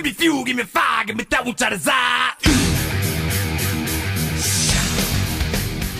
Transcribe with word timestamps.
Give 0.00 0.06
me 0.06 0.12
fuel, 0.12 0.44
give 0.44 0.56
me 0.56 0.62
fire, 0.62 1.04
give 1.04 1.14
me 1.14 1.24
that 1.24 1.44
which 1.44 1.60
I 1.60 1.68
desire. 1.68 2.32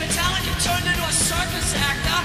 Metallica 0.01 0.65
turned 0.65 0.87
into 0.89 1.05
a 1.05 1.13
circus 1.13 1.75
actor. 1.77 2.25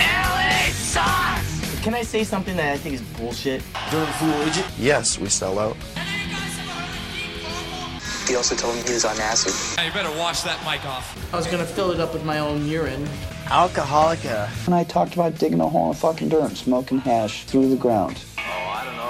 LA 0.00 0.72
sucks! 0.72 1.84
Can 1.84 1.94
I 1.94 2.02
say 2.02 2.24
something 2.24 2.56
that 2.56 2.72
I 2.72 2.76
think 2.76 2.96
is 2.96 3.02
bullshit? 3.02 3.62
During 3.92 4.08
Fool 4.14 4.34
Agent? 4.48 4.66
Yes, 4.80 5.16
we 5.16 5.28
sell 5.28 5.60
out. 5.60 5.76
You 5.76 6.02
guys 6.02 6.58
ever 6.58 6.72
heard 6.72 6.90
of 6.90 7.14
Deep 7.14 7.40
Purple? 7.44 8.26
He 8.26 8.34
also 8.34 8.56
told 8.56 8.74
me 8.74 8.82
he 8.82 8.94
was 8.94 9.04
on 9.04 9.16
acid. 9.20 9.78
Hey, 9.78 9.86
you 9.86 9.92
better 9.92 10.10
wash 10.18 10.40
that 10.40 10.58
mic 10.64 10.84
off. 10.86 11.32
I 11.32 11.36
was 11.36 11.46
gonna 11.46 11.64
fill 11.64 11.92
it 11.92 12.00
up 12.00 12.14
with 12.14 12.24
my 12.24 12.40
own 12.40 12.66
urine. 12.66 13.06
Alcoholica. 13.44 14.50
And 14.66 14.74
I 14.74 14.82
talked 14.82 15.14
about 15.14 15.38
digging 15.38 15.60
a 15.60 15.68
hole 15.68 15.90
in 15.90 15.94
fucking 15.94 16.30
dirt 16.30 16.48
and 16.48 16.58
smoking 16.58 16.98
hash 16.98 17.44
through 17.44 17.68
the 17.68 17.76
ground. 17.76 18.20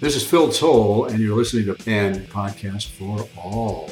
This 0.00 0.14
is 0.14 0.24
Phil 0.24 0.48
Towle, 0.52 1.06
and 1.06 1.18
you're 1.18 1.36
listening 1.36 1.66
to 1.66 1.74
Pan 1.74 2.24
Podcast 2.26 2.86
for 2.86 3.26
All. 3.36 3.90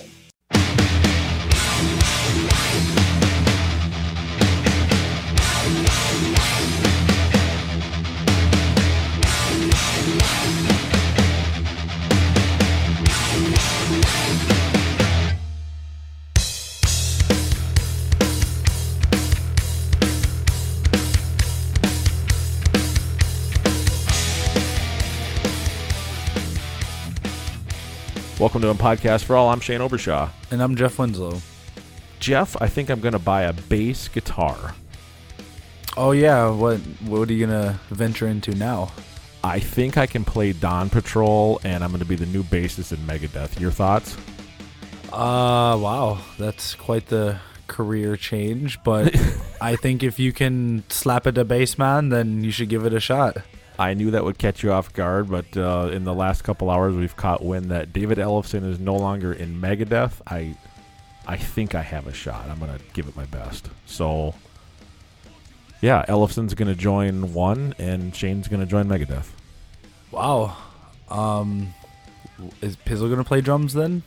Welcome 28.47 28.63
to 28.63 28.71
a 28.71 28.75
podcast 28.75 29.25
for 29.25 29.35
all. 29.35 29.49
I'm 29.49 29.59
Shane 29.59 29.81
Obershaw. 29.81 30.31
And 30.53 30.63
I'm 30.63 30.77
Jeff 30.77 31.01
Winslow. 31.01 31.43
Jeff, 32.21 32.57
I 32.63 32.69
think 32.69 32.91
I'm 32.91 33.01
going 33.01 33.13
to 33.13 33.19
buy 33.19 33.43
a 33.43 33.53
bass 33.53 34.07
guitar. 34.07 34.73
Oh 35.97 36.13
yeah, 36.13 36.49
what 36.51 36.79
what 37.07 37.29
are 37.29 37.33
you 37.33 37.45
gonna 37.45 37.81
venture 37.91 38.29
into 38.29 38.55
now? 38.55 38.93
I 39.43 39.59
think 39.59 39.99
I 39.99 40.07
can 40.07 40.25
play 40.25 40.53
Dawn 40.53 40.91
Patrol, 40.91 41.61
and 41.65 41.83
I'm 41.83 41.91
going 41.91 41.99
to 41.99 42.07
be 42.07 42.15
the 42.15 42.27
new 42.27 42.45
bassist 42.45 42.93
in 42.93 42.99
Megadeth. 42.99 43.59
Your 43.59 43.73
thoughts? 43.73 44.17
Uh 45.13 45.77
wow, 45.83 46.21
that's 46.39 46.77
quite 46.77 47.07
the 47.07 47.41
career 47.67 48.17
change, 48.17 48.81
but 48.85 49.13
I 49.61 49.75
think 49.75 50.05
if 50.05 50.21
you 50.21 50.33
can 50.33 50.85
slap 50.89 51.27
it 51.27 51.37
a 51.37 51.45
bass 51.45 51.79
man, 51.79 52.11
then 52.11 52.45
you 52.45 52.53
should 52.53 52.69
give 52.69 52.87
it 52.87 52.95
a 52.95 53.01
shot. 53.01 53.39
I 53.79 53.95
knew 53.95 54.11
that 54.13 54.25
would 54.25 54.39
catch 54.39 54.63
you 54.63 54.73
off 54.73 54.93
guard, 54.93 55.29
but 55.29 55.57
uh, 55.57 55.91
in 55.93 56.05
the 56.05 56.15
last 56.15 56.43
couple 56.43 56.71
hours, 56.71 56.95
we've 56.95 57.17
caught 57.17 57.45
wind 57.45 57.71
that 57.71 57.93
David 57.93 58.19
Ellefson 58.19 58.65
is 58.65 58.81
no 58.81 58.95
longer 58.97 59.33
in 59.33 59.61
Megadeth. 59.61 60.21
I, 60.27 60.57
I 61.27 61.37
think 61.37 61.75
I 61.75 61.83
have 61.83 62.07
a 62.07 62.13
shot. 62.13 62.49
I'm 62.49 62.59
gonna 62.59 62.79
give 62.95 63.07
it 63.07 63.17
my 63.17 63.27
best. 63.27 63.69
So, 63.85 64.35
yeah, 65.83 66.05
Ellefson's 66.09 66.55
gonna 66.55 66.75
join 66.75 67.35
one, 67.35 67.75
and 67.79 68.15
Shane's 68.15 68.49
gonna 68.49 68.67
join 68.67 68.87
Megadeth. 68.87 69.29
Wow. 70.11 70.57
Um 71.11 71.75
is 72.61 72.77
Pizzle 72.77 73.09
gonna 73.11 73.25
play 73.25 73.41
drums 73.41 73.75
then? 73.75 74.03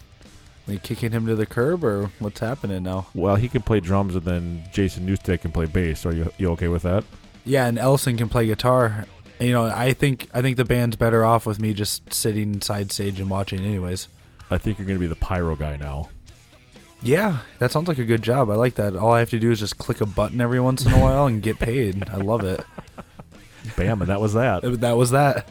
Are 0.68 0.74
you 0.74 0.80
kicking 0.80 1.12
him 1.12 1.26
to 1.26 1.36
the 1.36 1.48
curb 1.48 1.84
or 1.84 2.12
what's 2.20 2.40
happening 2.40 2.84
now? 2.84 3.08
Well, 3.16 3.36
he 3.38 3.50
can 3.50 3.64
play 3.64 3.80
drums, 3.80 4.16
and 4.16 4.24
then 4.24 4.64
Jason 4.72 5.08
Newsted 5.08 5.42
can 5.42 5.52
play 5.52 5.66
bass. 5.66 6.06
Are 6.06 6.14
you 6.14 6.32
you 6.38 6.52
okay 6.52 6.68
with 6.68 6.84
that? 6.84 7.04
Yeah, 7.44 7.66
and 7.66 7.80
Ellison 7.80 8.18
can 8.18 8.30
play 8.30 8.46
guitar. 8.46 9.06
You 9.40 9.54
know, 9.54 9.66
I 9.66 9.94
think 9.94 10.30
I 10.34 10.42
think 10.42 10.58
the 10.58 10.66
band's 10.66 10.96
better 10.96 11.24
off 11.24 11.46
with 11.46 11.60
me 11.60 11.74
just 11.74 12.14
sitting 12.14 12.62
side 12.62 12.92
stage 12.92 13.20
and 13.20 13.30
watching 13.30 13.62
anyways. 13.62 14.08
I 14.52 14.58
think 14.58 14.78
you're 14.78 14.88
gonna 14.88 15.00
be 15.00 15.08
the 15.08 15.16
pyro 15.16 15.56
guy 15.56 15.78
now. 15.78 16.10
Yeah, 17.02 17.40
that 17.60 17.72
sounds 17.72 17.88
like 17.88 17.98
a 17.98 18.04
good 18.04 18.22
job. 18.22 18.50
I 18.50 18.56
like 18.56 18.76
that. 18.76 18.96
All 18.96 19.14
I 19.14 19.20
have 19.20 19.30
to 19.30 19.40
do 19.40 19.52
is 19.52 19.60
just 19.60 19.78
click 19.78 20.02
a 20.02 20.06
button 20.06 20.42
every 20.42 20.60
once 20.60 20.86
in 20.86 20.92
a 20.92 21.00
while 21.00 21.28
and 21.28 21.42
get 21.42 21.58
paid. 21.58 22.10
I 22.10 22.18
love 22.18 22.44
it. 22.44 22.62
Bam, 23.78 24.02
and 24.02 24.10
that 24.10 24.20
was 24.20 24.34
that. 24.34 24.62
That 24.82 24.98
was 24.98 25.12
that. 25.12 25.48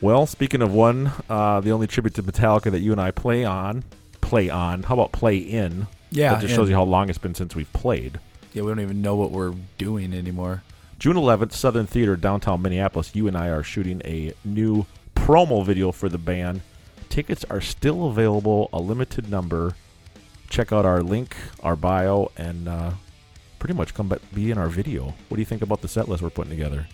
Well, 0.00 0.26
speaking 0.26 0.62
of 0.62 0.72
one, 0.72 1.12
uh, 1.28 1.60
the 1.60 1.70
only 1.70 1.86
tribute 1.86 2.14
to 2.14 2.22
Metallica 2.22 2.70
that 2.72 2.80
you 2.80 2.90
and 2.90 3.00
I 3.00 3.10
play 3.10 3.44
on, 3.44 3.84
play 4.20 4.48
on. 4.48 4.82
How 4.82 4.94
about 4.94 5.12
play 5.12 5.36
in? 5.36 5.86
Yeah, 6.10 6.34
that 6.34 6.40
just 6.40 6.54
shows 6.54 6.68
you 6.68 6.74
how 6.74 6.82
long 6.82 7.08
it's 7.08 7.18
been 7.18 7.34
since 7.34 7.54
we've 7.54 7.72
played. 7.72 8.18
Yeah, 8.52 8.62
we 8.62 8.70
don't 8.70 8.80
even 8.80 9.02
know 9.02 9.14
what 9.14 9.30
we're 9.30 9.54
doing 9.78 10.12
anymore. 10.12 10.64
June 11.00 11.16
11th, 11.16 11.52
Southern 11.52 11.86
Theater, 11.86 12.14
downtown 12.14 12.60
Minneapolis. 12.60 13.16
You 13.16 13.26
and 13.26 13.34
I 13.34 13.48
are 13.48 13.62
shooting 13.62 14.02
a 14.04 14.34
new 14.44 14.84
promo 15.16 15.64
video 15.64 15.92
for 15.92 16.10
the 16.10 16.18
band. 16.18 16.60
Tickets 17.08 17.42
are 17.48 17.62
still 17.62 18.08
available, 18.08 18.68
a 18.70 18.78
limited 18.78 19.30
number. 19.30 19.74
Check 20.50 20.74
out 20.74 20.84
our 20.84 21.02
link, 21.02 21.34
our 21.62 21.74
bio, 21.74 22.30
and 22.36 22.68
uh, 22.68 22.90
pretty 23.58 23.72
much 23.72 23.94
come 23.94 24.12
be 24.34 24.50
in 24.50 24.58
our 24.58 24.68
video. 24.68 25.14
What 25.28 25.36
do 25.36 25.38
you 25.38 25.46
think 25.46 25.62
about 25.62 25.80
the 25.80 25.88
set 25.88 26.06
list 26.06 26.22
we're 26.22 26.28
putting 26.28 26.50
together? 26.50 26.86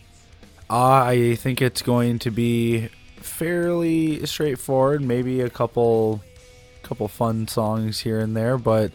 I 0.70 1.36
think 1.40 1.60
it's 1.60 1.82
going 1.82 2.20
to 2.20 2.30
be 2.30 2.90
fairly 3.16 4.24
straightforward. 4.24 5.02
Maybe 5.02 5.40
a 5.40 5.50
couple, 5.50 6.22
couple 6.84 7.08
fun 7.08 7.48
songs 7.48 7.98
here 7.98 8.20
and 8.20 8.36
there, 8.36 8.56
but 8.56 8.92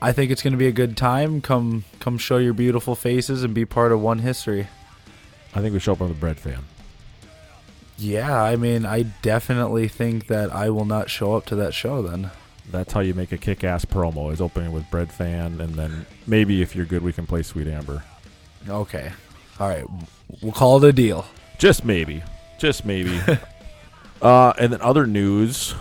I 0.00 0.12
think 0.12 0.30
it's 0.30 0.42
going 0.42 0.52
to 0.52 0.58
be 0.58 0.66
a 0.66 0.72
good 0.72 0.96
time. 0.96 1.40
Come, 1.40 1.84
come, 2.00 2.18
show 2.18 2.36
your 2.38 2.52
beautiful 2.52 2.94
faces 2.94 3.42
and 3.42 3.54
be 3.54 3.64
part 3.64 3.92
of 3.92 4.00
one 4.00 4.18
history. 4.18 4.68
I 5.54 5.60
think 5.60 5.72
we 5.72 5.78
show 5.80 5.92
up 5.92 6.00
with 6.00 6.10
a 6.10 6.14
Breadfan. 6.14 6.62
Yeah, 7.96 8.42
I 8.42 8.56
mean, 8.56 8.84
I 8.84 9.04
definitely 9.22 9.88
think 9.88 10.26
that 10.26 10.52
I 10.54 10.68
will 10.68 10.84
not 10.84 11.08
show 11.08 11.34
up 11.34 11.46
to 11.46 11.56
that 11.56 11.72
show 11.72 12.02
then. 12.02 12.30
That's 12.70 12.92
how 12.92 13.00
you 13.00 13.14
make 13.14 13.32
a 13.32 13.38
kick-ass 13.38 13.86
promo 13.86 14.32
is 14.32 14.40
opening 14.40 14.72
with 14.72 14.84
Breadfan, 14.90 15.60
and 15.60 15.74
then 15.76 16.04
maybe 16.26 16.60
if 16.60 16.76
you're 16.76 16.84
good, 16.84 17.02
we 17.02 17.12
can 17.12 17.26
play 17.26 17.42
Sweet 17.42 17.66
Amber. 17.66 18.02
Okay, 18.68 19.12
all 19.58 19.68
right, 19.68 19.84
we'll 20.42 20.52
call 20.52 20.84
it 20.84 20.88
a 20.88 20.92
deal. 20.92 21.24
Just 21.58 21.84
maybe. 21.84 22.22
Just 22.58 22.84
maybe. 22.84 23.18
uh, 24.22 24.52
and 24.58 24.72
then 24.72 24.82
other 24.82 25.06
news. 25.06 25.74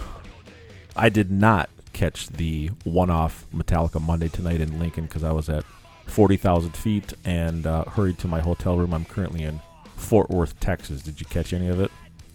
I 0.95 1.09
did 1.09 1.29
not 1.31 1.69
catch 1.95 2.27
the 2.27 2.67
one-off 2.83 3.45
Metallica 3.55 4.01
Monday 4.01 4.27
tonight 4.27 4.59
in 4.59 4.79
Lincoln 4.79 5.05
because 5.05 5.23
I 5.23 5.31
was 5.31 5.49
at 5.49 5.63
forty 6.05 6.37
thousand 6.37 6.75
feet 6.75 7.13
and 7.23 7.65
uh, 7.65 7.85
hurried 7.85 8.19
to 8.19 8.27
my 8.27 8.41
hotel 8.41 8.77
room. 8.77 8.93
I'm 8.93 9.05
currently 9.05 9.43
in 9.43 9.61
Fort 9.95 10.29
Worth, 10.29 10.59
Texas. 10.59 11.01
Did 11.01 11.19
you 11.19 11.25
catch 11.25 11.53
any 11.53 11.69
of 11.69 11.79
it? 11.79 11.89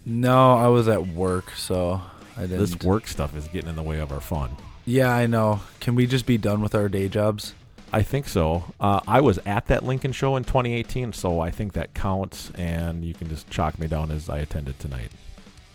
No, 0.05 0.55
I 0.55 0.67
was 0.67 0.87
at 0.87 1.07
work, 1.07 1.51
so 1.51 2.01
I 2.35 2.41
didn't. 2.41 2.59
This 2.59 2.79
work 2.79 3.07
stuff 3.07 3.35
is 3.35 3.47
getting 3.47 3.69
in 3.69 3.75
the 3.75 3.83
way 3.83 3.99
of 3.99 4.11
our 4.11 4.19
fun. 4.19 4.57
Yeah, 4.83 5.13
I 5.13 5.27
know. 5.27 5.61
Can 5.79 5.93
we 5.93 6.07
just 6.07 6.25
be 6.25 6.39
done 6.39 6.61
with 6.61 6.73
our 6.73 6.89
day 6.89 7.07
jobs? 7.07 7.53
I 7.93 8.01
think 8.01 8.27
so. 8.27 8.63
Uh, 8.79 9.01
I 9.07 9.21
was 9.21 9.37
at 9.45 9.67
that 9.67 9.83
Lincoln 9.83 10.11
show 10.11 10.37
in 10.37 10.43
2018, 10.43 11.13
so 11.13 11.39
I 11.39 11.51
think 11.51 11.73
that 11.73 11.93
counts, 11.93 12.51
and 12.55 13.05
you 13.05 13.13
can 13.13 13.29
just 13.29 13.49
chalk 13.49 13.77
me 13.77 13.87
down 13.87 14.09
as 14.11 14.27
I 14.27 14.39
attended 14.39 14.79
tonight. 14.79 15.11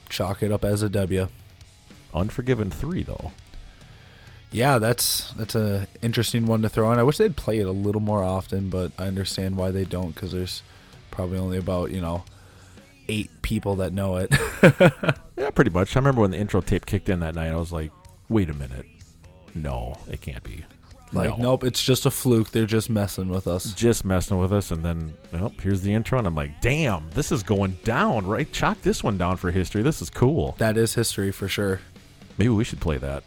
Chalk 0.08 0.42
it 0.42 0.50
up 0.50 0.64
as 0.64 0.82
a 0.82 0.88
W. 0.88 1.28
Unforgiven 2.12 2.70
three 2.70 3.04
though. 3.04 3.30
Yeah, 4.56 4.78
that's 4.78 5.32
that's 5.34 5.54
a 5.54 5.86
interesting 6.00 6.46
one 6.46 6.62
to 6.62 6.70
throw 6.70 6.90
in. 6.90 6.98
I 6.98 7.02
wish 7.02 7.18
they'd 7.18 7.36
play 7.36 7.58
it 7.58 7.66
a 7.66 7.70
little 7.72 8.00
more 8.00 8.24
often, 8.24 8.70
but 8.70 8.90
I 8.98 9.06
understand 9.06 9.58
why 9.58 9.70
they 9.70 9.84
don't 9.84 10.14
because 10.14 10.32
there's 10.32 10.62
probably 11.10 11.36
only 11.38 11.58
about 11.58 11.90
you 11.90 12.00
know 12.00 12.24
eight 13.06 13.30
people 13.42 13.76
that 13.76 13.92
know 13.92 14.16
it. 14.16 14.32
Yeah, 15.38 15.50
pretty 15.50 15.70
much. 15.70 15.94
I 15.94 15.98
remember 16.00 16.22
when 16.22 16.30
the 16.30 16.38
intro 16.38 16.62
tape 16.62 16.86
kicked 16.86 17.10
in 17.10 17.20
that 17.20 17.34
night, 17.34 17.50
I 17.52 17.56
was 17.56 17.70
like, 17.70 17.92
wait 18.30 18.48
a 18.48 18.54
minute. 18.54 18.86
No, 19.54 19.98
it 20.10 20.22
can't 20.22 20.42
be. 20.42 20.64
like, 21.12 21.28
No. 21.28 21.36
nope, 21.36 21.64
it's 21.64 21.82
just 21.84 22.06
a 22.06 22.10
fluke. 22.10 22.52
They're 22.52 22.64
just 22.64 22.88
messing 22.88 23.28
with 23.28 23.46
us. 23.46 23.74
Just 23.74 24.06
messing 24.06 24.38
with 24.38 24.50
us, 24.50 24.70
and 24.70 24.82
then, 24.82 25.12
oh, 25.34 25.52
here's 25.60 25.82
the 25.82 25.92
intro, 25.92 26.16
and 26.18 26.26
I'm 26.26 26.34
like, 26.34 26.62
damn, 26.62 27.10
this 27.10 27.30
is 27.32 27.42
going 27.42 27.76
down, 27.84 28.26
right? 28.26 28.50
Chalk 28.50 28.80
this 28.80 29.04
one 29.04 29.18
down 29.18 29.36
for 29.36 29.50
history. 29.50 29.82
This 29.82 30.00
is 30.00 30.08
cool. 30.08 30.54
That 30.56 30.78
is 30.78 30.94
history 30.94 31.32
for 31.32 31.48
sure. 31.48 31.80
Maybe 32.38 32.48
we 32.48 32.64
should 32.64 32.80
play 32.80 32.96
that. 32.96 33.22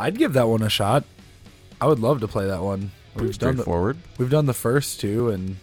I'd 0.00 0.18
give 0.18 0.32
that 0.34 0.48
one 0.48 0.62
a 0.62 0.68
shot. 0.70 1.04
I 1.80 1.86
would 1.86 1.98
love 2.00 2.20
to 2.20 2.28
play 2.28 2.46
that 2.46 2.62
one. 2.62 2.90
Pretty 3.16 3.32
done 3.38 3.56
the, 3.56 3.62
straightforward. 3.62 3.96
we've 4.18 4.30
done 4.30 4.46
the 4.46 4.54
first 4.54 5.00
two, 5.00 5.30
and 5.30 5.56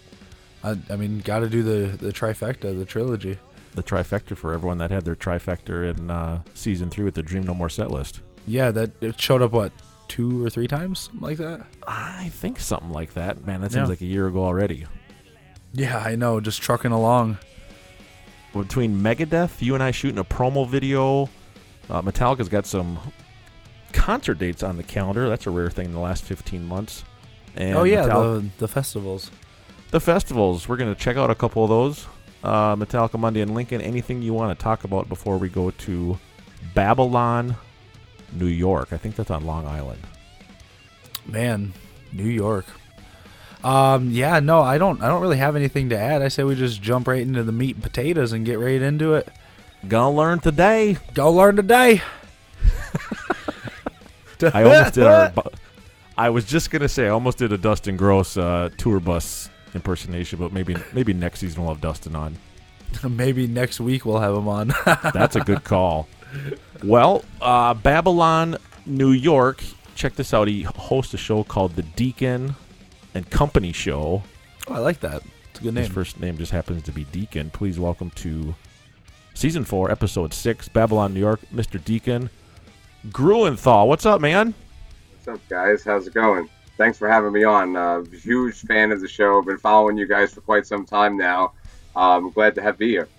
I, 0.64 0.78
I 0.90 0.96
mean, 0.96 1.20
got 1.20 1.40
to 1.40 1.50
do 1.50 1.64
the 1.64 1.98
the 1.98 2.12
trifecta, 2.12 2.78
the 2.78 2.86
trilogy. 2.86 3.38
The 3.74 3.84
trifecta 3.84 4.36
for 4.36 4.54
everyone 4.54 4.80
that 4.80 4.90
had 4.92 5.06
their 5.06 5.16
trifecta 5.16 5.96
in 5.96 6.10
uh, 6.10 6.42
season 6.56 6.90
three 6.90 7.06
with 7.06 7.14
the 7.14 7.22
Dream 7.24 7.44
No 7.44 7.54
More 7.54 7.70
set 7.70 7.92
list. 7.92 8.22
Yeah, 8.48 8.72
that 8.72 8.92
it 9.02 9.20
showed 9.22 9.42
up 9.42 9.52
what 9.52 9.72
two 10.08 10.44
or 10.46 10.50
three 10.50 10.68
times, 10.68 11.00
something 11.00 11.22
like 11.22 11.38
that. 11.38 11.66
I 11.88 12.30
think 12.30 12.60
something 12.60 12.92
like 12.92 13.14
that. 13.14 13.46
Man, 13.46 13.62
that 13.62 13.72
seems 13.72 13.84
Yeah. 13.86 13.90
like 13.90 14.02
a 14.02 14.06
year 14.06 14.28
ago 14.28 14.44
already. 14.44 14.86
Yeah, 15.74 15.98
I 16.00 16.16
know, 16.16 16.40
just 16.40 16.62
trucking 16.62 16.92
along. 16.92 17.38
Between 18.54 19.02
Megadeth, 19.02 19.62
you 19.62 19.74
and 19.76 19.84
I 19.84 19.92
shooting 19.92 20.18
a 20.18 20.24
promo 20.24 20.68
video. 20.68 21.30
Uh, 21.90 22.02
Metallica's 22.02 22.50
got 22.50 22.66
some 22.66 22.98
concert 23.94 24.36
dates 24.40 24.64
on 24.64 24.78
the 24.78 24.84
calendar. 24.84 25.30
That's 25.30 25.48
a 25.48 25.50
rare 25.50 25.70
thing 25.70 25.86
in 25.86 25.94
the 25.94 26.00
last 26.00 26.24
15 26.24 26.66
months. 26.66 27.04
And 27.56 27.76
oh 27.76 27.84
yeah, 27.84 28.06
Metal- 28.06 28.40
the 28.42 28.50
the 28.60 28.68
festivals. 28.68 29.32
the 29.92 30.00
festivals. 30.00 30.68
We're 30.70 30.78
going 30.78 30.94
to 30.94 31.00
check 31.00 31.18
out 31.18 31.30
a 31.32 31.36
couple 31.36 31.64
of 31.64 31.70
those. 31.70 32.06
Uh, 32.44 32.76
Metallica 32.76 33.20
Monday 33.20 33.42
in 33.42 33.54
Lincoln. 33.56 33.82
Anything 33.82 34.22
you 34.22 34.34
want 34.34 34.58
to 34.58 34.64
talk 34.64 34.84
about 34.84 35.10
before 35.10 35.38
we 35.38 35.50
go 35.50 35.72
to 35.72 36.20
Babylon, 36.76 37.56
New 38.32 38.46
York? 38.46 38.90
I 38.94 38.98
think 38.98 39.16
that's 39.16 39.32
on 39.32 39.46
Long 39.46 39.66
Island. 39.66 40.02
Man, 41.26 41.74
New 42.14 42.30
York. 42.30 42.66
Um, 43.64 44.12
yeah, 44.12 44.40
no, 44.40 44.62
I 44.62 44.78
don't. 44.78 45.02
I 45.02 45.08
don't 45.08 45.22
really 45.22 45.38
have 45.38 45.56
anything 45.56 45.90
to 45.90 45.98
add. 45.98 46.22
I 46.22 46.28
say 46.28 46.44
we 46.44 46.54
just 46.56 46.80
jump 46.82 47.08
right 47.08 47.22
into 47.22 47.44
the 47.44 47.52
meat 47.52 47.76
and 47.76 47.84
potatoes 47.84 48.32
and 48.32 48.46
get 48.46 48.60
right 48.60 48.82
into 48.82 49.16
it. 49.16 49.28
Gonna 49.88 50.16
learn 50.16 50.40
today. 50.40 50.98
Go 51.16 51.32
learn 51.32 51.56
today. 51.56 52.02
I 54.44 54.64
almost 54.64 54.94
did 54.94 55.04
our. 55.06 55.30
bu- 55.30 55.50
I 56.18 56.30
was 56.30 56.46
just 56.46 56.72
gonna 56.72 56.90
say 56.90 57.06
I 57.06 57.10
almost 57.10 57.38
did 57.38 57.52
a 57.54 57.58
Dustin 57.58 57.96
Gross 57.98 58.38
uh, 58.38 58.70
tour 58.78 59.00
bus 59.00 59.50
impersonation, 59.74 60.40
but 60.40 60.52
maybe 60.52 60.76
maybe 60.94 61.14
next 61.14 61.40
season 61.40 61.62
we'll 61.64 61.74
have 61.74 61.82
Dustin 61.82 62.16
on. 62.16 62.38
Maybe 63.04 63.48
next 63.48 63.82
week 63.82 64.06
we'll 64.06 64.22
have 64.22 64.34
him 64.34 64.48
on. 64.48 64.74
That's 65.14 65.36
a 65.36 65.42
good 65.42 65.66
call. 65.66 66.08
Well, 66.82 67.26
uh, 67.42 67.74
Babylon, 67.74 68.56
New 68.86 69.12
York. 69.12 69.62
Check 69.94 70.16
this 70.16 70.34
out. 70.34 70.48
He 70.48 70.62
hosts 70.64 71.14
a 71.14 71.18
show 71.18 71.44
called 71.44 71.76
The 71.76 71.82
Deacon 71.84 72.56
and 73.14 73.30
Company 73.30 73.74
Show. 73.74 74.24
Oh, 74.70 74.74
I 74.74 74.80
like 74.80 75.02
that. 75.02 75.22
It's 75.52 75.60
a 75.60 75.64
good 75.64 75.74
name. 75.74 75.84
His 75.84 75.94
first 75.94 76.20
name 76.22 76.38
just 76.38 76.54
happens 76.54 76.84
to 76.84 76.94
be 76.94 77.04
Deacon. 77.06 77.50
Please 77.50 77.78
welcome 77.78 78.10
to 78.12 78.56
season 79.34 79.66
four, 79.66 79.92
episode 79.92 80.34
six, 80.34 80.70
Babylon, 80.70 81.14
New 81.14 81.20
York, 81.20 81.42
Mr. 81.54 81.84
Deacon. 81.84 82.30
Gruenthal, 83.10 83.88
what's 83.88 84.06
up, 84.06 84.20
man? 84.20 84.54
What's 85.12 85.28
up, 85.28 85.50
guys? 85.50 85.84
How's 85.84 86.08
it 86.08 86.14
going? 86.14 86.50
Thanks 86.78 86.98
for 86.98 87.08
having 87.08 87.32
me 87.32 87.44
on. 87.44 87.76
Uh, 87.76 88.04
huge 88.04 88.56
fan 88.62 88.92
of 88.92 89.02
the 89.02 89.08
show. 89.08 89.42
Been 89.42 89.58
following 89.58 89.98
you 89.98 90.08
guys 90.08 90.34
for 90.34 90.42
quite 90.42 90.68
some 90.68 90.86
time 90.86 91.18
now. 91.18 91.54
Um, 91.96 92.32
glad 92.32 92.56
to 92.56 92.62
have 92.62 92.82
you 92.82 92.88
here. 92.88 93.10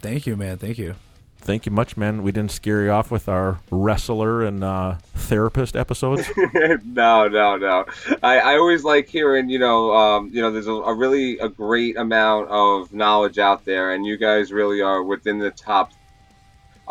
Thank 0.00 0.26
you, 0.26 0.36
man. 0.36 0.56
Thank 0.56 0.78
you. 0.78 0.94
Thank 1.38 1.66
you 1.66 1.72
much, 1.72 1.96
man. 1.96 2.22
We 2.22 2.32
didn't 2.32 2.50
scare 2.50 2.82
you 2.82 2.90
off 2.90 3.10
with 3.10 3.28
our 3.28 3.60
wrestler 3.70 4.42
and 4.42 4.62
uh, 4.62 4.96
therapist 5.14 5.76
episodes. 5.76 6.28
no, 6.84 7.28
no, 7.28 7.56
no. 7.56 7.84
I, 8.22 8.38
I 8.38 8.56
always 8.56 8.84
like 8.84 9.08
hearing, 9.08 9.48
you 9.48 9.58
know, 9.58 9.94
um, 9.94 10.30
you 10.32 10.40
know, 10.42 10.50
there's 10.50 10.66
a, 10.66 10.72
a 10.72 10.94
really 10.94 11.38
a 11.38 11.48
great 11.48 11.96
amount 11.96 12.48
of 12.48 12.92
knowledge 12.92 13.38
out 13.38 13.64
there, 13.64 13.92
and 13.92 14.04
you 14.04 14.16
guys 14.16 14.52
really 14.52 14.80
are 14.82 15.02
within 15.02 15.38
the 15.38 15.50
top 15.50 15.92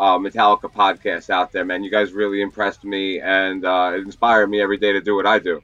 uh, 0.00 0.18
Metallica 0.18 0.72
podcasts 0.72 1.30
out 1.30 1.52
there, 1.52 1.64
man. 1.64 1.84
You 1.84 1.90
guys 1.90 2.10
really 2.12 2.40
impressed 2.42 2.82
me 2.84 3.20
and 3.20 3.64
uh, 3.64 3.92
inspired 3.96 4.48
me 4.48 4.60
every 4.60 4.78
day 4.78 4.92
to 4.92 5.00
do 5.00 5.14
what 5.14 5.26
I 5.26 5.38
do. 5.38 5.62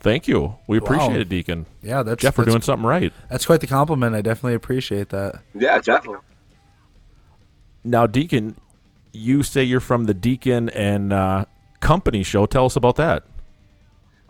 Thank 0.00 0.28
you. 0.28 0.54
We 0.66 0.78
Wow. 0.78 0.84
appreciate 0.84 1.20
it, 1.22 1.28
Deacon. 1.30 1.64
Yeah, 1.82 2.02
that's 2.02 2.20
Jeff. 2.20 2.36
We're 2.36 2.44
that's- 2.44 2.52
doing 2.54 2.62
something 2.62 2.86
right. 2.86 3.12
That's 3.30 3.46
quite 3.46 3.60
the 3.60 3.66
compliment. 3.66 4.14
I 4.14 4.20
definitely 4.20 4.54
appreciate 4.54 5.08
that. 5.08 5.40
Yeah, 5.54 5.80
definitely. 5.80 6.20
Now, 7.82 8.06
Deacon, 8.06 8.56
you 9.12 9.42
say 9.42 9.62
you're 9.64 9.80
from 9.80 10.04
the 10.04 10.14
Deacon 10.14 10.68
and 10.70 11.12
uh, 11.12 11.44
Company 11.80 12.22
show. 12.22 12.46
Tell 12.46 12.66
us 12.66 12.76
about 12.76 12.96
that. 12.96 13.24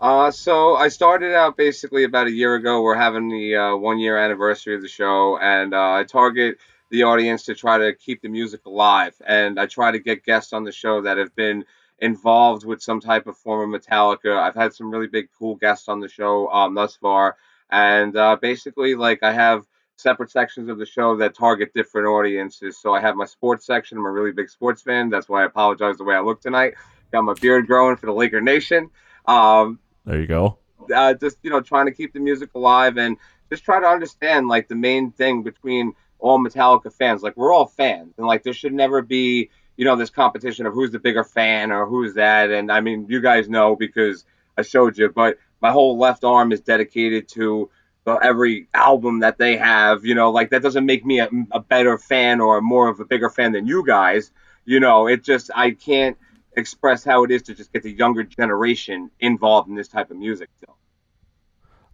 Uh, 0.01 0.29
so 0.29 0.75
I 0.75 0.89
started 0.89 1.33
out 1.33 1.55
basically 1.57 2.03
about 2.03 2.27
a 2.27 2.31
year 2.31 2.55
ago. 2.55 2.81
We're 2.81 2.95
having 2.95 3.29
the 3.29 3.55
uh, 3.55 3.75
one 3.77 3.97
year 3.97 4.17
anniversary 4.17 4.75
of 4.75 4.81
the 4.81 4.87
show, 4.89 5.37
and 5.39 5.73
uh, 5.73 5.93
I 5.93 6.03
target 6.03 6.57
the 6.89 7.03
audience 7.03 7.43
to 7.45 7.55
try 7.55 7.77
to 7.77 7.93
keep 7.93 8.21
the 8.21 8.29
music 8.29 8.65
alive. 8.65 9.13
And 9.25 9.59
I 9.59 9.65
try 9.65 9.91
to 9.91 9.99
get 9.99 10.23
guests 10.23 10.53
on 10.53 10.63
the 10.63 10.71
show 10.71 11.01
that 11.01 11.17
have 11.17 11.35
been 11.35 11.65
involved 11.99 12.65
with 12.65 12.81
some 12.81 12.99
type 12.99 13.27
of 13.27 13.37
form 13.37 13.73
of 13.73 13.81
Metallica. 13.81 14.37
I've 14.37 14.55
had 14.55 14.73
some 14.73 14.91
really 14.91 15.07
big, 15.07 15.29
cool 15.37 15.55
guests 15.55 15.87
on 15.87 15.99
the 15.99 16.09
show 16.09 16.49
um, 16.49 16.75
thus 16.75 16.95
far. 16.95 17.37
And 17.69 18.15
uh, 18.15 18.37
basically, 18.41 18.95
like, 18.95 19.23
I 19.23 19.31
have 19.31 19.65
separate 19.97 20.29
sections 20.29 20.69
of 20.69 20.77
the 20.77 20.85
show 20.85 21.15
that 21.17 21.35
target 21.35 21.73
different 21.73 22.07
audiences. 22.07 22.77
So 22.77 22.93
I 22.93 22.99
have 22.99 23.15
my 23.15 23.25
sports 23.25 23.65
section. 23.65 23.97
I'm 23.97 24.05
a 24.05 24.11
really 24.11 24.31
big 24.31 24.49
sports 24.49 24.81
fan. 24.81 25.09
That's 25.09 25.29
why 25.29 25.43
I 25.43 25.45
apologize 25.45 25.97
the 25.97 26.03
way 26.03 26.15
I 26.15 26.19
look 26.21 26.41
tonight. 26.41 26.73
Got 27.11 27.23
my 27.23 27.33
beard 27.33 27.65
growing 27.67 27.95
for 27.95 28.05
the 28.07 28.13
Laker 28.13 28.41
Nation. 28.41 28.89
Um, 29.25 29.79
There 30.05 30.19
you 30.19 30.27
go. 30.27 30.57
uh, 30.93 31.13
just 31.13 31.37
you 31.43 31.49
know 31.49 31.61
trying 31.61 31.85
to 31.85 31.91
keep 31.91 32.13
the 32.13 32.19
music 32.19 32.53
alive 32.55 32.97
and 32.97 33.17
just 33.49 33.63
try 33.63 33.79
to 33.79 33.87
understand 33.87 34.47
like 34.47 34.67
the 34.67 34.75
main 34.75 35.11
thing 35.11 35.43
between 35.43 35.93
all 36.25 36.39
Metallica 36.39 36.91
fans. 36.91 37.21
Like 37.21 37.37
we're 37.37 37.53
all 37.53 37.67
fans, 37.67 38.15
and 38.17 38.25
like 38.25 38.43
there 38.43 38.53
should 38.53 38.73
never 38.73 39.01
be 39.01 39.51
you 39.77 39.85
know 39.85 39.95
this 39.95 40.09
competition 40.09 40.65
of 40.65 40.73
who's 40.73 40.91
the 40.91 40.99
bigger 40.99 41.23
fan 41.23 41.71
or 41.71 41.85
who's 41.85 42.15
that. 42.15 42.49
And 42.49 42.71
I 42.71 42.81
mean, 42.81 43.05
you 43.07 43.21
guys 43.21 43.47
know 43.47 43.75
because 43.75 44.25
I 44.57 44.63
showed 44.63 44.97
you, 44.97 45.09
but 45.09 45.37
my 45.61 45.71
whole 45.71 45.97
left 45.97 46.23
arm 46.23 46.51
is 46.51 46.61
dedicated 46.61 47.27
to 47.29 47.69
every 48.07 48.67
album 48.73 49.19
that 49.19 49.37
they 49.37 49.55
have. 49.55 50.03
You 50.03 50.15
know, 50.15 50.31
like 50.31 50.49
that 50.49 50.63
doesn't 50.63 50.85
make 50.85 51.05
me 51.05 51.19
a, 51.19 51.29
a 51.51 51.59
better 51.59 51.97
fan 51.97 52.41
or 52.41 52.59
more 52.59 52.89
of 52.89 52.99
a 52.99 53.05
bigger 53.05 53.29
fan 53.29 53.51
than 53.51 53.67
you 53.67 53.85
guys. 53.85 54.31
You 54.65 54.79
know, 54.79 55.07
it 55.07 55.23
just 55.23 55.51
I 55.55 55.71
can't 55.71 56.17
express 56.57 57.03
how 57.03 57.23
it 57.23 57.29
is 57.29 57.43
to 57.43 57.53
just 57.53 57.71
get 57.71 57.83
the 57.83 57.91
younger 57.91 58.23
generation 58.23 59.11
involved 59.19 59.69
in 59.69 59.75
this 59.75 59.89
type 59.89 60.09
of 60.09 60.17
music 60.17 60.49
still. 60.57 60.75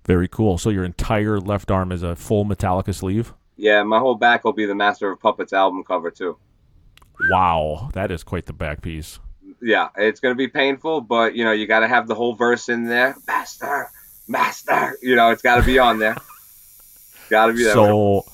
Very 0.06 0.30
cool. 0.30 0.58
So 0.58 0.70
your 0.70 0.86
entire 0.86 1.40
left 1.40 1.70
arm 1.70 1.92
is 1.92 2.02
a 2.02 2.16
full 2.16 2.46
Metallica 2.46 2.96
sleeve. 2.96 3.34
Yeah, 3.62 3.84
my 3.84 4.00
whole 4.00 4.16
back 4.16 4.44
will 4.44 4.54
be 4.54 4.66
the 4.66 4.74
Master 4.74 5.12
of 5.12 5.20
Puppets 5.20 5.54
album 5.54 5.84
cover 5.84 6.10
too. 6.10 6.36
Wow, 7.30 7.92
that 7.94 8.10
is 8.10 8.24
quite 8.24 8.48
the 8.48 8.54
back 8.54 8.82
piece. 8.82 9.20
Yeah, 9.62 9.90
it's 9.96 10.20
gonna 10.20 10.34
be 10.34 10.48
painful, 10.48 11.02
but 11.02 11.36
you 11.36 11.46
know 11.46 11.52
you 11.52 11.68
got 11.68 11.82
to 11.82 11.88
have 11.88 12.08
the 12.08 12.16
whole 12.16 12.34
verse 12.34 12.70
in 12.70 12.86
there. 12.86 13.16
Master, 13.28 13.92
master. 14.28 14.98
You 15.04 15.16
know 15.16 15.30
it's 15.30 15.44
got 15.44 15.58
to 15.58 15.62
be 15.62 15.78
on 15.78 16.00
there. 16.00 16.18
got 17.30 17.46
to 17.46 17.54
be 17.54 17.64
there. 17.64 17.74
So 17.74 18.26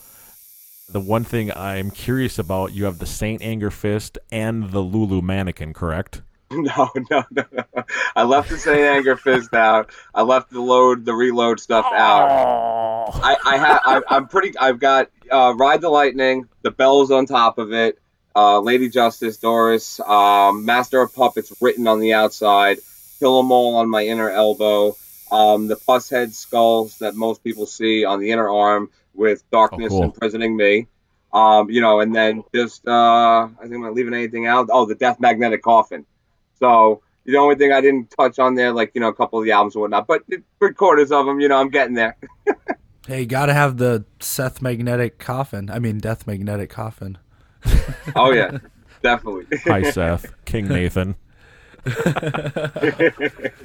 the 0.87 1.01
one 1.01 1.25
thing 1.25 1.51
I'm 1.51 1.91
curious 1.91 2.39
about, 2.39 2.71
you 2.71 2.85
have 2.85 2.99
the 2.99 3.05
Saint 3.05 3.41
Anger 3.41 3.69
Fist 3.69 4.17
and 4.31 4.71
the 4.71 4.79
Lulu 4.79 5.21
mannequin, 5.21 5.73
correct? 5.73 6.21
No, 6.49 6.89
no, 7.11 7.25
no, 7.29 7.43
no. 7.51 7.83
I 8.15 8.23
left 8.23 8.49
the 8.49 8.57
Saint 8.57 8.79
Anger 8.79 9.17
Fist 9.17 9.53
out. 9.53 9.91
I 10.15 10.21
left 10.21 10.49
the 10.49 10.61
load, 10.61 11.03
the 11.03 11.13
reload 11.13 11.59
stuff 11.59 11.85
out. 11.91 12.96
I, 13.13 13.37
I 13.45 13.57
have, 13.57 13.81
I, 13.85 14.01
I'm 14.09 14.27
pretty. 14.27 14.57
I've 14.57 14.79
got 14.79 15.09
uh, 15.31 15.53
Ride 15.55 15.81
the 15.81 15.89
Lightning, 15.89 16.47
the 16.61 16.71
bells 16.71 17.11
on 17.11 17.25
top 17.25 17.57
of 17.57 17.73
it, 17.73 17.99
uh, 18.35 18.59
Lady 18.59 18.89
Justice, 18.89 19.37
Doris, 19.37 19.99
um, 20.01 20.65
Master 20.65 21.01
of 21.01 21.13
Puppets 21.13 21.53
written 21.61 21.87
on 21.87 21.99
the 21.99 22.13
outside, 22.13 22.77
Kill 23.19 23.39
'Em 23.39 23.51
All 23.51 23.75
on 23.75 23.89
my 23.89 24.05
inner 24.05 24.29
elbow, 24.29 24.95
um, 25.31 25.67
the 25.67 25.75
Pushead 25.75 26.33
skulls 26.33 26.97
that 26.99 27.15
most 27.15 27.43
people 27.43 27.65
see 27.65 28.05
on 28.05 28.19
the 28.19 28.31
inner 28.31 28.49
arm 28.49 28.89
with 29.13 29.43
darkness 29.51 29.89
cool. 29.89 30.03
imprisoning 30.03 30.55
me. 30.55 30.87
Um, 31.33 31.69
you 31.69 31.81
know, 31.81 31.99
and 31.99 32.15
then 32.15 32.43
just 32.55 32.87
uh, 32.87 32.91
I 32.91 33.61
think 33.61 33.75
I'm 33.75 33.81
not 33.81 33.93
leaving 33.93 34.13
anything 34.13 34.47
out. 34.47 34.69
Oh, 34.71 34.85
the 34.85 34.95
Death 34.95 35.19
Magnetic 35.19 35.61
Coffin. 35.61 36.05
So 36.59 37.01
the 37.25 37.37
only 37.37 37.55
thing 37.55 37.73
I 37.73 37.81
didn't 37.81 38.11
touch 38.11 38.39
on 38.39 38.55
there, 38.55 38.71
like 38.71 38.91
you 38.95 39.01
know, 39.01 39.09
a 39.09 39.13
couple 39.13 39.37
of 39.39 39.45
the 39.45 39.51
albums 39.51 39.75
and 39.75 39.81
whatnot, 39.81 40.07
but 40.07 40.23
three 40.59 40.73
quarters 40.73 41.11
of 41.11 41.25
them, 41.25 41.39
you 41.39 41.49
know, 41.49 41.57
I'm 41.57 41.69
getting 41.69 41.93
there. 41.93 42.17
Hey, 43.07 43.21
you 43.21 43.25
gotta 43.25 43.53
have 43.53 43.77
the 43.77 44.03
Seth 44.19 44.61
magnetic 44.61 45.17
coffin. 45.17 45.69
I 45.69 45.79
mean, 45.79 45.97
Death 45.97 46.27
magnetic 46.27 46.69
coffin. 46.69 47.17
oh 48.17 48.33
yeah, 48.33 48.57
definitely. 49.01 49.45
Hi, 49.63 49.81
Seth. 49.89 50.33
King 50.43 50.67
Nathan. 50.67 51.15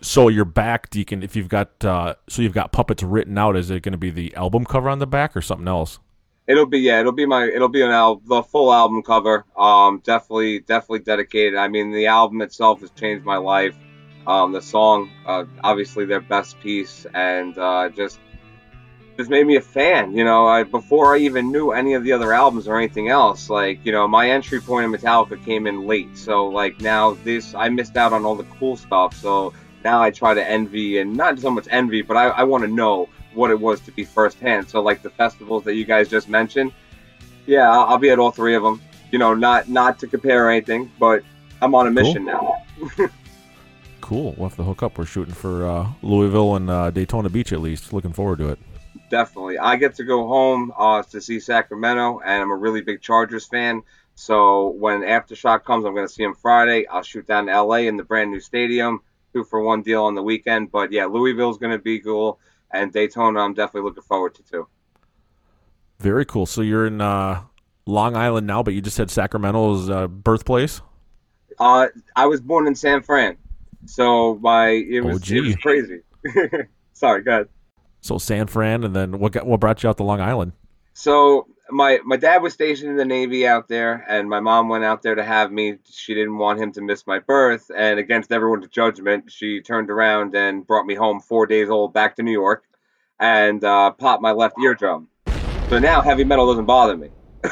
so 0.00 0.28
your 0.28 0.46
back, 0.46 0.88
Deacon, 0.88 1.22
if 1.22 1.36
you've 1.36 1.50
got 1.50 1.84
uh, 1.84 2.14
so 2.30 2.40
you've 2.40 2.54
got 2.54 2.72
puppets 2.72 3.02
written 3.02 3.36
out, 3.36 3.56
is 3.56 3.70
it 3.70 3.82
going 3.82 3.92
to 3.92 3.98
be 3.98 4.08
the 4.08 4.34
album 4.36 4.64
cover 4.64 4.88
on 4.88 5.00
the 5.00 5.06
back 5.06 5.36
or 5.36 5.42
something 5.42 5.68
else? 5.68 5.98
It'll 6.46 6.64
be 6.64 6.78
yeah, 6.78 6.98
it'll 6.98 7.12
be 7.12 7.26
my 7.26 7.44
it'll 7.44 7.68
be 7.68 7.82
an 7.82 7.90
al- 7.90 8.22
the 8.24 8.42
full 8.42 8.72
album 8.72 9.02
cover. 9.02 9.44
Um, 9.54 10.00
definitely 10.02 10.60
definitely 10.60 11.00
dedicated. 11.00 11.58
I 11.58 11.68
mean, 11.68 11.92
the 11.92 12.06
album 12.06 12.40
itself 12.40 12.80
has 12.80 12.90
changed 12.92 13.26
my 13.26 13.36
life. 13.36 13.76
Um, 14.26 14.52
the 14.52 14.62
song, 14.62 15.10
uh, 15.26 15.44
obviously 15.62 16.06
their 16.06 16.20
best 16.20 16.58
piece, 16.60 17.06
and 17.12 17.58
uh, 17.58 17.90
just 17.90 18.18
just 19.16 19.30
made 19.30 19.46
me 19.46 19.56
a 19.56 19.60
fan. 19.60 20.16
You 20.16 20.24
know, 20.24 20.46
I, 20.46 20.62
before 20.62 21.14
I 21.14 21.18
even 21.18 21.52
knew 21.52 21.72
any 21.72 21.94
of 21.94 22.04
the 22.04 22.12
other 22.12 22.32
albums 22.32 22.66
or 22.66 22.76
anything 22.76 23.08
else, 23.08 23.50
like 23.50 23.84
you 23.84 23.92
know, 23.92 24.06
my 24.08 24.30
entry 24.30 24.60
point 24.60 24.84
in 24.84 24.92
Metallica 24.92 25.42
came 25.44 25.66
in 25.66 25.86
late. 25.86 26.16
So 26.16 26.48
like 26.48 26.80
now 26.80 27.16
this, 27.24 27.54
I 27.54 27.68
missed 27.68 27.96
out 27.96 28.12
on 28.12 28.24
all 28.24 28.34
the 28.34 28.44
cool 28.44 28.76
stuff. 28.76 29.14
So 29.14 29.52
now 29.84 30.02
I 30.02 30.10
try 30.10 30.34
to 30.34 30.48
envy 30.48 30.98
and 30.98 31.14
not 31.14 31.38
so 31.38 31.50
much 31.50 31.68
envy, 31.70 32.02
but 32.02 32.16
I, 32.16 32.28
I 32.28 32.42
want 32.44 32.64
to 32.64 32.68
know 32.68 33.08
what 33.34 33.50
it 33.50 33.60
was 33.60 33.80
to 33.80 33.92
be 33.92 34.04
firsthand. 34.04 34.68
So 34.68 34.80
like 34.80 35.02
the 35.02 35.10
festivals 35.10 35.64
that 35.64 35.74
you 35.74 35.84
guys 35.84 36.08
just 36.08 36.28
mentioned, 36.28 36.72
yeah, 37.46 37.70
I'll, 37.70 37.86
I'll 37.86 37.98
be 37.98 38.10
at 38.10 38.18
all 38.18 38.30
three 38.30 38.54
of 38.54 38.62
them. 38.62 38.80
You 39.10 39.18
know, 39.18 39.34
not 39.34 39.68
not 39.68 39.98
to 40.00 40.06
compare 40.06 40.50
anything, 40.50 40.90
but 40.98 41.22
I'm 41.60 41.74
on 41.74 41.86
a 41.86 41.90
mission 41.90 42.24
now. 42.24 42.62
Cool. 44.02 44.34
We'll 44.36 44.48
have 44.48 44.56
to 44.56 44.64
hook 44.64 44.82
up. 44.82 44.98
We're 44.98 45.06
shooting 45.06 45.32
for 45.32 45.64
uh, 45.64 45.88
Louisville 46.02 46.56
and 46.56 46.68
uh, 46.68 46.90
Daytona 46.90 47.30
Beach 47.30 47.52
at 47.52 47.60
least. 47.60 47.92
Looking 47.92 48.12
forward 48.12 48.40
to 48.40 48.48
it. 48.50 48.58
Definitely, 49.10 49.58
I 49.58 49.76
get 49.76 49.94
to 49.96 50.04
go 50.04 50.26
home 50.26 50.72
uh, 50.76 51.02
to 51.04 51.20
see 51.20 51.40
Sacramento, 51.40 52.20
and 52.24 52.42
I'm 52.42 52.50
a 52.50 52.56
really 52.56 52.80
big 52.80 53.00
Chargers 53.00 53.46
fan. 53.46 53.82
So 54.14 54.68
when 54.68 55.00
Aftershock 55.00 55.64
comes, 55.64 55.84
I'm 55.84 55.94
going 55.94 56.06
to 56.06 56.12
see 56.12 56.22
him 56.22 56.34
Friday. 56.34 56.86
I'll 56.86 57.02
shoot 57.02 57.26
down 57.26 57.46
to 57.46 57.62
LA 57.62 57.76
in 57.76 57.96
the 57.96 58.04
brand 58.04 58.30
new 58.30 58.40
stadium, 58.40 59.00
two 59.32 59.44
for 59.44 59.60
one 59.62 59.82
deal 59.82 60.04
on 60.04 60.14
the 60.14 60.22
weekend. 60.22 60.70
But 60.70 60.92
yeah, 60.92 61.06
Louisville's 61.06 61.58
going 61.58 61.72
to 61.72 61.82
be 61.82 62.00
cool, 62.00 62.38
and 62.70 62.92
Daytona, 62.92 63.40
I'm 63.40 63.54
definitely 63.54 63.88
looking 63.88 64.02
forward 64.02 64.34
to 64.36 64.42
too. 64.42 64.68
Very 66.00 66.24
cool. 66.24 66.46
So 66.46 66.62
you're 66.62 66.86
in 66.86 67.00
uh, 67.00 67.42
Long 67.86 68.16
Island 68.16 68.46
now, 68.46 68.62
but 68.62 68.74
you 68.74 68.80
just 68.80 68.96
said 68.96 69.10
Sacramento's 69.10 69.88
uh, 69.88 70.08
birthplace. 70.08 70.82
Uh, 71.58 71.88
I 72.16 72.26
was 72.26 72.40
born 72.40 72.66
in 72.66 72.74
San 72.74 73.02
Fran, 73.02 73.36
so 73.86 74.36
my 74.36 74.68
it 74.68 75.00
was, 75.00 75.30
Oh, 75.30 75.34
it 75.34 75.40
was 75.40 75.56
crazy. 75.56 76.00
Sorry, 76.92 77.22
go 77.22 77.30
ahead. 77.32 77.48
So 78.02 78.18
San 78.18 78.48
Fran, 78.48 78.82
and 78.82 78.94
then 78.94 79.18
what 79.20 79.32
got, 79.32 79.46
what 79.46 79.60
brought 79.60 79.82
you 79.82 79.88
out 79.88 79.96
to 79.98 80.02
Long 80.02 80.20
Island? 80.20 80.52
So 80.92 81.46
my 81.70 82.00
my 82.04 82.16
dad 82.16 82.42
was 82.42 82.52
stationed 82.52 82.90
in 82.90 82.96
the 82.96 83.04
Navy 83.04 83.46
out 83.46 83.68
there, 83.68 84.04
and 84.08 84.28
my 84.28 84.40
mom 84.40 84.68
went 84.68 84.82
out 84.82 85.02
there 85.02 85.14
to 85.14 85.24
have 85.24 85.52
me. 85.52 85.78
She 85.88 86.12
didn't 86.12 86.36
want 86.36 86.60
him 86.60 86.72
to 86.72 86.82
miss 86.82 87.06
my 87.06 87.20
birth, 87.20 87.70
and 87.74 88.00
against 88.00 88.32
everyone's 88.32 88.66
judgment, 88.68 89.30
she 89.30 89.60
turned 89.60 89.88
around 89.88 90.34
and 90.34 90.66
brought 90.66 90.84
me 90.84 90.96
home 90.96 91.20
four 91.20 91.46
days 91.46 91.70
old 91.70 91.94
back 91.94 92.16
to 92.16 92.24
New 92.24 92.32
York, 92.32 92.64
and 93.20 93.62
uh, 93.62 93.92
popped 93.92 94.20
my 94.20 94.32
left 94.32 94.56
eardrum. 94.58 95.06
So 95.68 95.78
now 95.78 96.02
heavy 96.02 96.24
metal 96.24 96.48
doesn't 96.48 96.66
bother 96.66 96.96
me. 96.96 97.10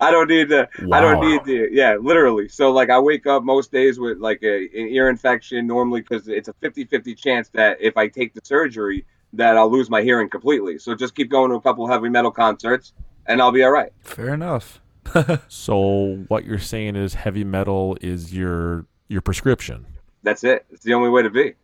I 0.00 0.10
don't 0.10 0.28
need 0.28 0.48
to. 0.48 0.66
I 0.90 1.00
don't 1.02 1.20
need 1.20 1.44
to. 1.44 1.68
Yeah, 1.70 1.96
literally. 2.00 2.48
So 2.48 2.72
like 2.72 2.88
I 2.88 2.98
wake 2.98 3.26
up 3.26 3.44
most 3.44 3.70
days 3.70 4.00
with 4.00 4.16
like 4.18 4.42
a, 4.42 4.64
an 4.64 4.88
ear 4.88 5.10
infection 5.10 5.66
normally 5.66 6.00
because 6.00 6.26
it's 6.26 6.48
a 6.48 6.54
50-50 6.54 7.16
chance 7.16 7.50
that 7.50 7.76
if 7.80 7.98
I 7.98 8.08
take 8.08 8.32
the 8.34 8.40
surgery 8.42 9.04
that 9.32 9.56
I'll 9.56 9.70
lose 9.70 9.88
my 9.88 10.02
hearing 10.02 10.28
completely. 10.28 10.78
So 10.78 10.94
just 10.94 11.14
keep 11.14 11.30
going 11.30 11.50
to 11.50 11.56
a 11.56 11.60
couple 11.60 11.86
heavy 11.86 12.08
metal 12.08 12.30
concerts 12.30 12.92
and 13.26 13.40
I'll 13.40 13.52
be 13.52 13.62
all 13.62 13.70
right. 13.70 13.92
Fair 14.02 14.34
enough. 14.34 14.80
So 15.48 16.24
what 16.28 16.44
you're 16.44 16.58
saying 16.58 16.96
is 16.96 17.14
heavy 17.14 17.44
metal 17.44 17.98
is 18.00 18.32
your 18.32 18.86
your 19.08 19.20
prescription. 19.20 19.84
That's 20.22 20.44
it. 20.44 20.64
It's 20.70 20.84
the 20.84 20.94
only 20.94 21.10
way 21.10 21.22
to 21.22 21.30
be. 21.30 21.54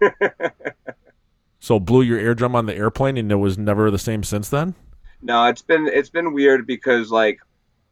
So 1.62 1.78
blew 1.78 2.02
your 2.02 2.18
eardrum 2.18 2.56
on 2.56 2.66
the 2.66 2.74
airplane, 2.74 3.16
and 3.16 3.30
it 3.30 3.36
was 3.36 3.56
never 3.56 3.88
the 3.88 3.96
same 3.96 4.24
since 4.24 4.48
then. 4.48 4.74
No, 5.22 5.46
it's 5.46 5.62
been 5.62 5.86
it's 5.86 6.10
been 6.10 6.32
weird 6.32 6.66
because 6.66 7.12
like 7.12 7.38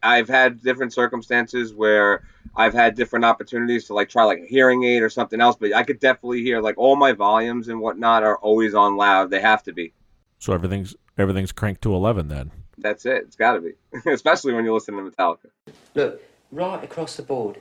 I've 0.02 0.28
had 0.28 0.62
different 0.62 0.92
circumstances 0.92 1.74
where 1.74 2.22
I've 2.56 2.74
had 2.74 2.94
different 2.94 3.24
opportunities 3.24 3.86
to 3.86 3.94
like 3.94 4.08
try 4.08 4.24
like 4.24 4.40
a 4.40 4.46
hearing 4.46 4.84
aid 4.84 5.02
or 5.02 5.10
something 5.10 5.40
else, 5.40 5.56
but 5.58 5.72
I 5.74 5.82
could 5.82 6.00
definitely 6.00 6.42
hear 6.42 6.60
like 6.60 6.76
all 6.78 6.96
my 6.96 7.12
volumes 7.12 7.68
and 7.68 7.80
whatnot 7.80 8.22
are 8.22 8.38
always 8.38 8.74
on 8.74 8.96
loud. 8.96 9.30
They 9.30 9.40
have 9.40 9.62
to 9.64 9.72
be. 9.72 9.92
So 10.38 10.52
everything's 10.52 10.94
everything's 11.18 11.52
cranked 11.52 11.82
to 11.82 11.94
eleven 11.94 12.28
then. 12.28 12.50
That's 12.78 13.04
it. 13.04 13.24
It's 13.26 13.36
got 13.36 13.52
to 13.52 13.60
be, 13.60 13.72
especially 14.10 14.54
when 14.54 14.64
you 14.64 14.72
listen 14.72 14.96
to 14.96 15.02
Metallica. 15.02 15.50
Look, 15.94 16.22
right 16.50 16.82
across 16.82 17.16
the 17.16 17.22
board. 17.22 17.58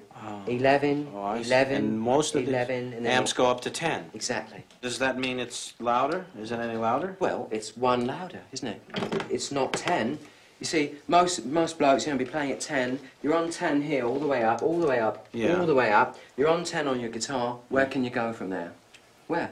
11, 0.48 1.12
Oh, 1.14 1.34
11, 1.36 1.76
And 1.76 2.00
most 2.00 2.36
of 2.36 2.48
11, 2.48 2.94
and 2.94 3.06
then 3.06 3.12
amps 3.12 3.32
go 3.34 3.46
up 3.50 3.62
to 3.62 3.70
10. 3.70 4.12
Exactly. 4.14 4.64
Does 4.82 5.00
that 5.00 5.18
mean 5.18 5.40
it's 5.40 5.74
louder? 5.80 6.26
Is 6.40 6.52
it 6.52 6.60
any 6.60 6.78
louder? 6.78 7.16
Well, 7.20 7.48
it's 7.52 7.76
one 7.78 8.06
louder, 8.06 8.42
isn't 8.52 8.68
it? 8.68 8.82
It's 9.30 9.52
not 9.52 9.74
10. 9.74 10.20
You 10.60 10.66
see, 10.66 10.96
most 11.08 11.46
most 11.46 11.78
blokes 11.80 12.04
are 12.04 12.08
going 12.08 12.20
to 12.20 12.26
be 12.26 12.30
playing 12.30 12.52
at 12.52 12.60
10. 12.60 13.00
You're 13.24 13.36
on 13.36 13.50
10 13.50 13.82
here, 13.82 14.06
all 14.06 14.20
the 14.20 14.28
way 14.28 14.44
up, 14.44 14.62
all 14.62 14.80
the 14.80 14.88
way 14.88 15.00
up, 15.00 15.28
Yeah. 15.32 15.58
all 15.60 15.66
the 15.66 15.74
way 15.76 15.92
up. 15.92 16.18
You're 16.36 16.50
on 16.50 16.64
10 16.66 16.88
on 16.88 17.00
your 17.00 17.10
guitar. 17.10 17.60
Where 17.70 17.86
can 17.86 18.04
you 18.04 18.10
go 18.10 18.34
from 18.34 18.50
there? 18.50 18.74
Where? 19.28 19.52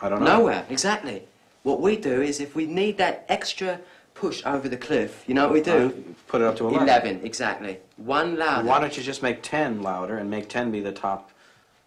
I 0.00 0.08
don't 0.08 0.20
know. 0.20 0.38
Nowhere, 0.38 0.64
exactly. 0.70 1.24
What 1.62 1.80
we 1.80 1.96
do 1.96 2.22
is 2.22 2.40
if 2.40 2.54
we 2.54 2.66
need 2.66 2.96
that 2.98 3.24
extra 3.28 3.80
push 4.14 4.42
over 4.46 4.68
the 4.68 4.76
cliff, 4.76 5.24
you 5.26 5.34
know 5.34 5.44
what 5.44 5.52
we 5.52 5.60
do? 5.60 5.86
Uh, 5.88 6.12
Put 6.28 6.40
it 6.40 6.46
up 6.46 6.56
to 6.56 6.68
11. 6.68 6.88
11, 6.88 7.20
exactly. 7.24 7.78
One 7.96 8.36
louder. 8.36 8.66
Why 8.68 8.80
don't 8.80 8.96
you 8.96 9.02
just 9.02 9.22
make 9.22 9.42
10 9.42 9.82
louder 9.82 10.16
and 10.16 10.30
make 10.30 10.48
10 10.48 10.70
be 10.70 10.80
the 10.80 10.92
top 10.92 11.30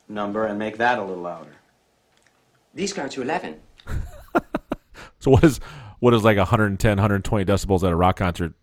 number 0.07 0.45
and 0.45 0.59
make 0.59 0.77
that 0.77 0.99
a 0.99 1.03
little 1.03 1.23
louder? 1.23 1.55
These 2.73 2.93
go 2.93 3.07
to 3.07 3.21
11. 3.21 3.59
So 5.19 5.31
what 5.31 5.43
is 5.43 5.59
what 5.99 6.13
is 6.13 6.23
like 6.23 6.37
110, 6.37 6.89
120 6.89 7.45
decibels 7.45 7.83
at 7.83 7.91
a 7.91 7.95
rock 7.95 8.17
concert? 8.17 8.53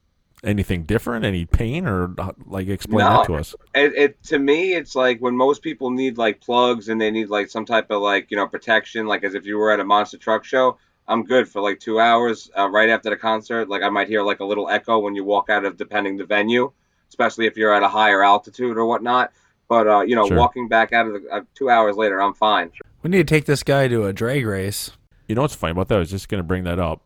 Anything 0.43 0.85
different? 0.85 1.25
Any 1.25 1.47
pain 1.47 1.87
or 1.87 2.15
uh, 2.19 2.33
like 2.45 2.69
explain 2.69 2.99
that 2.99 3.27
to 3.27 3.37
us? 3.37 3.55
It, 3.75 3.95
it 3.95 4.23
to 4.25 4.39
me, 4.39 4.75
it's 4.75 4.95
like 4.95 5.19
when 5.21 5.35
most 5.35 5.63
people 5.63 5.91
need 5.91 6.19
like 6.19 6.41
plugs 6.41 6.91
and 6.91 7.01
they 7.01 7.11
need 7.11 7.31
like 7.31 7.49
some 7.49 7.65
type 7.65 7.91
of 7.91 8.03
like 8.03 8.31
you 8.31 8.37
know 8.37 8.47
protection, 8.47 9.07
like 9.07 9.25
as 9.25 9.35
if 9.35 9.47
you 9.47 9.57
were 9.57 9.71
at 9.71 9.81
a 9.81 9.85
monster 9.85 10.19
truck 10.19 10.45
show. 10.45 10.77
I'm 11.07 11.25
good 11.25 11.49
for 11.49 11.61
like 11.61 11.81
two 11.81 11.99
hours 12.01 12.51
uh, 12.59 12.69
right 12.69 12.89
after 12.89 13.11
the 13.11 13.17
concert. 13.17 13.69
Like 13.69 13.83
I 13.83 13.89
might 13.89 14.09
hear 14.09 14.23
like 14.23 14.41
a 14.41 14.45
little 14.45 14.69
echo 14.69 14.99
when 14.99 15.15
you 15.15 15.25
walk 15.25 15.49
out 15.51 15.65
of 15.65 15.77
depending 15.77 16.17
the 16.17 16.25
venue, 16.25 16.73
especially 17.09 17.47
if 17.47 17.57
you're 17.57 17.73
at 17.75 17.83
a 17.83 17.89
higher 17.89 18.23
altitude 18.23 18.77
or 18.77 18.85
whatnot. 18.85 19.33
But 19.69 19.87
uh, 19.87 20.01
you 20.03 20.15
know, 20.15 20.27
Sure. 20.27 20.37
walking 20.37 20.69
back 20.69 20.93
out 20.93 21.07
of 21.07 21.23
the 21.23 21.29
uh, 21.31 21.41
two 21.55 21.71
hours 21.71 21.97
later, 21.97 22.21
I'm 22.21 22.35
fine. 22.35 22.71
We 23.03 23.11
need 23.11 23.27
to 23.27 23.35
take 23.35 23.47
this 23.47 23.63
guy 23.63 23.89
to 23.89 24.05
a 24.05 24.13
drag 24.13 24.47
race. 24.47 24.91
You 25.27 25.35
know 25.35 25.43
what's 25.43 25.55
funny 25.55 25.73
about 25.73 25.89
that? 25.89 25.97
I 25.97 25.99
was 26.01 26.11
just 26.11 26.29
going 26.29 26.39
to 26.39 26.47
bring 26.47 26.65
that 26.65 26.79
up. 26.79 27.03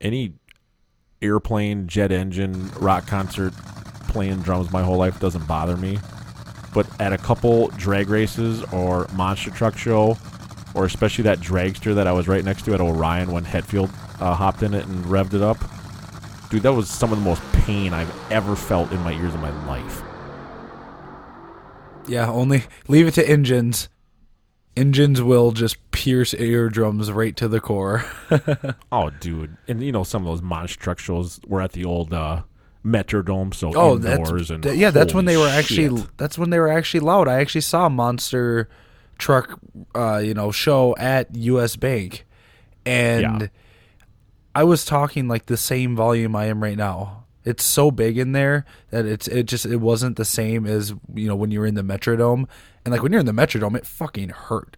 Any 0.00 0.34
airplane, 1.22 1.86
jet 1.86 2.12
engine, 2.12 2.70
rock 2.72 3.06
concert, 3.06 3.52
playing 4.08 4.42
drums 4.42 4.70
my 4.70 4.82
whole 4.82 4.96
life 4.96 5.18
doesn't 5.20 5.46
bother 5.46 5.76
me. 5.76 5.98
But 6.72 6.88
at 7.00 7.12
a 7.12 7.18
couple 7.18 7.68
drag 7.68 8.08
races 8.08 8.62
or 8.72 9.06
monster 9.14 9.50
truck 9.50 9.76
show, 9.76 10.16
or 10.74 10.84
especially 10.84 11.24
that 11.24 11.38
dragster 11.38 11.94
that 11.94 12.06
I 12.06 12.12
was 12.12 12.28
right 12.28 12.44
next 12.44 12.64
to 12.64 12.74
at 12.74 12.80
Orion 12.80 13.32
when 13.32 13.44
Hetfield 13.44 13.90
uh, 14.20 14.34
hopped 14.34 14.62
in 14.62 14.74
it 14.74 14.86
and 14.86 15.04
revved 15.04 15.34
it 15.34 15.42
up, 15.42 15.58
dude, 16.50 16.62
that 16.62 16.72
was 16.72 16.90
some 16.90 17.12
of 17.12 17.18
the 17.18 17.24
most 17.24 17.42
pain 17.52 17.92
I've 17.92 18.12
ever 18.30 18.56
felt 18.56 18.92
in 18.92 19.00
my 19.00 19.12
ears 19.12 19.34
in 19.34 19.40
my 19.40 19.66
life. 19.66 20.02
Yeah, 22.06 22.30
only 22.30 22.64
leave 22.88 23.06
it 23.06 23.14
to 23.14 23.28
engines. 23.28 23.88
Engines 24.76 25.22
will 25.22 25.52
just 25.52 25.90
pierce 25.92 26.34
eardrums 26.34 27.10
right 27.12 27.36
to 27.36 27.46
the 27.48 27.60
core. 27.60 28.04
Oh, 28.92 29.10
dude, 29.10 29.56
and 29.68 29.82
you 29.82 29.90
know 29.92 30.04
some 30.04 30.22
of 30.22 30.28
those 30.32 30.42
monster 30.42 30.78
truck 30.78 30.98
shows 30.98 31.40
were 31.46 31.60
at 31.60 31.72
the 31.72 31.84
old 31.84 32.12
uh, 32.12 32.42
Metrodome, 32.84 33.52
so 33.54 33.72
oh, 33.74 33.96
indoors 33.96 34.48
that's 34.48 34.50
and 34.50 34.62
that- 34.64 34.76
yeah. 34.76 34.90
That's 34.90 35.12
when 35.14 35.24
they 35.24 35.36
were 35.36 35.48
actually. 35.48 35.96
shit. 36.00 36.16
That's 36.16 36.38
when 36.38 36.50
they 36.50 36.58
were 36.58 36.68
actually 36.70 37.00
loud. 37.00 37.26
I 37.28 37.40
actually 37.40 37.62
saw 37.62 37.86
a 37.86 37.90
monster 37.90 38.68
truck, 39.18 39.58
uh, 39.94 40.18
you 40.18 40.34
know, 40.34 40.50
show 40.52 40.94
at 40.96 41.34
U.S. 41.34 41.76
Bank, 41.76 42.24
and 42.86 43.22
Yeah. 43.42 43.46
I 44.54 44.64
was 44.64 44.84
talking 44.84 45.26
like 45.28 45.46
the 45.46 45.56
same 45.56 45.96
volume 45.96 46.36
I 46.36 46.46
am 46.46 46.62
right 46.62 46.76
now. 46.76 47.23
It's 47.44 47.62
so 47.64 47.90
big 47.90 48.16
in 48.18 48.32
there 48.32 48.64
that 48.90 49.04
it's 49.06 49.28
it 49.28 49.44
just 49.44 49.66
it 49.66 49.76
wasn't 49.76 50.16
the 50.16 50.24
same 50.24 50.66
as 50.66 50.94
you 51.14 51.28
know 51.28 51.36
when 51.36 51.50
you 51.50 51.60
were 51.60 51.66
in 51.66 51.74
the 51.74 51.82
Metrodome, 51.82 52.46
and 52.84 52.92
like 52.92 53.02
when 53.02 53.12
you're 53.12 53.20
in 53.20 53.26
the 53.26 53.32
Metrodome, 53.32 53.76
it 53.76 53.86
fucking 53.86 54.30
hurt. 54.30 54.76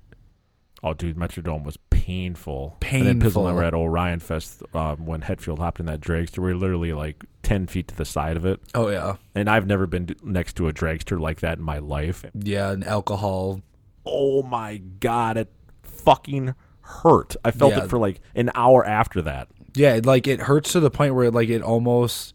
Oh, 0.83 0.93
dude, 0.93 1.17
Metrodome 1.17 1.65
was 1.65 1.79
painful. 1.91 2.77
Painful. 2.81 3.09
And 3.11 3.21
then 3.21 3.29
Pizzle 3.31 3.49
and 3.49 3.49
I 3.49 3.51
Painful. 3.51 3.55
were 3.55 3.65
at 3.65 3.75
Orion 3.75 4.21
Fest 4.21 4.63
um, 4.75 5.07
when 5.07 5.23
Hetfield 5.23 5.59
hopped 5.59 5.81
in 5.81 5.87
that 5.87 6.01
dragster. 6.01 6.39
We 6.39 6.53
were 6.53 6.55
literally 6.55 6.93
like 6.93 7.25
10 7.43 7.67
feet 7.67 7.89
to 7.89 7.97
the 7.97 8.05
side 8.05 8.37
of 8.37 8.45
it. 8.45 8.61
Oh 8.75 8.89
yeah, 8.89 9.17
And 9.35 9.49
I've 9.51 9.67
never 9.67 9.87
been 9.87 10.15
next 10.23 10.55
to 10.57 10.69
a 10.69 10.73
dragster 10.73 11.19
like 11.19 11.41
that 11.41 11.59
in 11.59 11.65
my 11.65 11.79
life. 11.79 12.25
yeah, 12.35 12.71
and 12.71 12.85
alcohol. 12.85 13.63
Oh 14.05 14.43
my 14.45 14.77
God, 15.01 15.37
it 15.39 15.51
fucking 15.83 16.55
hurt. 16.83 17.35
I 17.45 17.51
felt 17.51 17.73
Yeah. 17.73 17.85
it 17.85 17.91
for 17.91 17.99
like 17.99 18.21
an 18.37 18.51
hour 18.55 18.85
after 18.87 19.23
that. 19.23 19.49
Yeah, 19.75 19.99
like 20.05 20.27
it 20.29 20.41
hurts 20.41 20.73
to 20.73 20.81
the 20.81 20.91
point 20.91 21.15
where 21.15 21.31
like 21.31 21.49
it 21.49 21.63
almost 21.63 22.35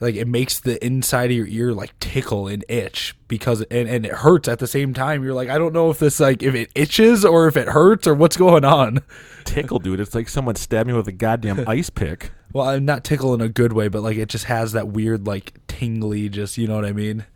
like 0.00 0.14
it 0.14 0.28
makes 0.28 0.60
the 0.60 0.84
inside 0.84 1.30
of 1.30 1.36
your 1.36 1.46
ear 1.46 1.72
like 1.72 1.98
tickle 1.98 2.46
and 2.46 2.64
itch 2.68 3.16
because 3.26 3.62
and, 3.62 3.88
and 3.88 4.06
it 4.06 4.12
hurts 4.12 4.48
at 4.48 4.58
the 4.58 4.66
same 4.66 4.94
time. 4.94 5.22
You're 5.24 5.34
like, 5.34 5.48
I 5.48 5.58
don't 5.58 5.72
know 5.72 5.90
if 5.90 5.98
this 5.98 6.20
like 6.20 6.42
if 6.42 6.54
it 6.54 6.70
itches 6.74 7.24
or 7.24 7.48
if 7.48 7.56
it 7.56 7.68
hurts 7.68 8.06
or 8.06 8.14
what's 8.14 8.36
going 8.36 8.64
on. 8.64 9.00
Tickle, 9.44 9.78
dude. 9.78 10.00
It's 10.00 10.14
like 10.14 10.28
someone 10.28 10.56
stabbed 10.56 10.88
me 10.88 10.94
with 10.94 11.08
a 11.08 11.12
goddamn 11.12 11.64
ice 11.68 11.90
pick. 11.90 12.32
Well, 12.52 12.68
I'm 12.68 12.84
not 12.84 13.04
tickle 13.04 13.34
in 13.34 13.40
a 13.40 13.48
good 13.48 13.72
way, 13.72 13.88
but 13.88 14.02
like 14.02 14.16
it 14.16 14.28
just 14.28 14.44
has 14.46 14.72
that 14.72 14.88
weird 14.88 15.26
like 15.26 15.54
tingly, 15.66 16.28
just 16.28 16.58
you 16.58 16.66
know 16.66 16.76
what 16.76 16.84
I 16.84 16.92
mean. 16.92 17.26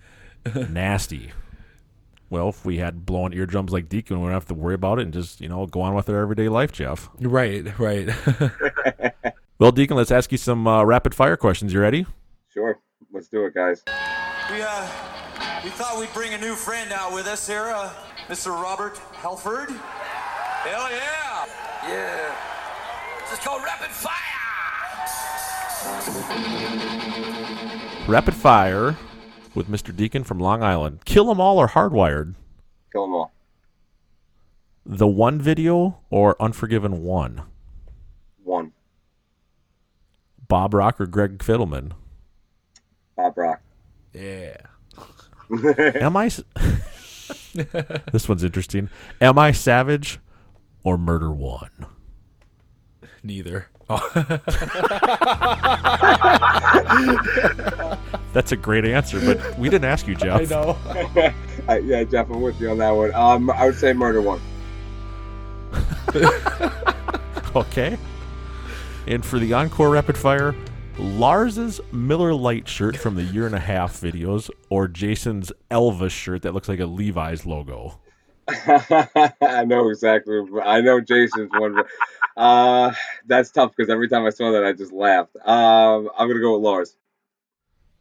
Nasty. 0.70 1.32
Well, 2.30 2.48
if 2.48 2.64
we 2.64 2.78
had 2.78 3.04
blowing 3.04 3.34
eardrums 3.34 3.72
like 3.72 3.90
Deacon, 3.90 4.16
we 4.16 4.22
wouldn't 4.22 4.34
have 4.34 4.48
to 4.48 4.54
worry 4.54 4.74
about 4.74 4.98
it 4.98 5.02
and 5.02 5.12
just, 5.12 5.42
you 5.42 5.50
know, 5.50 5.66
go 5.66 5.82
on 5.82 5.94
with 5.94 6.08
our 6.08 6.16
everyday 6.18 6.48
life, 6.48 6.72
Jeff. 6.72 7.10
Right, 7.20 7.78
right. 7.78 8.08
Well, 9.62 9.70
Deacon, 9.70 9.96
let's 9.96 10.10
ask 10.10 10.32
you 10.32 10.38
some 10.38 10.66
uh, 10.66 10.82
rapid 10.82 11.14
fire 11.14 11.36
questions. 11.36 11.72
You 11.72 11.80
ready? 11.80 12.04
Sure, 12.52 12.78
let's 13.12 13.28
do 13.28 13.46
it, 13.46 13.54
guys. 13.54 13.82
We 14.50 14.60
uh, 14.60 14.88
we 15.64 15.70
thought 15.70 15.98
we'd 15.98 16.12
bring 16.12 16.34
a 16.34 16.38
new 16.38 16.54
friend 16.54 16.92
out 16.92 17.14
with 17.14 17.26
us 17.26 17.46
here. 17.46 17.72
Uh, 17.74 17.90
Mr. 18.28 18.48
Robert 18.50 18.98
Helford. 19.14 19.70
Hell 19.70 20.90
yeah! 20.90 21.46
Yeah. 21.88 22.34
This 23.20 23.32
is 23.32 23.38
called 23.38 23.62
Rapid 23.64 23.90
Fire! 23.90 24.12
Rapid 28.06 28.34
Fire 28.34 28.96
with 29.54 29.68
Mr. 29.68 29.96
Deacon 29.96 30.22
from 30.22 30.38
Long 30.38 30.62
Island. 30.62 31.04
Kill 31.06 31.30
'em 31.30 31.40
all 31.40 31.58
or 31.58 31.68
Hardwired? 31.68 32.34
Kill 32.92 33.04
'em 33.04 33.14
all. 33.14 33.32
The 34.84 35.06
one 35.08 35.40
video 35.40 36.00
or 36.10 36.36
Unforgiven 36.40 37.02
one? 37.02 37.42
One. 38.44 38.72
Bob 40.48 40.74
Rock 40.74 41.00
or 41.00 41.06
Greg 41.06 41.38
Fidelman? 41.38 41.92
Bob 43.16 43.36
Rock. 43.36 43.60
Yeah. 44.12 44.56
Am 45.76 46.16
I? 46.16 46.30
this 48.12 48.28
one's 48.28 48.44
interesting. 48.44 48.88
Am 49.20 49.38
I 49.38 49.52
Savage 49.52 50.18
or 50.82 50.96
Murder 50.98 51.30
One? 51.30 51.86
Neither. 53.22 53.68
That's 58.32 58.52
a 58.52 58.56
great 58.56 58.86
answer, 58.86 59.20
but 59.20 59.58
we 59.58 59.68
didn't 59.68 59.84
ask 59.84 60.06
you, 60.06 60.14
Jeff. 60.14 60.50
Uh, 60.50 60.74
yeah, 61.84 62.04
Jeff, 62.04 62.30
I'm 62.30 62.40
with 62.40 62.58
you 62.60 62.70
on 62.70 62.78
that 62.78 62.90
one. 62.90 63.14
Um, 63.14 63.50
I 63.50 63.66
would 63.66 63.74
say 63.74 63.92
Murder 63.92 64.22
One. 64.22 64.40
Okay. 67.54 67.98
And 69.06 69.24
for 69.24 69.38
the 69.38 69.52
encore 69.52 69.90
rapid 69.90 70.16
fire, 70.16 70.54
Lars's 71.02 71.80
Miller 71.90 72.32
Lite 72.32 72.68
shirt 72.68 72.96
from 72.96 73.16
the 73.16 73.24
year 73.24 73.44
and 73.44 73.56
a 73.56 73.60
half 73.60 74.00
videos, 74.00 74.48
or 74.70 74.86
Jason's 74.86 75.50
Elvis 75.68 76.12
shirt 76.12 76.42
that 76.42 76.54
looks 76.54 76.68
like 76.68 76.78
a 76.78 76.86
Levi's 76.86 77.44
logo. 77.44 77.98
I 78.48 79.64
know 79.66 79.88
exactly. 79.88 80.40
I 80.62 80.80
know 80.80 81.00
Jason's 81.00 81.50
one. 81.52 81.82
Uh, 82.36 82.92
that's 83.26 83.50
tough 83.50 83.72
because 83.76 83.90
every 83.90 84.08
time 84.08 84.24
I 84.24 84.30
saw 84.30 84.52
that, 84.52 84.64
I 84.64 84.72
just 84.72 84.92
laughed. 84.92 85.34
Um, 85.44 86.08
I'm 86.16 86.28
gonna 86.28 86.38
go 86.38 86.54
with 86.54 86.62
Lars. 86.62 86.96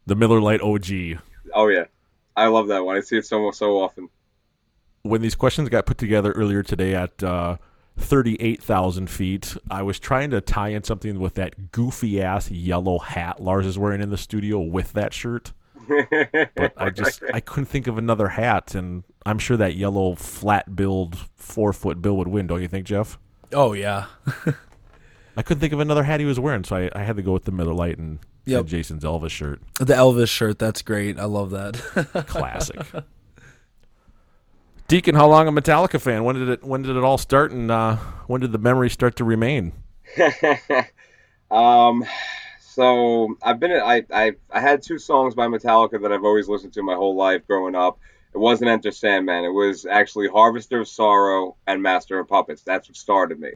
The 0.06 0.16
Miller 0.16 0.40
Lite 0.40 0.62
OG. 0.62 1.20
Oh 1.56 1.70
yeah, 1.70 1.86
I 2.36 2.48
love 2.48 2.68
that 2.68 2.86
one. 2.86 2.98
I 2.98 3.02
see 3.02 3.18
it 3.18 3.26
so 3.26 3.50
so 3.50 3.82
often. 3.82 4.10
When 5.02 5.24
these 5.24 5.36
questions 5.36 5.70
got 5.70 5.88
put 5.88 5.98
together 5.98 6.34
earlier 6.34 6.62
today 6.62 6.94
at 6.94 7.24
uh, 7.24 7.58
38,000 7.98 9.10
feet, 9.10 9.56
I 9.70 9.82
was 9.84 10.00
trying 10.00 10.32
to 10.32 10.42
tie 10.42 10.70
in 10.70 10.84
something 10.84 11.20
with 11.20 11.36
that 11.36 11.72
goofy 11.72 12.22
ass 12.22 12.50
yellow 12.52 13.00
hat 13.00 13.42
Lars 13.42 13.66
is 13.66 13.78
wearing 13.78 14.02
in 14.02 14.10
the 14.10 14.18
studio 14.18 14.60
with 14.60 14.94
that 14.94 15.14
shirt. 15.14 15.54
but 15.88 16.74
I 16.78 16.90
just 16.90 17.22
I 17.34 17.40
couldn't 17.40 17.66
think 17.66 17.88
of 17.88 17.98
another 17.98 18.30
hat, 18.30 18.76
and 18.76 19.04
I'm 19.26 19.40
sure 19.40 19.58
that 19.58 19.76
yellow 19.76 20.16
flat 20.16 20.76
billed 20.76 21.18
four 21.36 21.74
foot 21.74 22.02
bill 22.02 22.16
would 22.18 22.28
win. 22.30 22.48
Don't 22.48 22.62
you 22.62 22.68
think, 22.68 22.86
Jeff? 22.86 23.18
Oh 23.52 23.74
yeah. 23.74 24.06
I 25.38 25.42
couldn't 25.42 25.60
think 25.60 25.74
of 25.74 25.80
another 25.80 26.04
hat 26.04 26.20
he 26.20 26.26
was 26.26 26.40
wearing, 26.40 26.64
so 26.64 26.76
I, 26.76 26.90
I 26.94 27.04
had 27.04 27.16
to 27.16 27.22
go 27.22 27.34
with 27.34 27.46
the 27.46 27.52
Miller 27.52 27.74
Lite 27.74 27.98
and, 27.98 28.20
Yep. 28.46 28.60
and 28.62 28.70
Jason's 28.70 29.04
Elvis 29.04 29.30
shirt. 29.32 29.62
The 29.80 29.94
Elvis 29.94 30.28
shirt, 30.30 30.60
that's 30.60 30.82
great. 30.82 31.18
I 31.20 31.26
love 31.26 31.52
that. 31.52 31.76
Classic. 32.28 32.80
Deacon, 34.92 35.16
how 35.16 35.26
long 35.26 35.48
a 35.48 35.54
Metallica 35.54 36.02
fan? 36.02 36.26
When 36.26 36.36
did 36.36 36.50
it 36.50 36.66
when 36.66 36.82
did 36.82 36.98
it 36.98 37.02
all 37.02 37.18
start, 37.18 37.54
and 37.54 37.72
uh, 37.72 37.96
when 38.28 38.42
did 38.42 38.52
the 38.52 38.58
memories 38.58 38.92
start 38.92 39.16
to 39.16 39.24
remain? 39.24 39.72
um, 41.50 42.04
so 42.60 43.38
I've 43.42 43.58
been 43.58 43.72
I 43.72 44.04
I 44.14 44.34
I 44.52 44.60
had 44.60 44.82
two 44.82 45.00
songs 45.00 45.34
by 45.34 45.48
Metallica 45.48 46.02
that 46.02 46.12
I've 46.12 46.26
always 46.26 46.50
listened 46.50 46.74
to 46.74 46.84
my 46.84 46.96
whole 46.96 47.16
life 47.16 47.48
growing 47.48 47.74
up. 47.74 48.00
It 48.34 48.38
wasn't 48.38 48.70
Enter 48.70 48.92
Sandman. 48.92 49.46
It 49.46 49.54
was 49.54 49.86
actually 49.86 50.28
Harvester 50.28 50.82
of 50.82 50.90
Sorrow 50.90 51.56
and 51.66 51.82
Master 51.82 52.20
of 52.20 52.28
Puppets. 52.28 52.62
That's 52.62 52.90
what 52.90 52.98
started 52.98 53.40
me. 53.40 53.52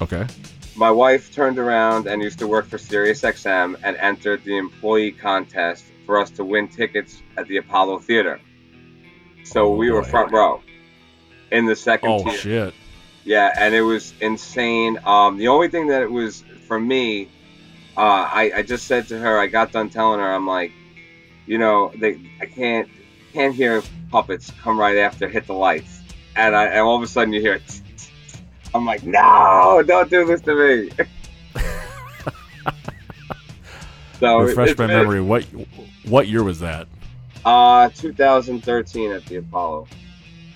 Okay. 0.00 0.26
My 0.74 0.90
wife 0.90 1.32
turned 1.32 1.60
around 1.60 2.08
and 2.08 2.20
used 2.20 2.40
to 2.40 2.48
work 2.48 2.66
for 2.66 2.78
SiriusXM 2.78 3.78
and 3.84 3.96
entered 3.96 4.42
the 4.42 4.58
employee 4.58 5.12
contest 5.12 5.84
for 6.04 6.20
us 6.20 6.30
to 6.30 6.44
win 6.44 6.66
tickets 6.66 7.22
at 7.36 7.46
the 7.46 7.58
Apollo 7.58 8.00
Theater. 8.00 8.40
So 9.44 9.74
we 9.74 9.90
were 9.90 10.02
front 10.02 10.32
row 10.32 10.62
in 11.50 11.66
the 11.66 11.76
second 11.76 12.10
Oh 12.10 12.24
tier. 12.24 12.32
shit! 12.32 12.74
Yeah, 13.24 13.52
and 13.56 13.74
it 13.74 13.82
was 13.82 14.14
insane. 14.20 14.98
Um, 15.04 15.36
the 15.36 15.48
only 15.48 15.68
thing 15.68 15.88
that 15.88 16.02
it 16.02 16.10
was 16.10 16.42
for 16.66 16.80
me, 16.80 17.28
uh, 17.96 18.00
I, 18.00 18.52
I 18.56 18.62
just 18.62 18.86
said 18.86 19.08
to 19.08 19.18
her, 19.18 19.38
I 19.38 19.46
got 19.46 19.72
done 19.72 19.90
telling 19.90 20.18
her, 20.20 20.32
I'm 20.32 20.46
like, 20.46 20.72
you 21.46 21.58
know, 21.58 21.92
they, 21.94 22.18
I 22.40 22.46
can't 22.46 22.88
can't 23.32 23.54
hear 23.54 23.82
puppets 24.10 24.52
come 24.62 24.78
right 24.78 24.98
after 24.98 25.28
hit 25.28 25.46
the 25.46 25.54
lights, 25.54 26.00
and 26.36 26.56
I 26.56 26.66
and 26.66 26.80
all 26.80 26.96
of 26.96 27.02
a 27.02 27.06
sudden 27.06 27.32
you 27.32 27.40
hear, 27.40 27.54
it. 27.54 27.82
I'm 28.74 28.86
like, 28.86 29.04
no, 29.04 29.82
don't 29.86 30.08
do 30.08 30.24
this 30.24 30.40
to 30.42 30.54
me. 30.54 30.90
so 34.18 34.38
Refresh 34.40 34.78
my 34.78 34.86
memory. 34.86 35.20
What 35.20 35.44
what 36.04 36.26
year 36.26 36.42
was 36.42 36.60
that? 36.60 36.88
Uh, 37.44 37.88
2013 37.90 39.12
at 39.12 39.24
the 39.26 39.36
Apollo. 39.36 39.88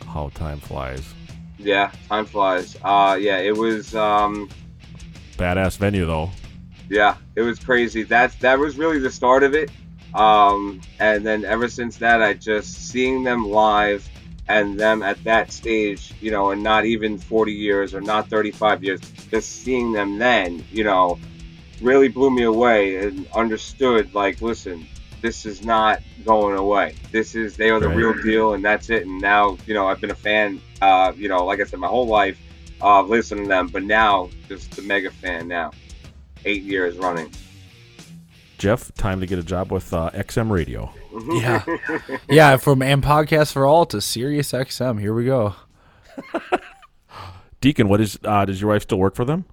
How 0.06 0.28
time 0.30 0.60
flies. 0.60 1.14
Yeah, 1.58 1.90
time 2.08 2.26
flies. 2.26 2.76
Uh, 2.82 3.16
yeah, 3.20 3.38
it 3.38 3.56
was. 3.56 3.94
Um, 3.94 4.48
Badass 5.36 5.76
venue 5.76 6.06
though. 6.06 6.30
Yeah, 6.88 7.16
it 7.34 7.42
was 7.42 7.58
crazy. 7.58 8.02
That 8.04 8.38
that 8.40 8.58
was 8.58 8.76
really 8.76 8.98
the 8.98 9.10
start 9.10 9.42
of 9.42 9.54
it. 9.54 9.70
Um, 10.14 10.80
and 10.98 11.26
then 11.26 11.44
ever 11.44 11.68
since 11.68 11.96
that, 11.98 12.22
I 12.22 12.34
just 12.34 12.88
seeing 12.88 13.22
them 13.22 13.44
live 13.44 14.08
and 14.48 14.78
them 14.78 15.02
at 15.02 15.22
that 15.24 15.52
stage, 15.52 16.14
you 16.20 16.30
know, 16.30 16.52
and 16.52 16.62
not 16.62 16.86
even 16.86 17.18
40 17.18 17.52
years 17.52 17.94
or 17.94 18.00
not 18.00 18.30
35 18.30 18.84
years, 18.84 19.00
just 19.30 19.62
seeing 19.62 19.92
them 19.92 20.18
then, 20.18 20.64
you 20.70 20.84
know, 20.84 21.18
really 21.82 22.08
blew 22.08 22.30
me 22.30 22.44
away 22.44 22.96
and 22.96 23.26
understood 23.34 24.14
like, 24.14 24.40
listen, 24.40 24.86
this 25.26 25.44
is 25.44 25.64
not 25.64 26.00
going 26.24 26.56
away. 26.56 26.94
This 27.10 27.34
is 27.34 27.56
they 27.56 27.70
are 27.70 27.80
the 27.80 27.88
Right. 27.88 27.96
real 27.96 28.14
deal, 28.22 28.54
and 28.54 28.64
that's 28.64 28.90
it. 28.90 29.06
And 29.06 29.20
now, 29.20 29.58
you 29.66 29.74
know, 29.74 29.88
I've 29.88 30.00
been 30.00 30.12
a 30.12 30.14
fan, 30.14 30.60
uh, 30.80 31.12
you 31.16 31.28
know, 31.28 31.44
like 31.44 31.60
I 31.60 31.64
said, 31.64 31.80
my 31.80 31.88
whole 31.88 32.06
life 32.06 32.38
of 32.80 33.08
listening 33.08 33.44
to 33.44 33.48
them, 33.48 33.66
but 33.66 33.82
now 33.82 34.30
just 34.48 34.78
a 34.78 34.82
mega 34.82 35.10
fan 35.10 35.48
now, 35.48 35.72
eight 36.44 36.62
years 36.62 36.96
running. 36.96 37.28
Jeff, 38.58 38.94
time 38.94 39.18
to 39.20 39.26
get 39.26 39.38
a 39.38 39.42
job 39.42 39.72
with 39.72 39.92
uh, 39.92 40.10
XM 40.14 40.48
Radio. 40.50 40.92
yeah. 41.32 41.64
Yeah, 42.30 42.56
from 42.56 42.82
and 42.82 43.02
podcast 43.02 43.52
for 43.52 43.66
all 43.66 43.84
to 43.86 44.00
Sirius 44.00 44.52
XM. 44.52 45.00
Here 45.00 45.12
we 45.12 45.24
go. 45.24 45.54
Deacon, 47.60 47.88
what 47.88 48.00
is? 48.00 48.18
Uh, 48.24 48.44
does 48.44 48.60
your 48.60 48.70
wife 48.70 48.82
still 48.82 48.98
work 48.98 49.16
for 49.16 49.24
them? 49.24 49.44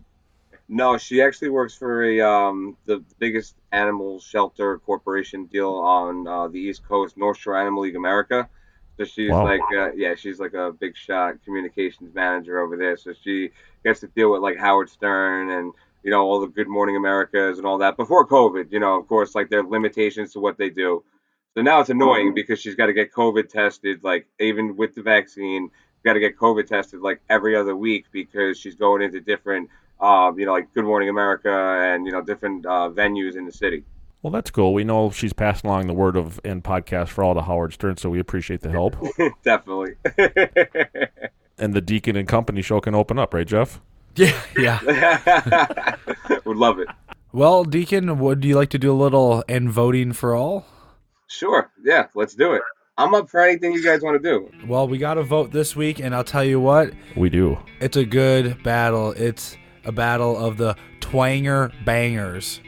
No, 0.76 0.98
she 0.98 1.22
actually 1.22 1.50
works 1.50 1.76
for 1.76 2.04
a 2.04 2.22
um, 2.22 2.78
the 2.86 3.04
biggest 3.20 3.56
animal 3.72 4.20
shelter 4.20 4.80
corporation 4.80 5.46
deal 5.46 5.70
on 5.76 6.28
uh, 6.28 6.48
the 6.48 6.60
East 6.60 6.84
Coast, 6.88 7.16
North 7.18 7.38
Shore 7.38 7.58
Animal 7.58 7.84
League 7.84 7.96
America. 7.96 8.50
So 8.98 9.06
she's 9.06 9.30
Wow. 9.30 9.44
like, 9.44 9.62
uh, 9.72 9.92
yeah, 9.94 10.16
she's 10.16 10.40
like 10.40 10.54
a 10.54 10.72
big 10.72 10.96
shot 10.96 11.36
communications 11.46 12.14
manager 12.16 12.60
over 12.60 12.78
there. 12.78 12.98
So 12.98 13.14
she 13.14 13.52
gets 13.84 14.00
to 14.02 14.08
deal 14.08 14.32
with 14.32 14.42
like 14.42 14.58
Howard 14.58 14.90
Stern 14.90 15.52
and 15.52 15.74
you 16.04 16.12
know 16.12 16.24
all 16.26 16.40
the 16.42 16.48
Good 16.48 16.68
Morning 16.70 16.96
Americas 16.98 17.60
and 17.60 17.68
all 17.68 17.78
that 17.80 17.98
before 17.98 18.28
COVID. 18.28 18.72
You 18.72 18.80
know, 18.80 19.00
of 19.00 19.08
course, 19.08 19.36
like 19.36 19.50
there 19.50 19.60
are 19.62 19.68
limitations 19.70 20.34
to 20.34 20.40
what 20.40 20.58
they 20.58 20.70
do. 20.70 21.04
So 21.56 21.62
now 21.62 21.82
it's 21.82 21.90
annoying 21.92 22.34
because 22.34 22.60
she's 22.60 22.76
got 22.76 22.88
to 22.88 22.94
get 22.94 23.14
COVID 23.14 23.50
tested, 23.50 24.04
like 24.04 24.28
even 24.40 24.76
with 24.76 24.96
the 24.96 25.04
vaccine, 25.04 25.70
got 26.04 26.14
to 26.14 26.20
get 26.20 26.38
COVID 26.38 26.68
tested 26.68 27.02
like 27.02 27.22
every 27.30 27.56
other 27.56 27.76
week 27.76 28.06
because 28.12 28.60
she's 28.60 28.76
going 28.76 29.02
into 29.04 29.22
different, 29.22 29.70
uh, 30.00 30.32
you 30.38 30.46
know, 30.46 30.54
like 30.54 30.74
Good 30.74 30.86
Morning 30.86 31.10
America 31.10 31.50
and 31.52 32.06
you 32.06 32.12
know 32.12 32.22
different 32.22 32.66
uh, 32.66 32.90
venues 32.94 33.36
in 33.36 33.46
the 33.46 33.52
city. 33.52 33.84
Well, 34.22 34.32
that's 34.32 34.50
cool. 34.52 34.74
We 34.74 34.84
know 34.86 35.12
she's 35.12 35.34
passing 35.34 35.70
along 35.70 35.88
the 35.88 35.94
word 35.94 36.16
of 36.16 36.40
and 36.46 36.64
podcast 36.64 37.10
for 37.10 37.24
all 37.26 37.34
to 37.34 37.42
Howard 37.42 37.74
Stern, 37.74 37.98
so 37.98 38.10
we 38.10 38.20
appreciate 38.20 38.62
the 38.62 38.72
help. 38.72 38.96
Definitely. 39.44 39.96
and 41.58 41.74
the 41.74 41.82
Deacon 41.82 42.16
and 42.16 42.28
Company 42.28 42.62
show 42.62 42.80
can 42.80 42.96
open 42.96 43.20
up, 43.20 43.34
right, 43.34 43.48
Jeff? 43.48 43.80
Yeah, 44.16 44.40
yeah. 44.56 45.96
Would 46.46 46.58
love 46.58 46.78
it. 46.78 46.88
Well, 47.32 47.64
Deacon, 47.64 48.20
would 48.20 48.46
you 48.46 48.56
like 48.56 48.70
to 48.70 48.78
do 48.78 48.92
a 48.92 48.94
little 48.94 49.44
and 49.50 49.72
voting 49.72 50.14
for 50.14 50.36
all? 50.36 50.68
Sure. 51.28 51.72
Yeah, 51.84 52.06
let's 52.14 52.36
do 52.36 52.54
it. 52.54 52.62
I'm 52.96 53.16
up 53.16 53.28
for 53.28 53.40
anything 53.40 53.74
you 53.74 53.84
guys 53.84 54.02
want 54.04 54.22
to 54.22 54.30
do. 54.30 54.52
Well, 54.68 54.88
we 54.88 55.00
got 55.00 55.16
to 55.16 55.24
vote 55.24 55.52
this 55.52 55.76
week, 55.76 56.00
and 56.00 56.14
I'll 56.14 56.24
tell 56.24 56.44
you 56.44 56.60
what, 56.60 56.94
We 57.18 57.32
do. 57.32 57.58
it's 57.80 57.98
a 57.98 58.06
good 58.06 58.62
battle. 58.62 59.14
It's 59.14 59.58
a 59.86 59.92
battle 59.92 60.38
of 60.38 60.58
the 60.58 60.76
Twanger 61.02 61.72
Bangers. 61.86 62.62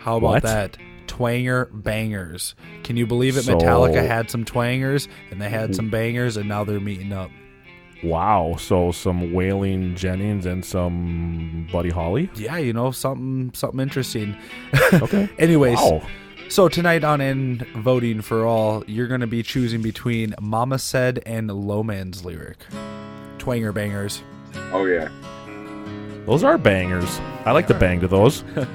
How 0.00 0.16
about 0.16 0.26
What? 0.30 0.42
that? 0.44 0.76
Twanger 1.06 1.68
Bangers. 1.72 2.54
Can 2.84 2.96
you 2.96 3.06
believe 3.06 3.36
it? 3.36 3.42
So- 3.42 3.56
Metallica 3.56 4.06
had 4.06 4.30
some 4.30 4.44
twangers, 4.44 5.08
and 5.30 5.40
they 5.40 5.48
had 5.48 5.74
some 5.74 5.90
bangers, 5.90 6.36
and 6.36 6.48
now 6.48 6.64
they're 6.64 6.80
meeting 6.80 7.12
up. 7.12 7.30
Wow. 8.02 8.56
So 8.58 8.90
some 8.90 9.32
Waylon 9.32 9.94
Jennings 9.96 10.44
and 10.46 10.64
some 10.64 11.68
Buddy 11.70 11.90
Holly. 11.90 12.28
Yeah, 12.34 12.56
you 12.56 12.72
know 12.72 12.90
something 12.90 13.50
something 13.54 13.78
interesting. 13.80 14.36
Okay. 14.94 15.28
Anyways, 15.38 15.78
Wow. 15.78 16.02
So 16.48 16.68
tonight 16.68 17.02
on 17.04 17.20
In 17.22 17.64
Voting 17.76 18.20
for 18.20 18.44
All, 18.44 18.84
you're 18.86 19.06
going 19.06 19.20
to 19.22 19.26
be 19.26 19.42
choosing 19.42 19.80
between 19.80 20.34
Mama 20.40 20.78
Said 20.78 21.22
and 21.24 21.50
Low 21.50 21.82
Man's 21.82 22.24
Lyric. 22.26 22.58
Twanger 23.38 23.72
bangers. 23.72 24.22
Oh 24.72 24.84
yeah. 24.86 25.08
Those 26.26 26.44
are 26.44 26.56
bangers. 26.58 27.20
I 27.44 27.52
like 27.52 27.66
to 27.68 27.74
bang 27.74 28.00
to 28.00 28.08
those. 28.08 28.44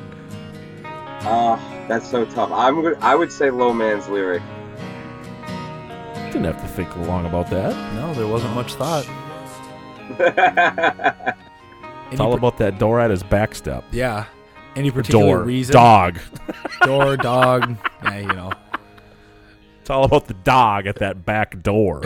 Ah, 1.30 1.60
that's 1.90 2.08
so 2.10 2.24
tough. 2.26 2.52
I'm 2.54 2.82
gonna, 2.82 2.96
I 3.02 3.14
would 3.16 3.32
say 3.32 3.50
Low 3.50 3.74
Man's 3.74 4.08
lyric. 4.08 4.42
Didn't 6.28 6.46
have 6.46 6.62
to 6.62 6.68
think 6.70 6.96
long 6.96 7.26
about 7.26 7.50
that. 7.50 7.74
No, 7.96 8.14
there 8.14 8.28
wasn't 8.28 8.54
much 8.56 8.76
thought. 8.76 9.06
It's 12.12 12.22
all 12.22 12.34
about 12.36 12.58
that 12.60 12.80
door 12.80 13.02
at 13.02 13.10
his 13.12 13.24
back 13.24 13.54
step. 13.56 13.84
Yeah. 13.92 14.26
Any 14.78 14.90
particular 14.92 15.26
Door. 15.38 15.44
reason? 15.44 15.74
Dog. 15.74 16.20
Door, 16.84 17.18
dog. 17.18 17.76
Yeah, 18.04 18.20
you 18.20 18.28
know. 18.28 18.52
It's 19.82 19.90
all 19.90 20.06
about 20.06 20.28
the 20.28 20.36
dog 20.36 20.88
at 20.88 20.96
that 20.98 21.26
back 21.26 21.62
door. 21.64 22.04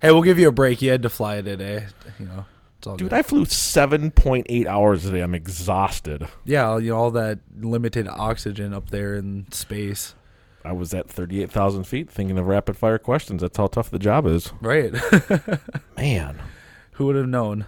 Hey, 0.00 0.10
we'll 0.10 0.22
give 0.22 0.38
you 0.40 0.48
a 0.48 0.52
break. 0.52 0.82
You 0.82 0.90
had 0.90 1.02
to 1.02 1.08
fly 1.10 1.40
today. 1.42 1.86
You 2.18 2.26
know, 2.26 2.32
it's 2.38 2.40
all 2.40 2.46
Dude, 2.82 2.98
good. 2.98 3.12
I 3.12 3.22
flew 3.22 3.44
7.8 3.44 4.66
hours 4.66 5.04
today. 5.04 5.20
I'm 5.20 5.34
exhausted. 5.34 6.28
Yeah, 6.44 6.78
you 6.78 6.90
know, 6.90 6.96
all 6.96 7.10
that 7.12 7.40
limited 7.58 8.08
oxygen 8.08 8.74
up 8.74 8.90
there 8.90 9.14
in 9.14 9.46
space. 9.52 10.14
I 10.64 10.72
was 10.72 10.94
at 10.94 11.08
38,000 11.08 11.84
feet 11.84 12.10
thinking 12.10 12.38
of 12.38 12.46
rapid 12.46 12.76
fire 12.76 12.98
questions. 12.98 13.42
That's 13.42 13.56
how 13.56 13.66
tough 13.66 13.90
the 13.90 13.98
job 13.98 14.26
is. 14.26 14.52
Right. 14.60 14.92
Man. 15.96 16.40
Who 16.92 17.06
would 17.06 17.16
have 17.16 17.28
known? 17.28 17.66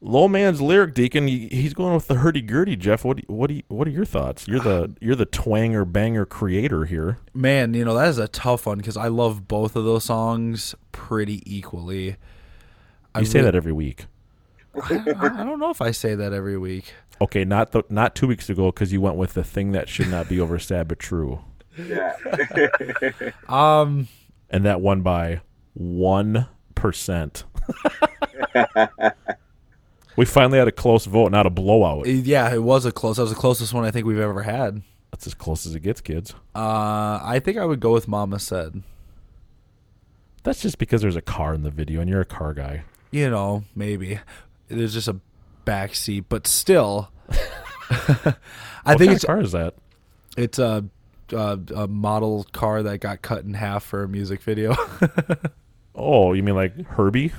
Low 0.00 0.28
man's 0.28 0.60
lyric 0.60 0.92
deacon. 0.92 1.26
He's 1.28 1.72
going 1.72 1.94
with 1.94 2.08
the 2.08 2.16
hurdy 2.16 2.42
gurdy. 2.42 2.76
Jeff, 2.76 3.06
what 3.06 3.16
do 3.16 3.22
what 3.26 3.48
do 3.48 3.54
you, 3.54 3.62
what 3.68 3.88
are 3.88 3.90
your 3.90 4.04
thoughts? 4.04 4.46
You're 4.46 4.60
the 4.60 4.94
you're 5.00 5.14
the 5.14 5.24
twanger 5.24 5.90
banger 5.90 6.26
creator 6.26 6.84
here. 6.84 7.18
Man, 7.32 7.72
you 7.72 7.86
know, 7.86 7.94
that 7.94 8.08
is 8.08 8.18
a 8.18 8.28
tough 8.28 8.66
one 8.66 8.76
because 8.76 8.98
I 8.98 9.08
love 9.08 9.48
both 9.48 9.76
of 9.76 9.84
those 9.84 10.04
songs 10.04 10.74
pretty 10.92 11.42
equally. 11.46 12.16
I 13.14 13.20
You 13.20 13.26
say 13.26 13.38
re- 13.40 13.44
that 13.46 13.54
every 13.54 13.72
week. 13.72 14.06
I, 14.82 14.94
I 15.20 15.44
don't 15.44 15.60
know 15.60 15.70
if 15.70 15.80
I 15.80 15.92
say 15.92 16.14
that 16.16 16.32
every 16.32 16.58
week. 16.58 16.92
Okay, 17.20 17.44
not 17.44 17.70
the, 17.72 17.84
not 17.88 18.14
two 18.16 18.26
weeks 18.26 18.50
ago 18.50 18.72
because 18.72 18.92
you 18.92 19.00
went 19.00 19.16
with 19.16 19.34
the 19.34 19.44
thing 19.44 19.72
that 19.72 19.88
should 19.88 20.08
not 20.08 20.28
be 20.28 20.40
oversaid 20.40 20.88
but 20.88 20.98
true, 20.98 21.40
Yeah. 21.76 22.16
Um, 23.48 24.08
and 24.50 24.64
that 24.64 24.80
won 24.80 25.02
by 25.02 25.40
one 25.74 26.48
percent. 26.74 27.44
we 30.16 30.24
finally 30.24 30.58
had 30.58 30.68
a 30.68 30.72
close 30.72 31.04
vote, 31.06 31.30
not 31.30 31.46
a 31.46 31.50
blowout. 31.50 32.06
yeah, 32.06 32.52
it 32.52 32.62
was 32.62 32.84
a 32.84 32.92
close. 32.92 33.16
That 33.16 33.22
was 33.22 33.32
the 33.32 33.38
closest 33.38 33.72
one 33.72 33.84
I 33.84 33.90
think 33.90 34.06
we've 34.06 34.18
ever 34.18 34.42
had. 34.42 34.82
That's 35.10 35.26
as 35.28 35.34
close 35.34 35.66
as 35.66 35.74
it 35.76 35.80
gets, 35.80 36.00
kids. 36.00 36.34
Uh, 36.54 37.20
I 37.22 37.40
think 37.42 37.56
I 37.58 37.64
would 37.64 37.78
go 37.80 37.92
with 37.92 38.08
Mama 38.08 38.40
Said. 38.40 38.82
That's 40.42 40.60
just 40.60 40.78
because 40.78 41.00
there's 41.00 41.16
a 41.16 41.22
car 41.22 41.54
in 41.54 41.62
the 41.62 41.70
video, 41.70 42.00
and 42.00 42.10
you're 42.10 42.20
a 42.20 42.24
car 42.26 42.52
guy. 42.52 42.82
You 43.14 43.30
know, 43.30 43.62
maybe 43.76 44.18
there's 44.66 44.92
just 44.92 45.06
a 45.06 45.20
back 45.64 45.94
seat, 45.94 46.24
but 46.28 46.48
still, 46.48 47.10
I 47.30 47.34
What 48.82 48.98
think 48.98 48.98
kind 48.98 49.10
it's 49.12 49.22
of 49.22 49.28
car 49.28 49.40
is 49.40 49.52
that? 49.52 49.74
It's 50.36 50.58
a, 50.58 50.84
a 51.32 51.60
a 51.76 51.86
model 51.86 52.44
car 52.50 52.82
that 52.82 52.98
got 52.98 53.22
cut 53.22 53.44
in 53.44 53.54
half 53.54 53.84
for 53.84 54.02
a 54.02 54.08
music 54.08 54.42
video. 54.42 54.74
Oh, 55.96 56.32
you 56.32 56.42
mean 56.42 56.56
like 56.56 56.76
Herbie? 56.86 57.32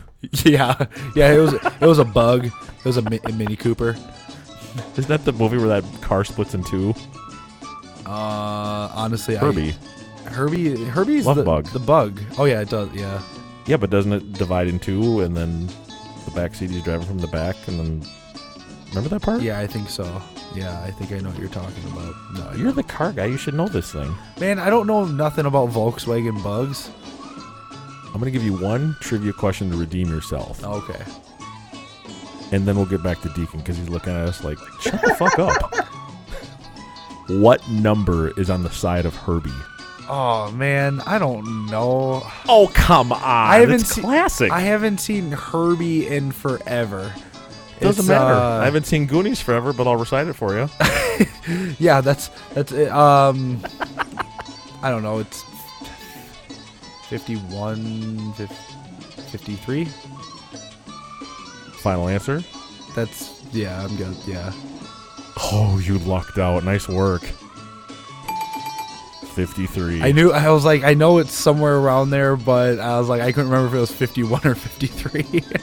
yeah, 0.45 0.85
yeah. 1.13 1.33
It 1.33 1.39
was 1.39 1.53
it 1.55 1.81
was 1.81 1.99
a 1.99 2.05
bug. 2.05 2.45
It 2.45 2.85
was 2.85 2.95
a, 2.95 3.01
mi- 3.01 3.19
a 3.25 3.33
Mini 3.33 3.57
Cooper. 3.57 3.97
Isn't 4.95 5.09
that 5.09 5.25
the 5.25 5.33
movie 5.33 5.57
where 5.57 5.67
that 5.67 5.83
car 6.01 6.23
splits 6.23 6.53
in 6.53 6.63
two? 6.63 6.95
Uh, 8.05 8.89
honestly, 8.95 9.35
Herbie. 9.35 9.75
I, 10.25 10.29
Herbie, 10.29 10.85
Herbie's 10.85 11.25
Love 11.25 11.35
the 11.35 11.43
Bug. 11.43 11.65
The 11.65 11.79
bug. 11.79 12.21
Oh 12.37 12.45
yeah, 12.45 12.61
it 12.61 12.69
does. 12.69 12.93
Yeah. 12.93 13.21
Yeah, 13.67 13.77
but 13.77 13.89
doesn't 13.89 14.13
it 14.13 14.33
divide 14.33 14.67
in 14.67 14.79
two, 14.79 15.21
and 15.21 15.35
then 15.35 15.67
the 16.25 16.31
back 16.35 16.53
seat 16.55 16.69
he's 16.69 16.83
driving 16.83 17.07
from 17.07 17.19
the 17.19 17.27
back, 17.27 17.55
and 17.67 17.79
then 17.79 18.09
remember 18.89 19.09
that 19.09 19.21
part? 19.21 19.41
Yeah, 19.41 19.59
I 19.59 19.67
think 19.67 19.89
so. 19.89 20.21
Yeah, 20.53 20.79
I 20.83 20.91
think 20.91 21.11
I 21.11 21.17
know 21.19 21.29
what 21.29 21.39
you're 21.39 21.49
talking 21.49 21.83
about. 21.91 22.13
No, 22.35 22.47
I 22.51 22.55
You're 22.55 22.71
the 22.71 22.83
car 22.83 23.11
guy. 23.11 23.25
You 23.25 23.37
should 23.37 23.55
know 23.55 23.67
this 23.67 23.91
thing. 23.91 24.13
man. 24.39 24.59
I 24.59 24.69
don't 24.69 24.87
know 24.87 25.03
nothing 25.05 25.45
about 25.45 25.69
Volkswagen 25.69 26.41
bugs. 26.43 26.89
I'm 28.13 28.19
gonna 28.21 28.31
give 28.31 28.43
you 28.43 28.53
one 28.57 28.95
trivia 29.01 29.33
question 29.33 29.69
to 29.71 29.77
redeem 29.77 30.07
yourself, 30.07 30.63
Okay. 30.63 31.03
and 32.53 32.65
then 32.65 32.77
we'll 32.77 32.85
get 32.85 33.03
back 33.03 33.19
to 33.21 33.29
Deacon 33.29 33.59
because 33.59 33.75
he's 33.77 33.89
looking 33.89 34.13
at 34.13 34.27
us 34.29 34.43
like, 34.43 34.57
"Shut 34.79 35.01
the 35.01 35.15
fuck 35.15 35.37
up." 35.39 35.73
What 37.27 37.67
number 37.69 38.39
is 38.39 38.51
on 38.51 38.61
the 38.61 38.69
side 38.69 39.07
of 39.07 39.15
Herbie? 39.15 39.49
Oh 40.07 40.51
man, 40.51 41.01
I 41.05 41.17
don't 41.17 41.65
know. 41.67 42.21
Oh 42.47 42.69
come 42.73 43.11
on! 43.11 43.19
I 43.23 43.57
haven't 43.59 43.81
It's 43.81 43.89
seen 43.95 44.03
classic. 44.03 44.51
I 44.51 44.59
haven't 44.59 44.99
seen 44.99 45.31
Herbie 45.31 46.07
in 46.07 46.31
forever. 46.31 47.13
Doesn't 47.79 48.01
It's, 48.03 48.07
matter. 48.09 48.33
uh, 48.33 48.59
I 48.61 48.65
haven't 48.65 48.85
seen 48.85 49.05
Goonies 49.07 49.41
forever, 49.41 49.73
but 49.73 49.87
I'll 49.87 49.95
recite 49.97 50.27
it 50.27 50.33
for 50.33 50.53
you. 50.55 50.69
yeah, 51.79 52.01
that's 52.01 52.29
that's 52.53 52.71
it. 52.71 52.89
Um, 52.89 53.61
I 54.81 54.89
don't 54.91 55.03
know. 55.03 55.17
It's 55.19 55.43
51, 57.09 58.33
53. 58.33 59.85
Final 61.81 62.07
answer. 62.07 62.43
That's 62.95 63.43
yeah. 63.51 63.83
I'm 63.83 63.95
good. 63.97 64.15
Yeah. 64.25 64.51
Oh, 65.51 65.79
you 65.83 65.97
lucked 65.99 66.37
out. 66.37 66.63
Nice 66.63 66.87
work. 66.87 67.23
53. 69.35 70.01
I 70.01 70.11
knew. 70.11 70.31
I 70.31 70.49
was 70.49 70.65
like, 70.65 70.83
I 70.83 70.93
know 70.93 71.17
it's 71.19 71.33
somewhere 71.33 71.75
around 71.77 72.09
there, 72.09 72.35
but 72.35 72.79
I 72.79 72.97
was 72.99 73.09
like, 73.09 73.21
I 73.21 73.31
couldn't 73.31 73.49
remember 73.51 73.67
if 73.67 73.73
it 73.77 73.79
was 73.81 73.91
51 73.91 74.41
or 74.45 74.55
53. 74.55 75.43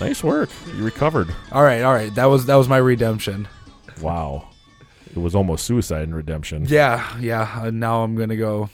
Nice 0.00 0.22
work. 0.22 0.48
You 0.76 0.84
recovered. 0.84 1.34
all 1.50 1.64
right, 1.64 1.82
all 1.82 1.92
right. 1.92 2.14
That 2.14 2.26
was 2.26 2.46
that 2.46 2.54
was 2.54 2.68
my 2.68 2.76
redemption. 2.76 3.48
Wow. 4.00 4.48
It 5.10 5.18
was 5.18 5.34
almost 5.34 5.66
suicide 5.66 6.02
and 6.02 6.14
redemption. 6.14 6.66
Yeah, 6.68 7.04
yeah. 7.18 7.64
And 7.66 7.80
now 7.80 8.04
I'm 8.04 8.14
gonna 8.14 8.36
go 8.36 8.70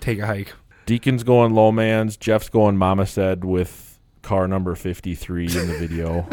take 0.00 0.18
a 0.18 0.26
hike. 0.26 0.52
Deacon's 0.84 1.22
going 1.24 1.54
low 1.54 1.72
man's. 1.72 2.18
Jeff's 2.18 2.50
going 2.50 2.76
mama 2.76 3.06
said 3.06 3.46
with 3.46 3.98
car 4.20 4.46
number 4.46 4.74
53 4.74 5.46
in 5.46 5.68
the 5.68 5.78
video. 5.78 6.28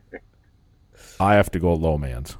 I 1.20 1.34
have 1.34 1.50
to 1.52 1.60
go 1.60 1.72
low 1.74 1.96
man's. 1.96 2.36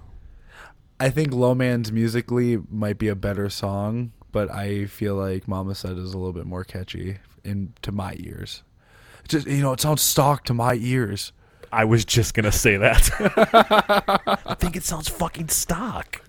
I 1.00 1.08
think 1.08 1.32
Low 1.32 1.54
Man's 1.54 1.90
musically 1.90 2.58
might 2.68 2.98
be 2.98 3.08
a 3.08 3.14
better 3.14 3.48
song, 3.48 4.12
but 4.32 4.50
I 4.50 4.84
feel 4.84 5.14
like 5.14 5.48
Mama 5.48 5.74
Said 5.74 5.96
is 5.96 6.12
a 6.12 6.18
little 6.18 6.34
bit 6.34 6.44
more 6.44 6.62
catchy 6.62 7.18
in 7.42 7.72
to 7.80 7.90
my 7.90 8.16
ears. 8.18 8.62
Just 9.26 9.46
you 9.46 9.62
know, 9.62 9.72
it 9.72 9.80
sounds 9.80 10.02
stock 10.02 10.44
to 10.44 10.54
my 10.54 10.74
ears. 10.74 11.32
I 11.72 11.86
was 11.86 12.04
just 12.04 12.34
going 12.34 12.44
to 12.44 12.52
say 12.52 12.76
that. 12.76 13.10
I 14.46 14.54
think 14.56 14.76
it 14.76 14.82
sounds 14.84 15.08
fucking 15.08 15.48
stock. 15.48 16.20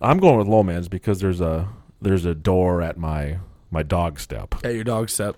I'm 0.00 0.18
going 0.18 0.38
with 0.38 0.46
low 0.46 0.62
man's 0.62 0.88
because 0.88 1.20
there's 1.20 1.40
a 1.40 1.68
there's 2.00 2.24
a 2.24 2.34
door 2.34 2.80
at 2.80 2.96
my 2.96 3.38
my 3.70 3.82
dog 3.82 4.20
step. 4.20 4.54
At 4.64 4.74
your 4.74 4.84
dog 4.84 5.10
step 5.10 5.36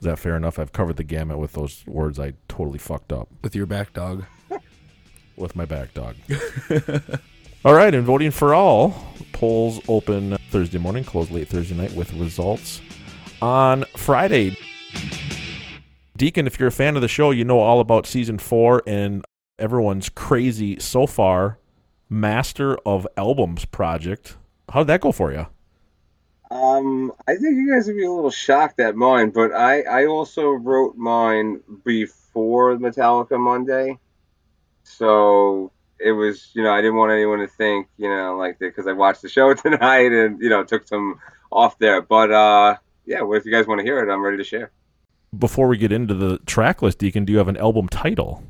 Is 0.00 0.02
that 0.02 0.18
fair 0.18 0.36
enough? 0.36 0.58
I've 0.58 0.72
covered 0.72 0.96
the 0.96 1.04
gamut 1.04 1.38
with 1.38 1.52
those 1.52 1.82
words 1.86 2.18
I 2.18 2.34
totally 2.48 2.78
fucked 2.78 3.12
up 3.12 3.28
with 3.42 3.56
your 3.56 3.66
back 3.66 3.94
dog. 3.94 4.26
with 5.36 5.56
my 5.56 5.64
back 5.64 5.94
dog. 5.94 6.16
all 7.66 7.74
right, 7.74 7.96
and 7.96 8.04
voting 8.04 8.30
for 8.30 8.54
all 8.54 8.94
polls 9.32 9.80
open 9.88 10.36
Thursday 10.50 10.78
morning, 10.78 11.02
close 11.02 11.32
late 11.32 11.48
Thursday 11.48 11.74
night 11.74 11.92
with 11.94 12.12
results 12.12 12.80
on 13.42 13.84
Friday. 13.96 14.56
Deacon, 16.16 16.46
if 16.46 16.60
you're 16.60 16.68
a 16.68 16.72
fan 16.72 16.94
of 16.94 17.02
the 17.02 17.08
show, 17.08 17.32
you 17.32 17.44
know 17.44 17.58
all 17.58 17.80
about 17.80 18.06
season 18.06 18.38
four 18.38 18.84
and 18.86 19.24
everyone's 19.58 20.08
crazy 20.08 20.78
so 20.78 21.08
far 21.08 21.58
Master 22.08 22.76
of 22.86 23.04
Albums 23.16 23.64
project. 23.64 24.36
How 24.68 24.82
did 24.82 24.86
that 24.86 25.00
go 25.00 25.10
for 25.10 25.32
you? 25.32 25.46
Um, 26.52 27.12
I 27.26 27.34
think 27.34 27.56
you 27.56 27.74
guys 27.74 27.88
would 27.88 27.96
be 27.96 28.04
a 28.04 28.12
little 28.12 28.30
shocked 28.30 28.78
at 28.78 28.94
mine, 28.94 29.30
but 29.30 29.52
I, 29.52 29.80
I 29.80 30.06
also 30.06 30.50
wrote 30.50 30.94
mine 30.94 31.62
before 31.84 32.76
Metallica 32.76 33.40
Monday, 33.40 33.98
so 34.84 35.72
it 35.98 36.12
was 36.12 36.50
you 36.54 36.62
know 36.62 36.72
I 36.72 36.80
didn't 36.80 36.96
want 36.96 37.12
anyone 37.12 37.38
to 37.40 37.48
think 37.48 37.88
you 37.96 38.08
know 38.08 38.36
like 38.36 38.58
that 38.58 38.66
because 38.66 38.86
I 38.86 38.92
watched 38.92 39.22
the 39.22 39.28
show 39.28 39.54
tonight 39.54 40.12
and 40.12 40.40
you 40.40 40.48
know 40.48 40.64
took 40.64 40.86
some 40.86 41.20
off 41.50 41.78
there, 41.78 42.02
but 42.02 42.30
uh 42.30 42.76
yeah, 43.06 43.22
well, 43.22 43.38
if 43.38 43.46
you 43.46 43.52
guys 43.52 43.66
want 43.66 43.78
to 43.78 43.84
hear 43.84 44.00
it, 44.00 44.12
I'm 44.12 44.22
ready 44.22 44.36
to 44.36 44.44
share. 44.44 44.72
Before 45.36 45.68
we 45.68 45.78
get 45.78 45.92
into 45.92 46.14
the 46.14 46.38
track 46.38 46.82
list, 46.82 46.98
Deacon, 46.98 47.24
do 47.24 47.32
you 47.32 47.38
have 47.38 47.48
an 47.48 47.56
album 47.56 47.88
title? 47.88 48.42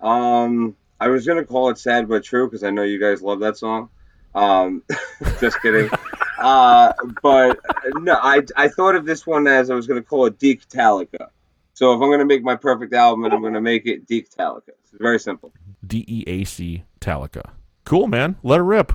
Um, 0.00 0.76
I 1.00 1.08
was 1.08 1.26
gonna 1.26 1.44
call 1.44 1.70
it 1.70 1.78
"Sad 1.78 2.08
but 2.08 2.24
True" 2.24 2.46
because 2.46 2.64
I 2.64 2.70
know 2.70 2.82
you 2.82 3.00
guys 3.00 3.22
love 3.22 3.40
that 3.40 3.56
song. 3.56 3.90
Um, 4.34 4.82
just 5.40 5.60
kidding. 5.62 5.90
uh, 6.38 6.92
but 7.22 7.60
no, 7.94 8.14
I 8.14 8.42
I 8.56 8.68
thought 8.68 8.96
of 8.96 9.06
this 9.06 9.26
one 9.26 9.46
as 9.46 9.70
I 9.70 9.74
was 9.74 9.86
gonna 9.86 10.02
call 10.02 10.26
it 10.26 10.38
"Deek 10.38 10.68
Talica." 10.68 11.28
So 11.74 11.92
if 11.92 12.00
I'm 12.00 12.10
gonna 12.10 12.24
make 12.24 12.42
my 12.42 12.56
perfect 12.56 12.94
album, 12.94 13.24
I'm 13.24 13.42
gonna 13.42 13.60
make 13.60 13.86
it 13.86 14.06
"Deek 14.06 14.30
Talica." 14.30 14.70
It's 14.82 14.92
very 14.92 15.18
simple. 15.18 15.52
D 15.84 16.04
E 16.06 16.24
A 16.26 16.44
C 16.44 16.84
Talica. 17.00 17.50
Cool, 17.84 18.06
man. 18.08 18.36
Let 18.42 18.58
her 18.58 18.64
rip. 18.64 18.92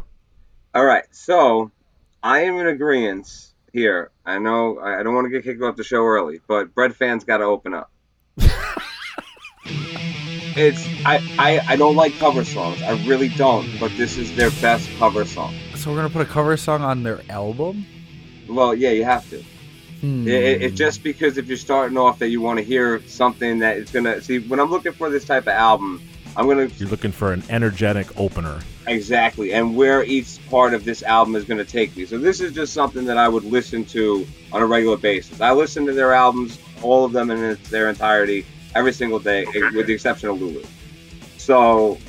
All 0.73 0.85
right, 0.85 1.05
so 1.11 1.71
I 2.23 2.39
am 2.41 2.57
in 2.57 2.67
agreement 2.67 3.51
here. 3.73 4.11
I 4.25 4.39
know 4.39 4.79
I 4.79 4.99
I 4.99 5.03
don't 5.03 5.13
want 5.15 5.25
to 5.25 5.29
get 5.29 5.43
kicked 5.43 5.61
off 5.61 5.75
the 5.75 5.83
show 5.83 6.03
early, 6.03 6.39
but 6.47 6.73
Breadfans 6.73 7.25
got 7.25 7.37
to 7.37 7.45
open 7.45 7.73
up. 7.73 7.91
it's 10.55 10.85
I, 11.05 11.19
I 11.37 11.59
I 11.73 11.75
don't 11.75 11.95
like 11.95 12.13
cover 12.17 12.43
songs. 12.43 12.81
I 12.81 12.91
really 13.05 13.29
don't. 13.29 13.67
But 13.79 13.91
this 13.97 14.17
is 14.17 14.35
their 14.35 14.51
best 14.61 14.89
cover 14.97 15.25
song. 15.25 15.53
So 15.75 15.89
we're 15.89 15.97
gonna 15.97 16.09
put 16.09 16.21
a 16.21 16.29
cover 16.29 16.55
song 16.57 16.81
on 16.81 17.03
their 17.03 17.21
album. 17.29 17.85
Well, 18.47 18.73
yeah, 18.75 18.91
you 18.91 19.03
have 19.03 19.29
to. 19.29 19.43
Hmm. 20.01 20.27
It, 20.27 20.43
it, 20.43 20.61
it 20.63 20.71
just 20.71 21.03
because 21.03 21.37
if 21.37 21.47
you're 21.47 21.57
starting 21.57 21.97
off 21.97 22.19
that 22.19 22.29
you 22.29 22.41
want 22.41 22.57
to 22.57 22.65
hear 22.65 23.01
something 23.07 23.59
that 23.59 23.77
is 23.77 23.91
gonna 23.91 24.21
see 24.21 24.39
when 24.39 24.59
I'm 24.59 24.69
looking 24.69 24.93
for 24.93 25.09
this 25.09 25.25
type 25.25 25.43
of 25.43 25.49
album, 25.53 26.01
I'm 26.35 26.47
gonna 26.47 26.69
You're 26.77 26.89
looking 26.89 27.11
for 27.11 27.33
an 27.33 27.43
energetic 27.49 28.07
opener. 28.19 28.59
Exactly, 28.87 29.53
and 29.53 29.75
where 29.75 30.03
each 30.03 30.39
part 30.49 30.73
of 30.73 30.85
this 30.85 31.03
album 31.03 31.35
is 31.35 31.43
going 31.45 31.59
to 31.59 31.65
take 31.65 31.95
me. 31.95 32.05
So 32.05 32.17
this 32.17 32.41
is 32.41 32.51
just 32.51 32.73
something 32.73 33.05
that 33.05 33.17
I 33.17 33.27
would 33.27 33.43
listen 33.43 33.85
to 33.85 34.25
on 34.51 34.61
a 34.61 34.65
regular 34.65 34.97
basis. 34.97 35.39
I 35.39 35.51
listen 35.51 35.85
to 35.85 35.93
their 35.93 36.13
albums, 36.13 36.57
all 36.81 37.05
of 37.05 37.11
them 37.11 37.29
in 37.29 37.57
their 37.69 37.89
entirety, 37.89 38.45
every 38.73 38.91
single 38.91 39.19
day, 39.19 39.45
eh, 39.53 39.69
with 39.75 39.85
the 39.85 39.93
exception 39.93 40.29
of 40.29 40.41
Lulu. 40.41 40.63
So, 41.37 41.99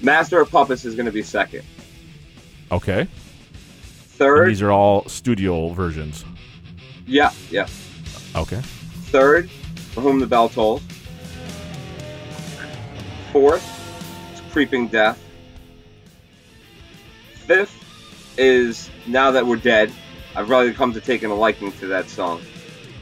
Master 0.00 0.40
of 0.40 0.50
Puppets 0.50 0.84
is 0.84 0.94
going 0.94 1.06
to 1.06 1.12
be 1.12 1.22
second. 1.22 1.64
Okay. 2.70 3.08
Third, 4.16 4.42
And 4.42 4.50
these 4.50 4.62
are 4.62 4.70
all 4.70 5.08
studio 5.08 5.70
versions. 5.70 6.24
yeah, 7.06 7.32
yeah. 7.50 7.66
Okay. 8.36 8.60
Third, 9.10 9.50
For 9.50 10.02
Whom 10.02 10.20
the 10.20 10.26
Bell 10.26 10.48
Tolls. 10.48 10.82
Fourth, 13.32 14.34
is 14.34 14.40
Creeping 14.52 14.88
Death. 14.88 15.22
Fifth 17.34 17.76
is 18.36 18.90
Now 19.06 19.30
That 19.30 19.46
We're 19.46 19.56
Dead. 19.56 19.92
I've 20.34 20.50
really 20.50 20.72
come 20.72 20.92
to 20.92 21.00
taking 21.00 21.30
a 21.30 21.34
liking 21.34 21.70
to 21.72 21.86
that 21.86 22.08
song. 22.08 22.40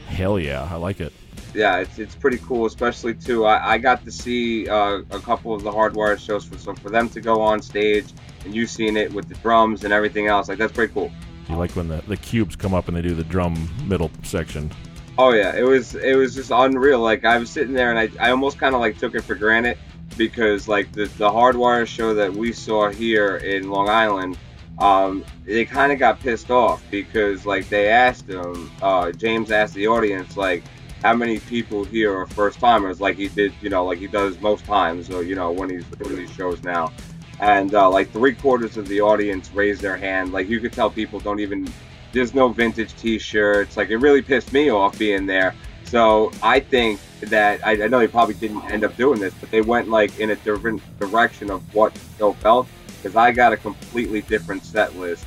Hell 0.07 0.39
yeah, 0.39 0.67
I 0.71 0.75
like 0.75 1.01
it. 1.01 1.13
Yeah, 1.55 1.77
it's, 1.77 1.97
it's 1.97 2.13
pretty 2.13 2.37
cool, 2.37 2.67
especially 2.67 3.15
too. 3.15 3.45
I, 3.45 3.73
I 3.73 3.77
got 3.79 4.05
to 4.05 4.11
see 4.11 4.67
uh, 4.69 5.01
a 5.09 5.19
couple 5.19 5.55
of 5.55 5.63
the 5.63 5.71
Hardwire 5.71 6.17
shows 6.19 6.45
for 6.45 6.59
so 6.59 6.75
for 6.75 6.91
them 6.91 7.09
to 7.09 7.21
go 7.21 7.41
on 7.41 7.59
stage 7.59 8.05
and 8.45 8.53
you 8.53 8.67
seeing 8.67 8.97
it 8.97 9.11
with 9.11 9.29
the 9.29 9.35
drums 9.35 9.83
and 9.83 9.91
everything 9.91 10.27
else. 10.27 10.47
Like 10.47 10.59
that's 10.59 10.73
pretty 10.73 10.93
cool. 10.93 11.11
You 11.47 11.55
like 11.55 11.71
when 11.71 11.87
the, 11.87 12.03
the 12.07 12.17
cubes 12.17 12.55
come 12.55 12.75
up 12.75 12.87
and 12.87 12.95
they 12.95 13.01
do 13.01 13.15
the 13.15 13.23
drum 13.23 13.67
middle 13.87 14.11
section. 14.23 14.71
Oh 15.17 15.33
yeah, 15.33 15.55
it 15.55 15.63
was 15.63 15.95
it 15.95 16.15
was 16.15 16.35
just 16.35 16.51
unreal. 16.51 16.99
Like 16.99 17.25
I 17.25 17.39
was 17.39 17.49
sitting 17.49 17.73
there 17.73 17.89
and 17.89 17.97
I, 17.97 18.27
I 18.27 18.29
almost 18.29 18.59
kind 18.59 18.75
of 18.75 18.81
like 18.81 18.99
took 18.99 19.15
it 19.15 19.21
for 19.21 19.33
granted 19.33 19.77
because 20.17 20.67
like 20.67 20.91
the 20.91 21.05
the 21.05 21.29
Hardwire 21.29 21.87
show 21.87 22.13
that 22.13 22.31
we 22.31 22.51
saw 22.51 22.89
here 22.89 23.37
in 23.37 23.69
Long 23.69 23.89
Island, 23.89 24.37
um, 24.79 25.23
they 25.45 25.65
kind 25.65 25.91
of 25.91 25.99
got 25.99 26.19
pissed 26.19 26.51
off 26.51 26.83
because 26.91 27.45
like 27.45 27.69
they 27.69 27.89
asked 27.89 28.27
them, 28.27 28.71
uh, 28.81 29.11
James 29.11 29.51
asked 29.51 29.73
the 29.73 29.87
audience 29.87 30.37
like 30.37 30.63
how 31.01 31.13
many 31.13 31.39
people 31.39 31.83
here 31.85 32.13
are 32.13 32.25
first 32.27 32.59
timers 32.59 32.99
like 32.99 33.15
he 33.15 33.29
did 33.29 33.53
you 33.61 33.69
know 33.69 33.85
like 33.85 33.97
he 33.99 34.07
does 34.07 34.37
most 34.41 34.65
times 34.65 35.09
or 35.09 35.23
you 35.23 35.33
know 35.33 35.49
when 35.49 35.69
he's 35.69 35.85
doing 35.85 36.15
these 36.15 36.31
shows 36.31 36.63
now. 36.63 36.91
And 37.39 37.73
uh, 37.73 37.89
like 37.89 38.11
three 38.11 38.33
quarters 38.33 38.75
of 38.75 38.87
the 38.89 38.99
audience 38.99 39.49
raised 39.53 39.81
their 39.81 39.95
hand. 39.95 40.33
Like 40.33 40.49
you 40.49 40.59
could 40.59 40.73
tell 40.73 40.89
people 40.89 41.19
don't 41.21 41.39
even 41.39 41.67
there's 42.11 42.33
no 42.33 42.49
vintage 42.49 42.95
t-shirts. 42.95 43.77
Like 43.77 43.89
it 43.89 43.97
really 43.97 44.21
pissed 44.21 44.51
me 44.51 44.69
off 44.69 44.97
being 44.99 45.25
there 45.25 45.55
so 45.89 46.31
i 46.43 46.59
think 46.59 46.99
that 47.21 47.59
i, 47.65 47.71
I 47.71 47.87
know 47.87 47.99
they 47.99 48.07
probably 48.07 48.35
didn't 48.35 48.63
end 48.71 48.83
up 48.83 48.95
doing 48.95 49.19
this 49.19 49.33
but 49.39 49.49
they 49.51 49.61
went 49.61 49.89
like 49.89 50.19
in 50.19 50.29
a 50.29 50.35
different 50.35 50.81
direction 50.99 51.49
of 51.49 51.61
what 51.73 51.97
Phil 52.17 52.33
felt 52.33 52.67
because 52.97 53.15
i 53.15 53.31
got 53.31 53.53
a 53.53 53.57
completely 53.57 54.21
different 54.21 54.63
set 54.63 54.95
list 54.97 55.25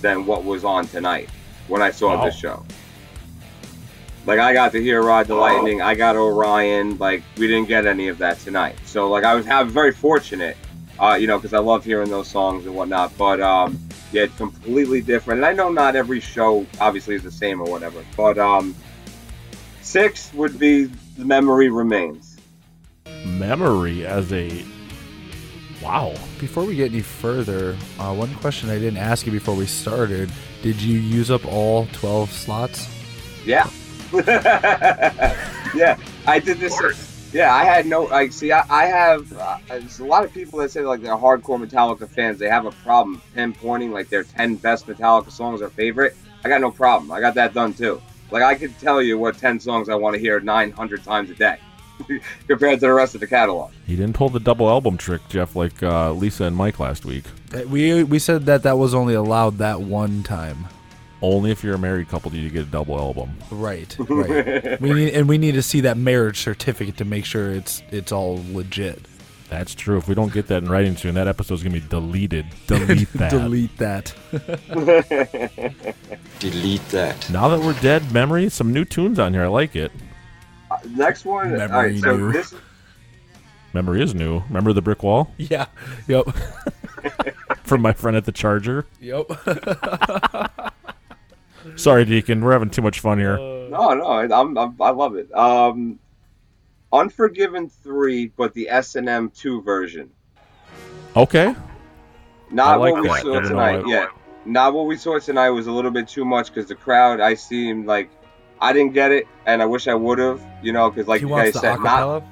than 0.00 0.26
what 0.26 0.44
was 0.44 0.64
on 0.64 0.86
tonight 0.86 1.28
when 1.68 1.80
i 1.82 1.90
saw 1.90 2.16
Wow. 2.16 2.24
this 2.24 2.36
show 2.36 2.64
like 4.26 4.38
I 4.38 4.52
got 4.52 4.72
to 4.72 4.82
hear 4.82 5.02
Ride 5.02 5.26
the 5.28 5.34
Lightning, 5.34 5.80
I 5.80 5.94
got 5.94 6.14
Orion. 6.14 6.98
Like 6.98 7.22
we 7.38 7.46
didn't 7.46 7.68
get 7.68 7.86
any 7.86 8.08
of 8.08 8.18
that 8.18 8.38
tonight. 8.40 8.76
So 8.84 9.08
like 9.08 9.24
I 9.24 9.34
was 9.34 9.46
have 9.46 9.70
very 9.70 9.92
fortunate, 9.92 10.58
uh, 10.98 11.16
you 11.18 11.26
know, 11.26 11.38
because 11.38 11.54
I 11.54 11.58
love 11.58 11.86
hearing 11.86 12.10
those 12.10 12.28
songs 12.28 12.66
and 12.66 12.74
whatnot. 12.74 13.16
But 13.16 13.40
um, 13.40 13.78
yeah, 14.12 14.26
completely 14.36 15.00
different. 15.00 15.38
And 15.38 15.46
I 15.46 15.54
know 15.54 15.70
not 15.70 15.96
every 15.96 16.20
show 16.20 16.66
obviously 16.80 17.14
is 17.14 17.22
the 17.22 17.30
same 17.30 17.62
or 17.62 17.70
whatever. 17.70 18.04
But 18.14 18.36
um, 18.38 18.74
six 19.82 20.32
would 20.34 20.58
be 20.58 20.84
the 21.16 21.24
memory 21.24 21.70
remains. 21.70 22.36
Memory 23.24 24.06
as 24.06 24.32
a 24.32 24.64
wow. 25.82 26.14
Before 26.38 26.64
we 26.64 26.76
get 26.76 26.90
any 26.90 27.02
further, 27.02 27.76
uh, 27.98 28.14
one 28.14 28.34
question 28.36 28.70
I 28.70 28.78
didn't 28.78 28.98
ask 28.98 29.26
you 29.26 29.32
before 29.32 29.54
we 29.54 29.66
started: 29.66 30.30
Did 30.62 30.80
you 30.80 30.98
use 30.98 31.30
up 31.30 31.44
all 31.46 31.86
twelve 31.92 32.30
slots? 32.32 32.88
Yeah. 33.44 33.68
yeah, 34.12 35.96
I 36.26 36.40
did 36.40 36.58
this. 36.58 37.30
Yeah, 37.32 37.54
I 37.54 37.64
had 37.64 37.86
no. 37.86 38.02
Like, 38.02 38.32
see, 38.32 38.50
I, 38.50 38.64
I 38.68 38.86
have. 38.86 39.32
Uh, 39.32 39.58
there's 39.68 40.00
a 40.00 40.04
lot 40.04 40.24
of 40.24 40.32
people 40.32 40.58
that 40.60 40.70
say 40.70 40.80
like 40.80 41.00
they're 41.00 41.16
hardcore 41.16 41.64
Metallica 41.64 42.08
fans. 42.08 42.38
They 42.38 42.48
have 42.48 42.66
a 42.66 42.72
problem 42.72 43.22
pinpointing 43.36 43.92
like 43.92 44.08
their 44.08 44.24
ten 44.24 44.56
best 44.56 44.86
Metallica 44.86 45.30
songs 45.30 45.62
or 45.62 45.68
favorite. 45.68 46.16
I 46.44 46.48
got 46.48 46.60
no 46.60 46.70
problem. 46.70 47.12
I 47.12 47.20
got 47.20 47.34
that 47.34 47.54
done 47.54 47.74
too. 47.74 48.02
Like 48.30 48.42
I 48.42 48.54
could 48.54 48.78
tell 48.78 49.02
you 49.02 49.18
what 49.18 49.36
ten 49.38 49.58
songs 49.60 49.88
I 49.88 49.94
want 49.94 50.14
to 50.14 50.20
hear 50.20 50.40
900 50.40 51.04
times 51.04 51.30
a 51.30 51.34
day, 51.34 51.58
compared 52.48 52.80
to 52.80 52.86
the 52.86 52.92
rest 52.92 53.14
of 53.14 53.20
the 53.20 53.26
catalog. 53.26 53.72
He 53.86 53.96
didn't 53.96 54.14
pull 54.14 54.28
the 54.28 54.40
double 54.40 54.68
album 54.68 54.96
trick, 54.96 55.22
Jeff, 55.28 55.56
like 55.56 55.82
uh, 55.82 56.12
Lisa 56.12 56.44
and 56.44 56.56
Mike 56.56 56.78
last 56.78 57.04
week. 57.04 57.24
Uh, 57.54 57.62
We 57.68 58.02
we 58.04 58.18
said 58.18 58.46
that 58.46 58.62
that 58.62 58.78
was 58.78 58.94
only 58.94 59.14
allowed 59.14 59.58
that 59.58 59.80
one 59.80 60.22
time. 60.22 60.68
Only 61.22 61.50
if 61.50 61.62
you're 61.62 61.74
a 61.74 61.78
married 61.78 62.08
couple 62.08 62.30
do 62.30 62.38
you 62.38 62.48
get 62.48 62.62
a 62.62 62.70
double 62.70 62.98
album. 62.98 63.32
Right, 63.50 63.94
right. 64.08 64.80
we 64.80 64.94
need 64.94 65.12
and 65.12 65.28
we 65.28 65.36
need 65.36 65.52
to 65.52 65.62
see 65.62 65.80
that 65.82 65.98
marriage 65.98 66.38
certificate 66.40 66.96
to 66.98 67.04
make 67.04 67.24
sure 67.26 67.50
it's 67.50 67.82
it's 67.90 68.10
all 68.12 68.42
legit. 68.52 69.00
That's 69.50 69.74
true. 69.74 69.98
If 69.98 70.06
we 70.08 70.14
don't 70.14 70.32
get 70.32 70.46
that 70.46 70.62
in 70.62 70.68
writing 70.70 70.96
soon, 70.96 71.16
that 71.16 71.26
episode's 71.26 71.62
gonna 71.64 71.74
be 71.74 71.86
deleted. 71.88 72.46
Delete 72.68 73.12
that. 73.14 73.30
Delete 73.32 73.76
that. 73.78 74.14
Delete 76.38 76.88
that. 76.90 77.30
Now 77.30 77.48
that 77.48 77.58
we're 77.60 77.78
dead, 77.80 78.12
memory, 78.12 78.48
some 78.48 78.72
new 78.72 78.84
tunes 78.84 79.18
on 79.18 79.34
here. 79.34 79.42
I 79.44 79.48
like 79.48 79.74
it. 79.74 79.90
Uh, 80.70 80.76
next 80.90 81.24
one. 81.24 81.50
Memory 81.56 81.74
all 81.76 81.82
right, 81.82 81.98
so 82.00 82.16
new. 82.16 82.32
this. 82.32 82.54
Memory 83.72 84.02
is 84.02 84.14
new. 84.14 84.40
Remember 84.48 84.72
the 84.72 84.82
brick 84.82 85.02
wall 85.02 85.32
yeah. 85.36 85.66
Yep. 86.06 86.26
from 87.64 87.82
my 87.82 87.92
friend 87.92 88.16
at 88.16 88.24
the 88.24 88.32
Charger? 88.32 88.86
yep. 89.00 89.26
Sorry, 91.76 92.04
Deacon. 92.04 92.42
We're 92.42 92.52
having 92.52 92.70
too 92.70 92.82
much 92.82 93.00
fun 93.00 93.18
here. 93.18 93.36
No, 93.36 93.94
no, 93.94 94.06
I- 94.06 94.24
I'm, 94.40 94.56
I'm 94.56 94.80
I 94.80 94.90
love 94.90 95.16
it. 95.16 95.32
Um, 95.36 95.98
Unforgiven 96.92 97.68
three, 97.68 98.28
but 98.28 98.54
the 98.54 98.68
S 98.68 98.96
and 98.96 99.08
M 99.08 99.30
two 99.30 99.62
version. 99.62 100.10
Okay. 101.16 101.54
Not 102.50 102.80
like 102.80 102.92
what 102.94 103.02
we 103.02 103.08
that. 103.08 103.22
saw 103.22 103.40
tonight. 103.40 103.84
Yeah, 103.86 104.08
not 104.44 104.74
what 104.74 104.86
we 104.86 104.96
saw 104.96 105.18
tonight 105.18 105.50
was 105.50 105.66
a 105.66 105.72
little 105.72 105.90
bit 105.90 106.08
too 106.08 106.24
much 106.24 106.48
because 106.48 106.66
the 106.66 106.74
crowd 106.74 107.20
I 107.20 107.34
seemed 107.34 107.86
like 107.86 108.10
I 108.60 108.72
didn't 108.72 108.92
get 108.92 109.12
it, 109.12 109.26
and 109.46 109.62
I 109.62 109.66
wish 109.66 109.86
I 109.86 109.94
would 109.94 110.18
have. 110.18 110.44
You 110.62 110.72
know, 110.72 110.90
because 110.90 111.06
like 111.06 111.20
he 111.20 111.28
you 111.28 111.34
guys 111.34 111.52
the 111.52 111.60
said, 111.60 111.80
not 111.80 112.24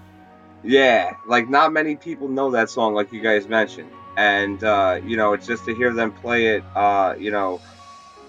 yeah, 0.65 1.15
like 1.27 1.49
not 1.49 1.73
many 1.73 1.97
people 1.97 2.29
know 2.29 2.51
that 2.51 2.69
song, 2.69 2.95
like 2.95 3.13
you 3.13 3.21
guys 3.21 3.47
mentioned, 3.49 3.91
and 4.17 4.63
uh, 4.65 5.01
you 5.05 5.17
know, 5.17 5.33
it's 5.33 5.47
just 5.47 5.65
to 5.67 5.75
hear 5.75 5.93
them 5.93 6.13
play 6.13 6.49
it. 6.49 6.65
Uh, 6.75 7.15
you 7.19 7.31
know, 7.31 7.61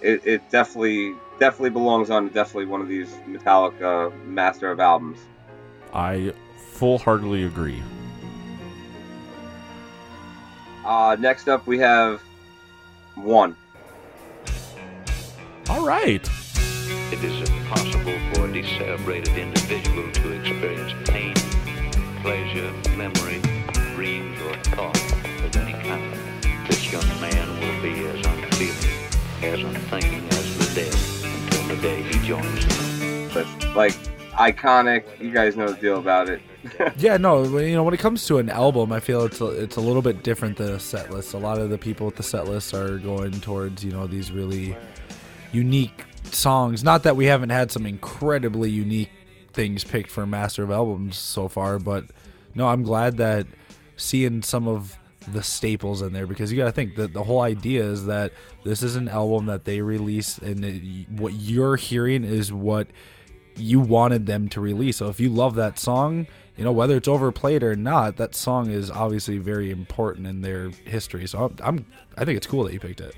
it, 0.02 0.26
it 0.26 0.50
definitely 0.52 1.16
definitely 1.40 1.72
belongs 1.72 2.10
on 2.10 2.28
definitely 2.30 2.66
one 2.66 2.82
of 2.82 2.88
these 2.88 3.12
Metallica 3.28 4.14
Master 4.26 4.72
of 4.72 4.80
Albums. 4.80 5.20
I 5.94 6.34
full 6.58 7.00
heartedly 7.00 7.44
agree. 7.44 7.82
Uh, 10.86 11.16
next 11.20 11.48
up, 11.48 11.68
we 11.68 11.78
have 11.80 12.22
one. 13.16 13.56
All 15.70 15.86
right. 15.86 16.28
It 17.12 17.24
is 17.24 17.50
impossible 17.50 18.18
for 18.34 18.46
a 18.46 18.54
decerebrated 18.54 19.38
individual 19.38 20.12
to 20.12 20.32
experience 20.32 20.94
pain, 21.10 21.36
pleasure, 22.22 22.72
memory, 22.98 23.42
dreams, 23.96 24.40
or 24.42 24.56
thought 24.76 25.14
of 25.44 25.56
any 25.58 25.74
kind. 25.74 26.14
This 26.68 26.92
young 26.92 27.08
man 27.22 27.50
will 27.60 27.82
be 27.82 28.06
as 28.08 28.26
unfeeling, 28.26 29.44
as 29.44 29.60
unthinking 29.62 30.28
as 30.30 30.58
the 30.58 30.82
dead 30.82 30.96
until 31.24 31.76
the 31.76 31.82
day 31.82 32.02
he 32.04 32.28
joins 32.28 32.66
them. 32.66 33.30
But 33.34 33.76
like 33.76 33.96
iconic, 34.40 35.04
you 35.20 35.32
guys 35.32 35.56
know 35.58 35.72
the 35.72 35.80
deal 35.80 36.00
about 36.00 36.30
it. 36.30 36.42
yeah, 36.98 37.18
no, 37.18 37.44
you 37.60 37.76
know, 37.76 37.84
when 37.84 37.94
it 37.94 38.00
comes 38.00 38.26
to 38.28 38.38
an 38.38 38.50
album, 38.50 38.92
I 38.92 39.00
feel 39.00 39.26
it's 39.26 39.42
a, 39.42 39.48
it's 39.48 39.76
a 39.76 39.82
little 39.82 40.02
bit 40.02 40.24
different 40.24 40.58
than 40.58 40.72
a 40.72 40.80
set 40.80 41.12
list. 41.12 41.34
A 41.34 41.38
lot 41.38 41.58
of 41.58 41.70
the 41.70 41.78
people 41.78 42.06
with 42.06 42.16
the 42.16 42.24
set 42.24 42.48
list 42.48 42.74
are 42.74 42.98
going 42.98 43.40
towards, 43.42 43.84
you 43.84 43.92
know, 43.92 44.08
these 44.08 44.32
really 44.32 44.76
unique 45.52 46.06
songs. 46.24 46.84
Not 46.84 47.04
that 47.04 47.16
we 47.16 47.26
haven't 47.26 47.50
had 47.50 47.72
some 47.72 47.86
incredibly 47.86 48.70
unique 48.70 49.12
things 49.52 49.84
picked 49.84 50.10
for 50.10 50.26
Master 50.26 50.64
of 50.64 50.72
Albums 50.72 51.18
so 51.18 51.48
far, 51.48 51.78
but 51.78 52.06
no, 52.56 52.68
I'm 52.68 52.84
glad 52.84 53.18
that 53.18 53.46
seeing 53.98 54.42
some 54.42 54.68
of 54.68 54.98
the 55.34 55.44
staples 55.44 56.02
in 56.02 56.14
there 56.14 56.26
because 56.26 56.52
you 56.52 56.58
got 56.58 56.66
to 56.66 56.72
think 56.72 56.96
that 56.96 57.14
the 57.14 57.24
whole 57.24 57.42
idea 57.42 57.84
is 57.84 58.06
that 58.06 58.32
this 58.64 58.82
is 58.82 58.96
an 58.96 59.10
album 59.10 59.46
that 59.48 59.66
they 59.66 59.82
release 59.82 60.38
and 60.38 60.64
it, 60.64 61.10
what 61.10 61.34
you're 61.34 61.76
hearing 61.76 62.24
is 62.24 62.52
what 62.52 62.88
you 63.60 63.80
wanted 63.80 64.26
them 64.26 64.50
to 64.50 64.62
release. 64.62 64.98
So 64.98 65.10
if 65.10 65.20
you 65.20 65.30
love 65.30 65.56
that 65.56 65.78
song, 65.80 66.28
you 66.58 66.64
know 66.64 66.72
whether 66.72 66.98
it's 66.98 67.08
overplayed 67.08 67.64
or 67.64 67.76
not, 67.76 68.18
that 68.18 68.36
song 68.36 68.70
is 68.70 68.90
obviously 68.92 69.38
very 69.38 69.72
important 69.72 70.28
in 70.28 70.42
their 70.42 70.70
history. 70.86 71.28
So 71.28 71.46
I'm, 71.46 71.56
I'm 71.64 71.86
I 72.18 72.26
think 72.26 72.38
it's 72.38 72.48
cool 72.48 72.64
that 72.66 72.74
you 72.74 72.80
picked 72.80 73.02
it. 73.02 73.16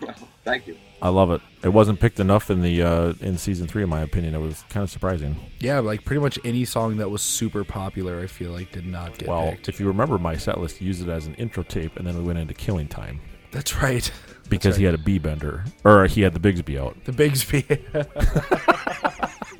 Thank 0.44 0.66
you. 0.66 0.76
I 1.02 1.08
love 1.10 1.30
it. 1.30 1.42
It 1.62 1.68
wasn't 1.70 2.00
picked 2.00 2.20
enough 2.20 2.50
in 2.50 2.62
the 2.62 2.82
uh, 2.82 3.12
in 3.20 3.36
season 3.36 3.66
three, 3.66 3.82
in 3.82 3.88
my 3.88 4.00
opinion. 4.00 4.34
It 4.34 4.38
was 4.38 4.64
kind 4.70 4.82
of 4.82 4.90
surprising. 4.90 5.36
Yeah, 5.58 5.80
like 5.80 6.04
pretty 6.04 6.20
much 6.20 6.38
any 6.44 6.64
song 6.64 6.96
that 6.98 7.10
was 7.10 7.22
super 7.22 7.64
popular, 7.64 8.20
I 8.20 8.26
feel 8.26 8.52
like 8.52 8.72
did 8.72 8.86
not 8.86 9.18
get 9.18 9.28
well, 9.28 9.50
picked. 9.50 9.68
if 9.68 9.78
you 9.78 9.86
remember 9.86 10.18
my 10.18 10.36
set 10.36 10.58
list, 10.58 10.80
used 10.80 11.02
it 11.02 11.08
as 11.10 11.26
an 11.26 11.34
intro 11.34 11.62
tape, 11.62 11.96
and 11.96 12.06
then 12.06 12.16
we 12.16 12.22
went 12.22 12.38
into 12.38 12.54
Killing 12.54 12.88
Time 12.88 13.20
That's 13.50 13.76
right. 13.82 14.10
because 14.48 14.62
That's 14.74 14.76
he 14.78 14.86
right. 14.86 14.92
had 14.92 15.00
a 15.00 15.04
B 15.04 15.18
bender, 15.18 15.64
or 15.84 16.06
he 16.06 16.22
had 16.22 16.32
the 16.34 16.40
Bigsby 16.40 16.80
out. 16.80 16.96
the 17.04 17.12
Bigsby. 17.12 17.66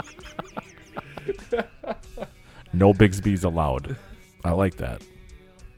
No 2.77 2.93
Bigsby's 2.93 3.45
allowed. 3.45 3.97
I 4.45 4.51
like 4.51 4.77
that. 4.77 5.01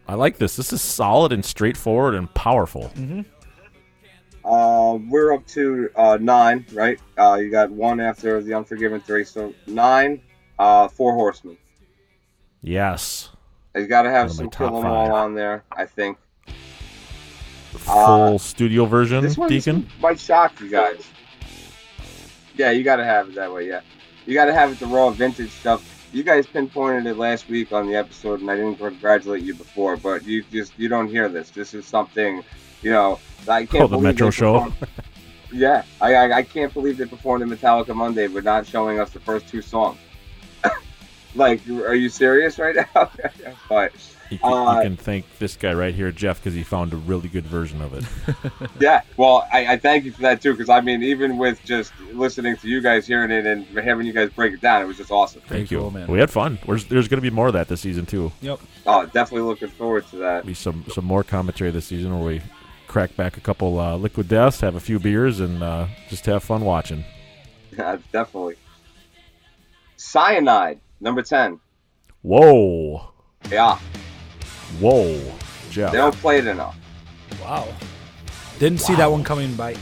I 0.09 0.15
like 0.15 0.39
this. 0.39 0.57
This 0.57 0.73
is 0.73 0.83
solid 0.83 1.33
and 1.33 1.45
straightforward 1.45 2.15
and 2.15 2.33
powerful. 2.35 2.91
mm-hmm. 2.97 3.21
Uh, 4.45 4.95
we're 5.11 5.33
up 5.35 5.47
to 5.49 5.91
uh, 5.95 6.17
nine, 6.21 6.65
right? 6.73 6.99
Uh, 7.19 7.35
you 7.35 7.51
got 7.51 7.71
one 7.71 8.01
after 8.01 8.41
the 8.43 8.55
Unforgiven 8.55 9.01
three, 9.01 9.23
so 9.25 9.55
nine. 9.67 10.21
Uh, 10.59 10.89
Four 10.89 11.13
Horsemen. 11.15 11.57
Yes. 12.63 13.29
You 13.77 13.87
got 13.87 14.03
to 14.03 14.11
have 14.11 14.29
One 14.29 14.31
of 14.31 14.37
my 14.39 14.43
some 14.43 14.51
top 14.51 14.71
Kill 14.71 14.79
'Em. 14.81 14.87
All 14.87 15.13
on 15.13 15.35
there, 15.35 15.63
I 15.71 15.85
think. 15.85 16.19
Full 17.71 18.39
studio 18.41 18.87
version, 18.87 19.23
This 19.23 19.37
one 19.39 19.49
Deacon. 19.51 19.89
might 20.01 20.19
shock 20.19 20.59
you 20.61 20.69
guys. 20.69 21.07
Yeah, 22.57 22.71
you 22.73 22.83
got 22.83 22.97
to 22.97 23.05
have 23.05 23.29
it 23.29 23.35
that 23.37 23.53
way. 23.53 23.69
Yeah, 23.69 23.83
you 24.27 24.35
got 24.35 24.47
to 24.47 24.55
have 24.55 24.73
it 24.73 24.81
the 24.81 24.87
raw 24.87 25.11
vintage 25.11 25.51
stuff. 25.51 25.98
You 26.12 26.23
guys 26.23 26.47
pinpointed 26.47 27.07
it 27.07 27.16
last 27.18 27.49
week 27.49 27.73
on 27.73 27.87
the 27.87 27.94
episode, 27.94 28.40
and 28.40 28.51
I 28.51 28.57
didn't 28.57 28.77
congratulate 28.77 29.42
you 29.42 29.55
before, 29.55 29.97
but 29.97 30.25
you 30.25 30.42
just 30.51 30.79
you 30.79 30.88
don't 30.88 31.09
hear 31.09 31.29
this. 31.29 31.51
This 31.51 31.75
is 31.75 31.85
something, 31.85 32.42
you 32.83 32.90
know, 32.90 33.18
I 33.47 33.66
can't. 33.66 33.85
Oh, 33.85 33.87
the 33.87 33.97
believe 33.97 34.14
Metro 34.14 34.31
show. 34.31 34.73
Yeah, 35.51 35.85
I, 36.01 36.14
I 36.14 36.37
I 36.38 36.42
can't 36.42 36.73
believe 36.75 36.99
they 36.99 37.07
performed 37.07 37.42
in 37.42 37.49
Metallica 37.49 37.94
Monday, 37.94 38.27
but 38.27 38.44
not 38.44 38.66
showing 38.66 39.01
us 39.01 39.11
the 39.11 39.21
first 39.21 39.49
two 39.49 39.62
songs. 39.62 39.99
like, 41.35 41.66
are 41.71 41.94
you 41.94 42.09
serious 42.11 42.59
right 42.59 42.77
now? 42.77 43.11
but 43.68 43.92
You 44.31 44.38
can, 44.38 44.53
uh, 44.53 44.77
you 44.77 44.83
can 44.83 44.97
thank 44.97 45.38
this 45.38 45.57
guy 45.57 45.73
right 45.73 45.95
here, 45.95 46.12
Jeff, 46.12 46.38
because 46.38 46.55
he 46.55 46.62
found 46.62 46.93
a 46.93 46.97
really 46.97 47.29
good 47.29 47.47
version 47.47 47.81
of 47.83 47.95
it. 47.95 48.05
Yeah, 48.81 49.01
well, 49.17 49.49
I, 49.53 49.73
I 49.75 49.77
thank 49.77 50.05
you 50.05 50.12
for 50.12 50.23
that 50.23 50.41
too, 50.41 50.53
because 50.53 50.69
I 50.69 50.81
mean, 50.81 51.03
even 51.03 51.37
with 51.37 51.62
just 51.64 51.93
listening 52.12 52.57
to 52.59 52.69
you 52.69 52.81
guys 52.81 53.07
hearing 53.07 53.31
it 53.31 53.45
and 53.45 53.67
having 53.79 54.07
you 54.07 54.12
guys 54.12 54.31
break 54.31 54.53
it 54.53 54.61
down, 54.61 54.83
it 54.83 54.85
was 54.85 54.97
just 54.97 55.11
awesome. 55.11 55.43
Thank 55.49 55.71
you. 55.71 55.91
Man. 55.91 56.07
We 56.07 56.21
had 56.21 56.31
fun. 56.31 56.59
There's, 56.64 56.85
there's 56.85 57.09
going 57.09 57.19
to 57.19 57.23
be 57.23 57.35
more 57.35 57.49
of 57.49 57.55
that 57.55 57.67
this 57.69 57.81
season 57.81 58.07
too. 58.07 58.31
Yep. 58.41 58.61
Oh, 58.87 59.07
definitely 59.07 59.49
looking 59.49 59.69
forward 59.69 60.07
to 60.09 60.17
that. 60.17 60.47
Be 60.47 60.55
some 60.55 60.85
some 60.88 61.05
more 61.05 61.25
commentary 61.25 61.71
this 61.71 61.87
season 61.87 62.14
where 62.17 62.27
we 62.27 62.43
crack 62.87 63.17
back 63.17 63.37
a 63.37 63.41
couple 63.41 63.79
uh, 63.79 63.97
liquid 63.97 64.29
deaths, 64.29 64.61
have 64.61 64.77
a 64.77 64.81
few 64.81 64.99
beers, 64.99 65.41
and 65.41 65.62
uh, 65.62 65.87
just 66.09 66.27
have 66.27 66.43
fun 66.43 66.64
watching. 66.64 67.05
Yeah, 67.77 67.99
definitely. 68.12 68.57
Cyanide, 69.97 70.81
number 71.01 71.23
10. 71.23 71.61
Whoa, 72.23 73.12
Yeah, 73.51 73.79
whoa, 74.81 75.21
Jeff. 75.71 75.93
they 75.93 75.99
don't 75.99 76.15
play 76.17 76.39
it 76.39 76.47
enough. 76.47 76.77
Wow. 77.43 77.69
Didn't 78.59 78.81
see 78.81 78.95
that 78.97 79.11
one 79.11 79.23
coming 79.25 79.55
by. 79.55 79.77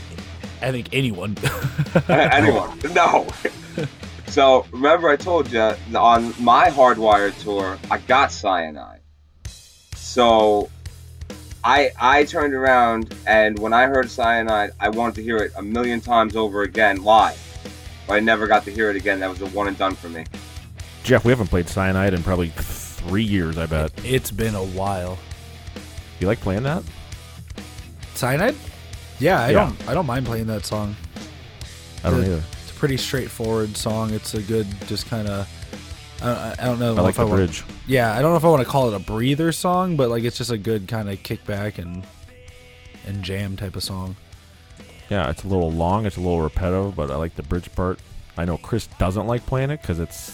I 0.61 0.71
think 0.71 0.89
anyone. 0.93 1.37
Anyone. 2.09 2.79
No. 2.93 3.27
so, 4.27 4.65
remember 4.71 5.09
I 5.09 5.15
told 5.15 5.51
you 5.51 5.59
on 5.95 6.33
my 6.39 6.69
Hardwired 6.69 7.39
tour, 7.41 7.77
I 7.91 7.99
got 7.99 8.31
Cyanide. 8.31 9.01
So, 9.95 10.69
I 11.63 11.91
I 11.99 12.23
turned 12.23 12.53
around 12.53 13.13
and 13.27 13.59
when 13.59 13.73
I 13.73 13.85
heard 13.85 14.09
Cyanide, 14.09 14.71
I 14.79 14.89
wanted 14.89 15.15
to 15.15 15.23
hear 15.23 15.37
it 15.37 15.51
a 15.55 15.61
million 15.61 16.01
times 16.01 16.35
over 16.35 16.63
again 16.63 17.03
live. 17.03 17.39
But 18.07 18.13
I 18.13 18.19
never 18.21 18.47
got 18.47 18.63
to 18.65 18.71
hear 18.71 18.89
it 18.89 18.95
again. 18.95 19.19
That 19.19 19.29
was 19.29 19.41
a 19.41 19.47
one 19.47 19.67
and 19.67 19.77
done 19.77 19.95
for 19.95 20.09
me. 20.09 20.23
Jeff, 21.03 21.25
we 21.25 21.31
haven't 21.31 21.47
played 21.47 21.67
Cyanide 21.67 22.13
in 22.13 22.23
probably 22.23 22.51
three 23.07 23.23
years. 23.23 23.57
I 23.57 23.65
bet. 23.65 23.91
It's 24.03 24.31
been 24.31 24.55
a 24.55 24.63
while. 24.63 25.17
You 26.19 26.27
like 26.27 26.39
playing 26.39 26.63
that? 26.63 26.83
Cyanide? 28.15 28.55
Yeah, 29.19 29.41
I 29.41 29.47
Yeah. 29.49 29.53
don't. 29.53 29.89
I 29.89 29.93
don't 29.93 30.05
mind 30.05 30.25
playing 30.25 30.47
that 30.47 30.65
song. 30.65 30.95
I 32.03 32.09
don't 32.09 32.21
It- 32.21 32.27
either. 32.27 32.43
It's 32.63 32.71
a 32.71 32.75
pretty 32.75 32.97
straightforward 32.97 33.75
song. 33.77 34.13
It's 34.13 34.33
a 34.33 34.41
good, 34.41 34.67
just 34.87 35.07
kind 35.09 35.27
of. 35.27 35.47
I, 36.21 36.25
don't- 36.25 36.37
I 36.59 36.65
don't 36.65 36.79
know. 36.79 36.97
I 36.97 37.01
like 37.01 37.09
if 37.11 37.17
the 37.17 37.25
wanna- 37.25 37.35
bridge. 37.45 37.63
yeah, 37.85 38.13
I 38.17 38.21
don't 38.21 38.31
know 38.31 38.37
if 38.37 38.45
I 38.45 38.49
want 38.49 38.63
to 38.63 38.69
call 38.69 38.87
it 38.91 38.95
a 38.95 38.99
breather 38.99 39.51
song, 39.51 39.95
but 39.97 40.09
like 40.09 40.23
it's 40.23 40.37
just 40.37 40.49
a 40.51 40.57
good 40.57 40.87
kind 40.87 41.09
of 41.09 41.21
kickback 41.23 41.77
and 41.77 42.03
and 43.05 43.23
jam 43.23 43.55
type 43.55 43.75
of 43.75 43.83
song. 43.83 44.15
Yeah, 45.09 45.29
it's 45.29 45.43
a 45.43 45.47
little 45.47 45.71
long. 45.71 46.05
It's 46.05 46.17
a 46.17 46.19
little 46.19 46.41
repetitive, 46.41 46.95
but 46.95 47.09
I 47.11 47.15
like 47.15 47.35
the 47.35 47.43
bridge 47.43 47.73
part. 47.75 47.99
I 48.35 48.45
know 48.45 48.57
Chris 48.57 48.87
doesn't 48.99 49.25
like 49.27 49.45
playing 49.45 49.69
it 49.69 49.81
because 49.81 49.99
it's 49.99 50.33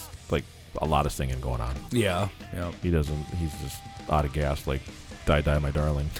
a 0.82 0.86
lot 0.86 1.06
of 1.06 1.12
singing 1.12 1.40
going 1.40 1.62
on. 1.62 1.76
Yeah, 1.92 2.30
yeah. 2.54 2.72
He 2.82 2.92
doesn't. 2.92 3.24
He's 3.36 3.52
just 3.62 3.82
out 4.10 4.26
of 4.26 4.34
gas. 4.34 4.68
Like, 4.68 4.82
die, 5.26 5.42
die, 5.42 5.60
my 5.60 5.72
darling. 5.72 6.10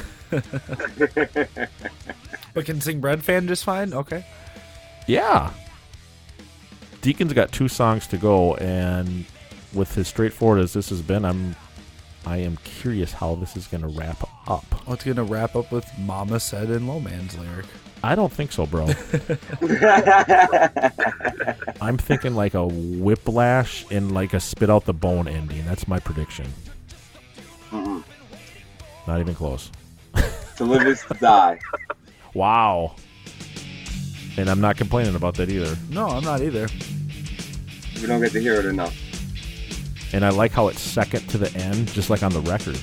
But 2.54 2.66
can 2.66 2.82
sing 2.82 3.02
Breadfan 3.02 3.48
just 3.48 3.64
fine. 3.64 3.94
Okay. 3.94 4.26
Yeah. 5.08 5.52
Deacon's 7.02 7.34
got 7.34 7.52
two 7.52 7.68
songs 7.68 8.08
to 8.08 8.18
go, 8.18 8.54
and 8.56 9.26
with 9.74 9.98
as 9.98 10.08
straightforward 10.08 10.60
as 10.60 10.74
this 10.74 10.90
has 10.90 11.02
been, 11.02 11.26
I'm, 11.26 11.56
I 12.26 12.38
am 12.38 12.58
curious 12.58 13.12
how 13.12 13.36
this 13.36 13.58
is 13.58 13.68
going 13.68 13.82
to 13.82 13.90
wrap 13.90 14.24
up. 14.48 14.66
Oh, 14.88 14.94
it's 14.94 15.04
gonna 15.04 15.24
wrap 15.24 15.56
up 15.56 15.72
with 15.72 15.86
"Mama 15.98 16.40
Said" 16.40 16.70
in 16.70 16.88
Low 16.88 17.00
Man's 17.00 17.38
lyric. 17.38 17.66
I 18.04 18.16
don't 18.16 18.32
think 18.32 18.52
so, 18.52 18.66
bro. 18.66 18.86
I'm 21.82 21.98
thinking 21.98 22.36
like 22.36 22.54
a 22.54 22.68
whiplash 22.68 23.86
and 23.90 24.14
like 24.14 24.34
a 24.34 24.42
spit 24.42 24.70
out 24.70 24.84
the 24.84 24.94
bone 24.94 25.30
ending. 25.30 25.66
That's 25.66 25.88
my 25.88 26.00
prediction. 26.00 26.46
Mm-mm. 27.72 28.04
Not 29.08 29.20
even 29.22 29.34
close. 29.36 29.72
To 30.58 30.66
live 30.66 30.86
is 30.86 31.02
to 31.06 31.16
die. 31.16 31.58
Wow. 32.36 32.94
And 34.38 34.48
I'm 34.48 34.62
not 34.62 34.78
complaining 34.78 35.16
about 35.16 35.34
that 35.38 35.50
either. 35.50 35.76
No, 35.90 36.06
I'm 36.10 36.24
not 36.24 36.42
either. 36.42 36.68
We 38.00 38.06
don't 38.06 38.22
get 38.22 38.34
to 38.34 38.40
hear 38.40 38.54
it 38.60 38.66
enough. 38.66 38.96
And 40.14 40.24
I 40.24 40.30
like 40.30 40.52
how 40.52 40.68
it's 40.68 40.80
second 40.80 41.28
to 41.30 41.40
the 41.40 41.52
end, 41.58 41.88
just 41.88 42.12
like 42.12 42.22
on 42.22 42.32
the 42.34 42.42
record. 42.42 42.80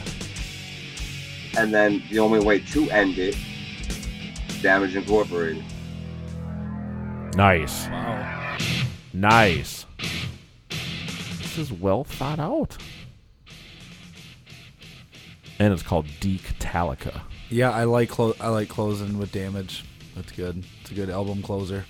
And 1.56 1.72
then 1.72 2.02
the 2.10 2.18
only 2.18 2.40
way 2.40 2.58
to 2.58 2.90
end 2.90 3.18
it, 3.18 3.36
Damage 4.62 4.96
Incorporated. 4.96 5.64
Nice. 7.34 7.86
Wow. 7.86 8.58
Nice. 9.12 9.86
This 10.68 11.58
is 11.58 11.72
well 11.72 12.04
thought 12.04 12.38
out. 12.38 12.76
And 15.58 15.72
it's 15.72 15.82
called 15.82 16.06
Deek-talica. 16.20 17.22
Yeah, 17.48 17.70
I 17.70 17.84
like 17.84 18.08
clo- 18.08 18.36
I 18.40 18.48
like 18.48 18.68
closing 18.68 19.18
with 19.18 19.32
damage. 19.32 19.84
That's 20.14 20.32
good. 20.32 20.64
It's 20.82 20.90
a 20.90 20.94
good 20.94 21.10
album 21.10 21.42
closer. 21.42 21.84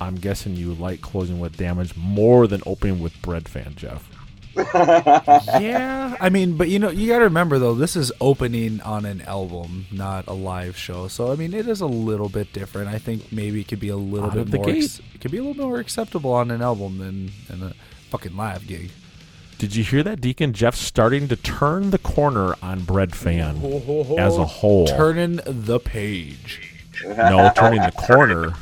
I'm 0.00 0.16
guessing 0.16 0.56
you 0.56 0.74
like 0.74 1.00
closing 1.00 1.38
with 1.38 1.56
damage 1.56 1.94
more 1.96 2.46
than 2.46 2.62
opening 2.66 3.00
with 3.00 3.12
Breadfan, 3.22 3.76
Jeff. 3.76 4.08
yeah, 4.74 6.16
I 6.20 6.28
mean, 6.30 6.56
but 6.56 6.68
you 6.68 6.78
know, 6.78 6.90
you 6.90 7.08
got 7.08 7.18
to 7.18 7.24
remember 7.24 7.58
though, 7.58 7.74
this 7.74 7.96
is 7.96 8.12
opening 8.20 8.80
on 8.82 9.04
an 9.04 9.20
album, 9.22 9.86
not 9.90 10.26
a 10.26 10.32
live 10.32 10.76
show. 10.76 11.08
So 11.08 11.32
I 11.32 11.36
mean, 11.36 11.54
it 11.54 11.66
is 11.68 11.80
a 11.80 11.86
little 11.86 12.28
bit 12.28 12.52
different. 12.52 12.88
I 12.88 12.98
think 12.98 13.32
maybe 13.32 13.60
it 13.60 13.68
could 13.68 13.80
be 13.80 13.88
a 13.88 13.96
little 13.96 14.26
Out 14.26 14.34
bit 14.34 14.42
of 14.42 14.50
the 14.50 14.56
more. 14.58 14.66
gate. 14.66 14.84
Ex- 14.84 15.00
it 15.14 15.20
could 15.20 15.30
be 15.30 15.38
a 15.38 15.42
little 15.42 15.66
more 15.66 15.78
acceptable 15.78 16.32
on 16.32 16.50
an 16.50 16.62
album 16.62 16.98
than 16.98 17.32
than 17.48 17.62
a 17.70 17.74
fucking 18.10 18.36
live 18.36 18.66
gig. 18.66 18.90
Did 19.58 19.76
you 19.76 19.84
hear 19.84 20.02
that, 20.02 20.20
Deacon? 20.20 20.52
Jeff's 20.52 20.80
starting 20.80 21.28
to 21.28 21.36
turn 21.36 21.90
the 21.90 21.98
corner 21.98 22.56
on 22.62 22.80
Breadfan 22.80 24.18
as 24.18 24.36
a 24.36 24.44
whole. 24.44 24.86
Turning 24.88 25.40
the 25.46 25.78
page. 25.78 26.84
no, 27.06 27.52
turning 27.54 27.80
the 27.80 27.92
corner. 27.92 28.54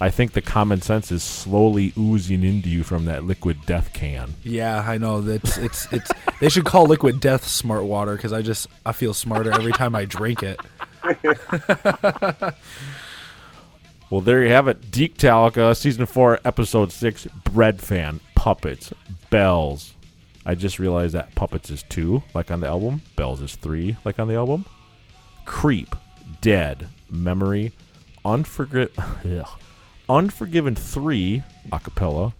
I 0.00 0.10
think 0.10 0.32
the 0.32 0.42
common 0.42 0.82
sense 0.82 1.10
is 1.10 1.22
slowly 1.22 1.92
oozing 1.98 2.44
into 2.44 2.68
you 2.68 2.82
from 2.82 3.06
that 3.06 3.24
liquid 3.24 3.64
death 3.64 3.92
can. 3.92 4.34
Yeah, 4.42 4.84
I 4.86 4.98
know. 4.98 5.20
That's 5.20 5.56
it's 5.56 5.90
it's. 5.92 6.10
they 6.40 6.48
should 6.48 6.64
call 6.64 6.86
liquid 6.86 7.20
death 7.20 7.46
smart 7.46 7.84
water 7.84 8.14
because 8.14 8.32
I 8.32 8.42
just 8.42 8.66
I 8.84 8.92
feel 8.92 9.14
smarter 9.14 9.52
every 9.52 9.72
time 9.72 9.94
I 9.94 10.04
drink 10.04 10.42
it. 10.42 10.60
Well, 14.08 14.20
there 14.20 14.40
you 14.44 14.50
have 14.50 14.68
it. 14.68 14.92
Deek-talica, 14.92 15.76
season 15.76 16.06
four, 16.06 16.38
episode 16.44 16.92
six. 16.92 17.26
Breadfan, 17.44 18.20
puppets, 18.36 18.92
bells, 19.30 19.96
I 20.48 20.54
just 20.54 20.78
realized 20.78 21.14
that 21.14 21.34
Puppets 21.34 21.70
is 21.70 21.82
two, 21.82 22.22
like 22.32 22.52
on 22.52 22.60
the 22.60 22.68
album. 22.68 23.02
Bells 23.16 23.42
is 23.42 23.56
three, 23.56 23.96
like 24.04 24.20
on 24.20 24.28
the 24.28 24.36
album. 24.36 24.64
Creep, 25.44 25.96
Dead, 26.40 26.86
Memory, 27.10 27.72
ugh. 28.24 29.48
Unforgiven 30.08 30.74
three, 30.74 31.42
acapella. 31.70 32.32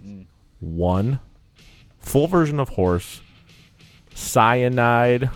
One, 0.60 1.20
full 2.00 2.26
version 2.28 2.60
of 2.60 2.70
Horse, 2.70 3.20
Cyanide. 4.14 5.28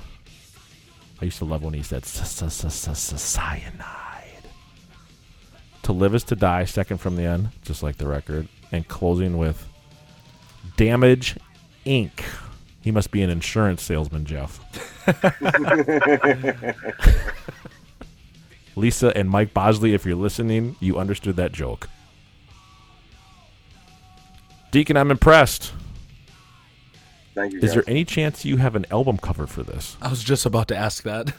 I 1.21 1.25
used 1.25 1.39
to 1.39 1.45
love 1.45 1.63
when 1.63 1.75
he 1.75 1.83
said 1.83 2.05
"S- 2.05 2.21
s- 2.21 2.43
s- 2.43 2.65
s- 2.65 2.89
s- 3.13 3.23
cyanide. 3.23 4.45
To 5.83 5.93
live 5.93 6.15
is 6.15 6.25
to 6.25 6.37
die, 6.37 6.65
second 6.65 6.99
from 6.99 7.17
the 7.17 7.25
end, 7.25 7.51
just 7.63 7.83
like 7.83 7.99
the 7.99 8.07
record, 8.07 8.49
and 8.73 8.87
closing 8.89 9.37
with 9.37 9.67
Damage 10.77 11.37
Inc. 11.85 12.23
He 12.81 12.91
must 12.91 13.11
be 13.11 13.21
an 13.23 13.29
insurance 13.29 13.83
salesman, 13.83 14.25
Jeff. 14.25 14.61
Lisa 18.77 19.15
and 19.17 19.29
Mike 19.29 19.53
Bosley, 19.53 19.93
if 19.93 20.07
you're 20.07 20.15
listening, 20.17 20.77
you 20.81 20.99
understood 20.99 21.37
that 21.37 21.53
joke. 21.53 21.89
Deacon, 24.71 24.97
I'm 24.97 25.11
impressed. 25.11 25.73
Thank 27.35 27.55
you. 27.55 27.61
Is 27.61 27.75
there 27.75 27.85
any 27.87 28.05
chance 28.05 28.45
you 28.45 28.59
have 28.59 28.77
an 28.77 28.87
album 28.91 29.17
cover 29.17 29.47
for 29.47 29.63
this? 29.63 29.97
I 30.03 30.09
was 30.09 30.23
just 30.23 30.47
about 30.47 30.69
to 30.69 30.77
ask 30.77 31.03
that. 31.05 31.33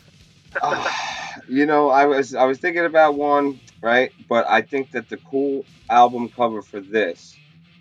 You 1.47 1.65
know, 1.65 1.89
I 1.89 2.05
was 2.05 2.35
I 2.35 2.43
was 2.43 2.59
thinking 2.59 2.85
about 2.85 3.15
one, 3.15 3.59
right? 3.81 4.11
But 4.29 4.47
I 4.49 4.61
think 4.61 4.91
that 4.91 5.09
the 5.09 5.17
cool 5.17 5.65
album 5.89 6.29
cover 6.29 6.61
for 6.61 6.79
this 6.79 7.35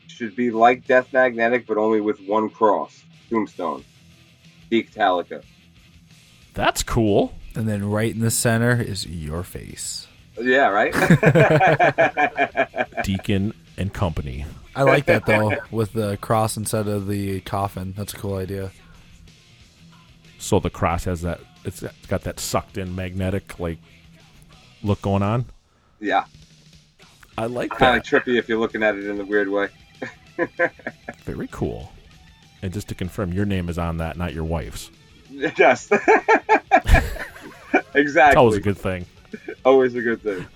should 0.08 0.34
be 0.34 0.50
like 0.50 0.86
Death 0.86 1.12
Magnetic, 1.12 1.66
but 1.66 1.76
only 1.76 2.00
with 2.00 2.20
one 2.20 2.48
cross, 2.48 3.04
Tombstone, 3.28 3.84
Deactalica. 4.70 5.42
That's 6.54 6.82
cool. 6.82 7.34
And 7.54 7.68
then 7.68 7.88
right 7.88 8.12
in 8.12 8.20
the 8.20 8.30
center 8.30 8.80
is 8.80 9.06
your 9.06 9.42
face. 9.42 10.06
Yeah, 10.40 10.68
right. 10.68 10.92
Deacon 13.04 13.54
and 13.76 13.92
Company. 13.92 14.46
I 14.74 14.84
like 14.84 15.06
that 15.06 15.26
though, 15.26 15.52
with 15.70 15.92
the 15.92 16.16
cross 16.18 16.56
instead 16.56 16.86
of 16.86 17.08
the 17.08 17.40
coffin. 17.40 17.94
That's 17.96 18.14
a 18.14 18.16
cool 18.16 18.36
idea. 18.36 18.70
So 20.38 20.60
the 20.60 20.70
cross 20.70 21.04
has 21.04 21.22
that. 21.22 21.40
It's 21.64 21.84
got 22.08 22.22
that 22.22 22.40
sucked 22.40 22.78
in 22.78 22.94
magnetic 22.94 23.58
like 23.60 23.78
look 24.82 25.02
going 25.02 25.22
on. 25.22 25.44
yeah, 26.00 26.24
I 27.36 27.46
like 27.46 27.70
kind 27.70 28.00
that. 28.00 28.12
of 28.12 28.24
trippy 28.24 28.38
if 28.38 28.48
you're 28.48 28.58
looking 28.58 28.82
at 28.82 28.94
it 28.94 29.06
in 29.06 29.20
a 29.20 29.24
weird 29.24 29.48
way. 29.48 29.68
Very 31.24 31.48
cool. 31.50 31.92
And 32.62 32.72
just 32.72 32.88
to 32.88 32.94
confirm, 32.94 33.32
your 33.32 33.44
name 33.44 33.68
is 33.68 33.78
on 33.78 33.98
that, 33.98 34.16
not 34.16 34.32
your 34.32 34.44
wife's. 34.44 34.90
yes, 35.30 35.90
exactly. 37.94 38.14
That's 38.14 38.36
always 38.36 38.56
a 38.56 38.60
good 38.60 38.78
thing. 38.78 39.06
Always 39.64 39.94
a 39.94 40.02
good 40.02 40.22
thing. 40.22 40.46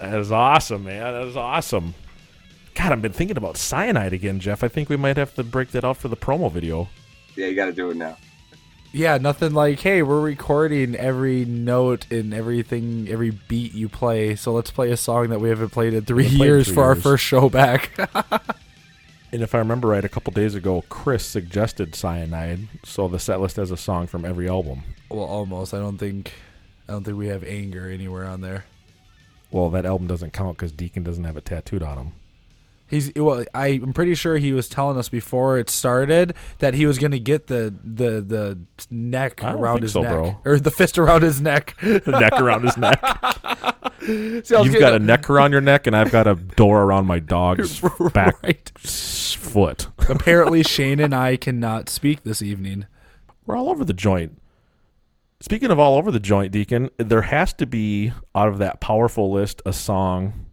That 0.00 0.18
is 0.18 0.32
awesome, 0.32 0.84
man. 0.84 1.12
That 1.12 1.26
is 1.26 1.36
awesome. 1.36 1.94
God, 2.78 2.92
I've 2.92 3.02
been 3.02 3.12
thinking 3.12 3.36
about 3.36 3.56
cyanide 3.56 4.12
again, 4.12 4.38
Jeff. 4.38 4.62
I 4.62 4.68
think 4.68 4.88
we 4.88 4.96
might 4.96 5.16
have 5.16 5.34
to 5.34 5.42
break 5.42 5.72
that 5.72 5.84
out 5.84 5.96
for 5.96 6.06
the 6.06 6.16
promo 6.16 6.50
video. 6.50 6.88
yeah, 7.34 7.46
you 7.46 7.56
got 7.56 7.66
to 7.66 7.72
do 7.72 7.90
it 7.90 7.96
now. 7.96 8.16
Yeah, 8.92 9.18
nothing 9.18 9.52
like, 9.52 9.80
hey, 9.80 10.00
we're 10.02 10.20
recording 10.20 10.94
every 10.94 11.44
note 11.44 12.06
and 12.12 12.32
everything, 12.32 13.08
every 13.10 13.30
beat 13.30 13.74
you 13.74 13.88
play. 13.88 14.36
So 14.36 14.52
let's 14.52 14.70
play 14.70 14.92
a 14.92 14.96
song 14.96 15.30
that 15.30 15.40
we 15.40 15.48
haven't 15.48 15.70
played 15.70 15.92
in 15.92 16.04
three 16.04 16.28
played 16.28 16.38
years 16.38 16.66
three 16.66 16.74
for 16.76 16.84
our 16.84 16.94
first 16.94 17.24
show 17.24 17.48
back. 17.48 17.90
And 19.30 19.42
if 19.42 19.54
I 19.54 19.58
remember 19.58 19.88
right, 19.88 20.04
a 20.06 20.08
couple 20.08 20.32
days 20.32 20.54
ago, 20.54 20.84
Chris 20.88 21.22
suggested 21.22 21.94
cyanide, 21.94 22.60
so 22.82 23.08
the 23.08 23.18
set 23.18 23.42
list 23.42 23.56
has 23.56 23.70
a 23.70 23.76
song 23.76 24.06
from 24.06 24.24
every 24.24 24.48
album. 24.48 24.84
well, 25.10 25.26
almost. 25.26 25.74
I 25.74 25.78
don't 25.80 25.98
think, 25.98 26.32
I 26.88 26.92
don't 26.92 27.04
think 27.04 27.18
we 27.18 27.26
have 27.26 27.44
anger 27.44 27.90
anywhere 27.90 28.24
on 28.24 28.40
there. 28.40 28.64
Well, 29.50 29.68
that 29.68 29.84
album 29.84 30.06
doesn't 30.06 30.32
count 30.32 30.56
because 30.56 30.72
Deacon 30.72 31.02
doesn't 31.02 31.24
have 31.24 31.36
it 31.36 31.44
tattooed 31.44 31.82
on 31.82 31.98
him. 31.98 32.12
He's 32.88 33.12
well. 33.14 33.44
I'm 33.54 33.92
pretty 33.92 34.14
sure 34.14 34.36
he 34.38 34.52
was 34.52 34.68
telling 34.68 34.96
us 34.96 35.08
before 35.08 35.58
it 35.58 35.68
started 35.68 36.34
that 36.58 36.74
he 36.74 36.86
was 36.86 36.98
going 36.98 37.10
to 37.10 37.18
get 37.20 37.46
the 37.48 37.74
the 37.84 38.20
the 38.22 38.58
neck 38.90 39.44
I 39.44 39.52
don't 39.52 39.60
around 39.60 39.74
think 39.76 39.82
his 39.82 39.92
so, 39.92 40.02
neck 40.02 40.12
bro. 40.12 40.40
or 40.44 40.58
the 40.58 40.70
fist 40.70 40.98
around 40.98 41.22
his 41.22 41.40
neck. 41.40 41.76
The 41.82 42.00
neck 42.18 42.32
around 42.40 42.64
his 42.64 42.76
neck. 42.76 42.98
See, 44.00 44.14
I 44.14 44.38
was 44.38 44.48
You've 44.50 44.64
getting 44.66 44.80
got 44.80 44.94
a 44.94 44.98
neck 44.98 45.28
around 45.28 45.52
your 45.52 45.60
neck, 45.60 45.86
and 45.86 45.94
I've 45.94 46.10
got 46.10 46.26
a 46.26 46.34
door 46.34 46.82
around 46.82 47.06
my 47.06 47.18
dog's 47.18 47.80
back 48.14 48.42
Right. 48.42 48.72
s- 48.82 49.34
foot. 49.38 49.88
Apparently, 50.08 50.62
Shane 50.62 50.98
and 51.00 51.14
I 51.14 51.36
cannot 51.36 51.88
speak 51.90 52.22
this 52.22 52.40
evening. 52.40 52.86
We're 53.44 53.56
all 53.56 53.68
over 53.68 53.84
the 53.84 53.92
joint. 53.92 54.40
Speaking 55.40 55.70
of 55.70 55.78
all 55.78 55.96
over 55.96 56.10
the 56.10 56.20
joint, 56.20 56.52
Deacon, 56.52 56.90
there 56.96 57.22
has 57.22 57.52
to 57.54 57.66
be 57.66 58.12
out 58.34 58.48
of 58.48 58.58
that 58.58 58.80
powerful 58.80 59.30
list 59.30 59.60
a 59.66 59.72
song 59.72 60.46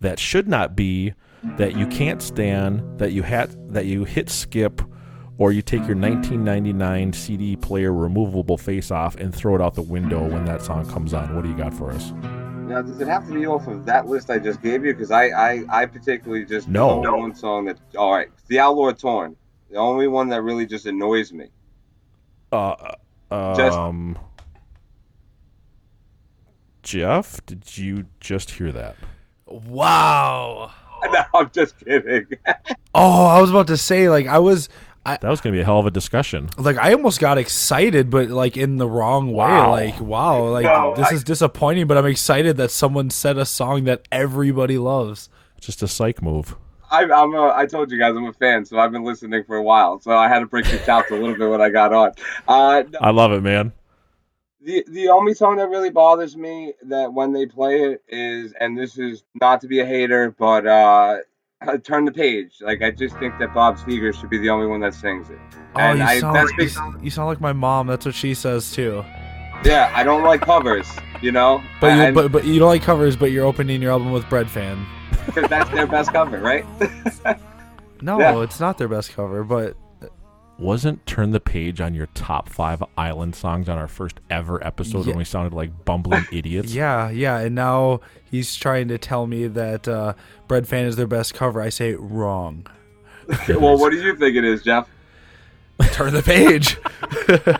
that 0.00 0.18
should 0.18 0.48
not 0.48 0.74
be 0.74 1.12
that 1.56 1.76
you 1.76 1.86
can't 1.86 2.20
stand, 2.22 2.98
that 2.98 3.12
you 3.12 3.22
had 3.22 3.72
that 3.72 3.86
you 3.86 4.04
hit 4.04 4.28
skip, 4.30 4.82
or 5.38 5.52
you 5.52 5.62
take 5.62 5.86
your 5.86 5.96
1999 5.96 7.12
CD 7.12 7.56
player 7.56 7.92
removable 7.92 8.58
face 8.58 8.90
off 8.90 9.14
and 9.16 9.34
throw 9.34 9.54
it 9.54 9.60
out 9.60 9.74
the 9.74 9.82
window 9.82 10.26
when 10.28 10.44
that 10.44 10.62
song 10.62 10.88
comes 10.90 11.14
on. 11.14 11.34
What 11.34 11.44
do 11.44 11.50
you 11.50 11.56
got 11.56 11.72
for 11.72 11.90
us? 11.90 12.12
Now, 12.68 12.82
does 12.82 13.00
it 13.00 13.08
have 13.08 13.26
to 13.28 13.32
be 13.32 13.46
off 13.46 13.66
of 13.66 13.86
that 13.86 14.08
list 14.08 14.28
I 14.30 14.38
just 14.38 14.60
gave 14.60 14.84
you? 14.84 14.92
Because 14.92 15.10
I, 15.10 15.28
I, 15.28 15.64
I 15.70 15.86
particularly 15.86 16.44
just 16.44 16.68
No. 16.68 17.00
know 17.00 17.16
one 17.16 17.34
song 17.34 17.64
that. 17.66 17.78
All 17.96 18.12
right, 18.12 18.28
the 18.48 18.58
Outlaw 18.58 18.92
Torn, 18.92 19.36
the 19.70 19.76
only 19.76 20.06
one 20.08 20.28
that 20.30 20.42
really 20.42 20.66
just 20.66 20.84
annoys 20.86 21.32
me. 21.32 21.46
Uh, 22.52 22.94
Just- 23.30 23.78
um, 23.78 24.18
Jeff, 26.82 27.44
did 27.46 27.76
you 27.76 28.06
just 28.20 28.52
hear 28.52 28.72
that? 28.72 28.96
Wow. 29.46 30.70
No, 31.12 31.20
I'm 31.34 31.50
just 31.50 31.78
kidding. 31.84 32.26
Oh, 32.94 33.26
I 33.26 33.40
was 33.40 33.50
about 33.50 33.66
to 33.68 33.76
say 33.76 34.08
like 34.10 34.26
I 34.26 34.38
was 34.38 34.68
I 35.06 35.16
That 35.16 35.28
was 35.30 35.40
going 35.40 35.52
to 35.54 35.56
be 35.56 35.62
a 35.62 35.64
hell 35.64 35.78
of 35.78 35.86
a 35.86 35.90
discussion. 35.90 36.50
like 36.58 36.76
I 36.76 36.92
almost 36.92 37.20
got 37.20 37.38
excited 37.38 38.10
but 38.10 38.28
like 38.30 38.56
in 38.56 38.76
the 38.76 38.88
wrong 38.88 39.28
way. 39.28 39.46
Wow. 39.46 39.70
Like 39.70 40.00
wow, 40.00 40.44
like 40.48 40.64
No, 40.64 40.94
this 40.96 41.08
I- 41.10 41.14
is 41.14 41.24
disappointing, 41.24 41.86
but 41.86 41.96
I'm 41.96 42.06
excited 42.06 42.56
that 42.58 42.70
someone 42.70 43.10
said 43.10 43.38
a 43.38 43.46
song 43.46 43.84
that 43.84 44.02
everybody 44.12 44.76
loves. 44.78 45.28
Just 45.60 45.82
a 45.82 45.88
psych 45.88 46.20
move. 46.22 46.56
I, 46.90 47.04
I'm 47.04 47.34
a, 47.34 47.52
I 47.54 47.66
told 47.66 47.90
you 47.90 47.98
guys 47.98 48.16
I'm 48.16 48.24
a 48.24 48.32
fan, 48.32 48.64
so 48.64 48.78
I've 48.78 48.92
been 48.92 49.04
listening 49.04 49.44
for 49.44 49.56
a 49.56 49.62
while. 49.62 50.00
So 50.00 50.16
I 50.16 50.26
had 50.26 50.38
to 50.40 50.46
break 50.46 50.64
the 50.66 50.78
chops 50.78 51.10
a 51.10 51.14
little 51.14 51.36
bit 51.36 51.48
when 51.50 51.60
I 51.60 51.68
got 51.68 51.92
on. 51.92 52.12
Uh, 52.46 52.82
no, 52.90 52.98
I 53.02 53.10
love 53.10 53.32
it, 53.32 53.42
man. 53.42 53.72
The 54.60 54.84
the 54.88 55.08
only 55.08 55.34
song 55.34 55.56
that 55.58 55.68
really 55.68 55.90
bothers 55.90 56.36
me 56.36 56.74
that 56.82 57.12
when 57.12 57.32
they 57.32 57.46
play 57.46 57.80
it 57.92 58.02
is, 58.08 58.52
and 58.58 58.76
this 58.76 58.98
is 58.98 59.22
not 59.40 59.60
to 59.60 59.68
be 59.68 59.78
a 59.80 59.86
hater, 59.86 60.34
but 60.36 60.66
uh, 60.66 61.18
turn 61.84 62.04
the 62.04 62.10
page. 62.12 62.54
Like 62.60 62.82
I 62.82 62.90
just 62.90 63.16
think 63.18 63.38
that 63.38 63.54
Bob 63.54 63.76
Seger 63.78 64.12
should 64.18 64.30
be 64.30 64.38
the 64.38 64.50
only 64.50 64.66
one 64.66 64.80
that 64.80 64.94
sings 64.94 65.30
it. 65.30 65.38
Oh, 65.76 65.80
And 65.80 65.98
you 66.00 66.04
I, 66.04 66.18
sound, 66.18 66.34
that's 66.36 66.52
you, 66.76 66.94
you 67.02 67.10
sound 67.10 67.28
like 67.28 67.40
my 67.40 67.52
mom. 67.52 67.86
That's 67.86 68.04
what 68.04 68.16
she 68.16 68.34
says 68.34 68.72
too. 68.72 69.04
yeah, 69.64 69.92
I 69.94 70.02
don't 70.02 70.24
like 70.24 70.40
covers, 70.40 70.88
you 71.22 71.30
know, 71.30 71.62
But 71.80 71.94
you, 71.94 72.02
And- 72.02 72.14
but 72.14 72.32
but 72.32 72.44
you 72.44 72.58
don't 72.58 72.68
like 72.68 72.82
covers, 72.82 73.14
but 73.16 73.30
you're 73.30 73.46
opening 73.46 73.80
your 73.80 73.92
album 73.92 74.10
with 74.10 74.24
Breadfan. 74.24 74.84
because 75.26 75.48
that's 75.48 75.70
their 75.70 75.86
best 75.86 76.12
cover, 76.12 76.38
right? 76.40 76.64
No, 78.00 78.20
Yeah. 78.20 78.40
it's 78.42 78.60
not 78.60 78.78
their 78.78 78.86
best 78.88 79.12
cover, 79.12 79.42
but 79.42 79.76
Wasn't 80.58 81.06
Turn 81.06 81.30
the 81.30 81.38
Page 81.40 81.80
on 81.80 81.94
your 81.94 82.06
top 82.14 82.48
five 82.48 82.82
island 82.96 83.36
songs 83.36 83.68
on 83.68 83.78
our 83.78 83.86
first 83.86 84.18
ever 84.28 84.64
episode 84.66 85.00
Yeah. 85.06 85.10
when 85.10 85.18
we 85.18 85.24
sounded 85.24 85.52
like 85.54 85.84
bumbling 85.84 86.24
idiots? 86.32 86.74
yeah, 86.74 87.10
yeah. 87.10 87.38
And 87.38 87.54
now 87.54 88.00
he's 88.28 88.56
trying 88.56 88.88
to 88.88 88.98
tell 88.98 89.26
me 89.28 89.46
that 89.46 89.86
uh, 89.86 90.14
Breadfan 90.48 90.84
is 90.86 90.96
their 90.96 91.06
best 91.06 91.32
cover. 91.34 91.60
I 91.62 91.68
say 91.68 91.94
wrong. 91.94 92.66
well, 93.48 93.78
what 93.78 93.90
do 93.92 93.98
you 94.02 94.16
think 94.16 94.36
it 94.36 94.44
is, 94.44 94.62
Jeff? 94.62 94.88
Turn 95.92 96.12
the 96.12 96.22
page. 96.22 96.76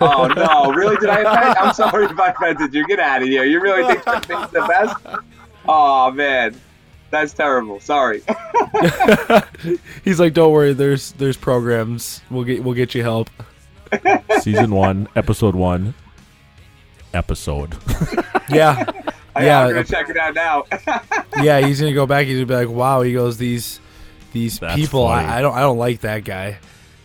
Oh 0.01 0.27
no, 0.29 0.73
really? 0.73 0.97
Did 0.97 1.09
I 1.11 1.21
offend? 1.21 1.59
I'm 1.59 1.75
sorry 1.75 2.07
if 2.07 2.19
I 2.19 2.29
offended 2.31 2.73
you. 2.75 2.87
Get 2.87 2.99
out 3.01 3.21
of 3.23 3.29
here. 3.29 3.45
You 3.45 3.61
really 3.61 3.85
think 3.87 4.05
that 4.05 4.25
thing's 4.25 4.51
the 4.51 4.61
best? 4.63 4.97
Oh 5.67 6.11
man, 6.11 6.59
that's 7.11 7.33
terrible. 7.33 7.81
Sorry. 7.81 8.23
he's 10.05 10.21
like, 10.21 10.35
don't 10.35 10.53
worry. 10.53 10.73
There's 10.73 11.13
there's 11.13 11.37
programs. 11.37 12.21
We'll 12.31 12.45
get 12.45 12.63
we'll 12.63 12.75
get 12.75 12.95
you 12.95 13.03
help. 13.03 13.31
Season 14.41 14.71
one, 14.71 15.09
episode 15.17 15.55
one, 15.55 15.95
episode. 17.15 17.77
Yeah, 18.51 18.91
I, 19.37 19.45
yeah. 19.45 19.61
I'm 19.61 19.69
gonna 19.75 19.85
check 19.85 20.09
it 20.09 20.17
out 20.17 20.35
now. 20.35 20.65
yeah, 21.43 21.61
he's 21.67 21.79
gonna 21.81 21.93
go 21.93 22.07
back. 22.07 22.25
He's 22.27 22.37
gonna 22.37 22.47
be 22.47 22.55
like, 22.67 22.75
"Wow." 22.75 23.03
He 23.03 23.13
goes, 23.13 23.37
"These, 23.37 23.79
these 24.33 24.59
That's 24.59 24.75
people. 24.75 25.07
I, 25.07 25.23
I 25.39 25.43
don't, 25.43 25.55
I 25.55 25.61
don't 25.61 25.77
like 25.77 26.01
that 26.01 26.25
guy. 26.25 26.59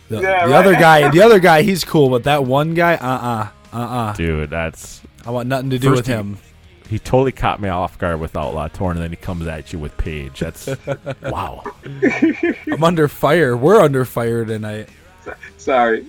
The, 0.08 0.22
Yeah, 0.22 0.46
the 0.46 0.52
right. 0.52 0.58
other 0.58 0.72
guy, 0.72 1.10
the 1.10 1.20
other 1.20 1.38
guy, 1.38 1.60
he's 1.60 1.84
cool, 1.84 2.08
but 2.08 2.24
that 2.24 2.44
one 2.46 2.72
guy, 2.72 2.94
uh, 2.94 3.50
uh-uh, 3.74 3.78
uh, 3.78 4.12
Dude, 4.14 4.48
that's. 4.48 5.02
I 5.26 5.32
want 5.32 5.48
nothing 5.48 5.68
to 5.68 5.78
do 5.78 5.88
First 5.90 5.96
with 5.98 6.06
he- 6.06 6.12
him. 6.14 6.38
He 6.88 6.98
totally 6.98 7.32
caught 7.32 7.60
me 7.60 7.68
off 7.68 7.98
guard 7.98 8.20
with 8.20 8.36
Outlaw 8.36 8.68
Torn, 8.68 8.96
and 8.96 9.04
then 9.04 9.10
he 9.10 9.16
comes 9.16 9.46
at 9.46 9.72
you 9.72 9.78
with 9.78 9.96
Page. 9.96 10.40
That's. 10.40 10.68
wow. 11.22 11.62
I'm 12.70 12.84
under 12.84 13.08
fire. 13.08 13.56
We're 13.56 13.80
under 13.80 14.04
fire 14.04 14.44
tonight. 14.44 14.88
Sorry. 15.56 16.06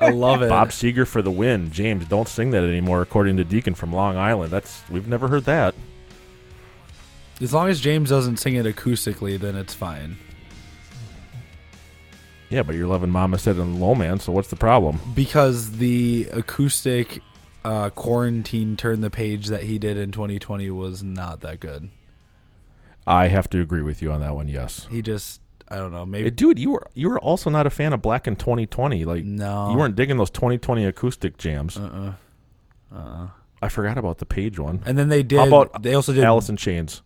I 0.00 0.10
love 0.10 0.42
it. 0.42 0.48
Bob 0.48 0.68
Seger 0.68 1.06
for 1.06 1.20
the 1.20 1.30
win. 1.30 1.72
James, 1.72 2.06
don't 2.06 2.28
sing 2.28 2.52
that 2.52 2.62
anymore. 2.62 3.02
According 3.02 3.36
to 3.38 3.44
Deacon 3.44 3.74
from 3.74 3.92
Long 3.92 4.16
Island, 4.16 4.52
that's 4.52 4.82
we've 4.88 5.08
never 5.08 5.26
heard 5.26 5.44
that. 5.44 5.74
As 7.40 7.52
long 7.52 7.68
as 7.68 7.80
James 7.80 8.10
doesn't 8.10 8.38
sing 8.38 8.54
it 8.54 8.66
acoustically, 8.66 9.38
then 9.38 9.56
it's 9.56 9.74
fine. 9.74 10.16
Yeah, 12.50 12.62
but 12.62 12.74
you're 12.74 12.86
loving 12.86 13.10
Mama 13.10 13.38
said 13.38 13.56
in 13.56 13.78
Low 13.78 13.94
Man, 13.94 14.18
so 14.18 14.32
what's 14.32 14.48
the 14.48 14.56
problem? 14.56 15.00
Because 15.14 15.72
the 15.72 16.28
acoustic 16.32 17.22
uh, 17.64 17.90
quarantine 17.90 18.76
turn 18.76 19.00
the 19.00 19.10
page 19.10 19.46
that 19.48 19.64
he 19.64 19.78
did 19.78 19.96
in 19.96 20.12
2020 20.12 20.70
was 20.70 21.02
not 21.02 21.40
that 21.40 21.60
good. 21.60 21.90
I 23.06 23.28
have 23.28 23.48
to 23.50 23.60
agree 23.60 23.82
with 23.82 24.02
you 24.02 24.12
on 24.12 24.20
that 24.20 24.34
one. 24.34 24.48
Yes. 24.48 24.86
He 24.90 25.00
just, 25.02 25.40
I 25.68 25.76
don't 25.76 25.92
know, 25.92 26.04
maybe. 26.06 26.30
Dude, 26.30 26.58
you 26.58 26.72
were 26.72 26.86
you 26.94 27.08
were 27.08 27.18
also 27.18 27.48
not 27.50 27.66
a 27.66 27.70
fan 27.70 27.92
of 27.92 28.02
Blackened 28.02 28.38
2020. 28.38 29.04
Like, 29.04 29.24
No. 29.24 29.70
you 29.70 29.78
weren't 29.78 29.96
digging 29.96 30.16
those 30.18 30.30
2020 30.30 30.84
acoustic 30.84 31.38
jams. 31.38 31.76
Uh-uh. 31.78 32.12
Uh-uh. 32.94 33.28
I 33.60 33.68
forgot 33.68 33.98
about 33.98 34.18
the 34.18 34.26
page 34.26 34.58
one. 34.58 34.82
And 34.86 34.96
then 34.98 35.08
they 35.08 35.22
did. 35.22 35.38
How 35.38 35.46
about 35.48 35.82
they 35.82 35.94
also 35.94 36.12
did 36.12 36.22
Alice 36.24 36.48
in 36.48 36.56
Chains? 36.56 37.02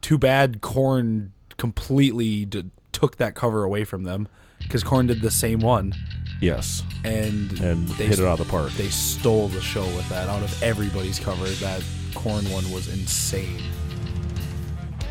Too 0.00 0.18
bad 0.18 0.60
Korn 0.60 1.32
completely 1.56 2.44
d- 2.44 2.70
took 2.90 3.16
that 3.16 3.34
cover 3.34 3.62
away 3.64 3.84
from 3.84 4.02
them 4.02 4.28
because 4.62 4.82
Korn 4.82 5.06
did 5.06 5.20
the 5.20 5.30
same 5.30 5.60
one. 5.60 5.94
Yes. 6.40 6.82
And 7.04 7.52
And 7.60 7.88
they 7.90 8.06
hit 8.06 8.18
it 8.18 8.24
out 8.24 8.40
of 8.40 8.46
the 8.46 8.50
park. 8.50 8.72
They 8.72 8.88
stole 8.88 9.48
the 9.48 9.60
show 9.60 9.84
with 9.84 10.08
that. 10.08 10.28
Out 10.28 10.42
of 10.42 10.62
everybody's 10.62 11.18
cover, 11.18 11.46
that 11.46 11.84
Korn 12.14 12.44
one 12.50 12.70
was 12.70 12.88
insane. 12.92 13.62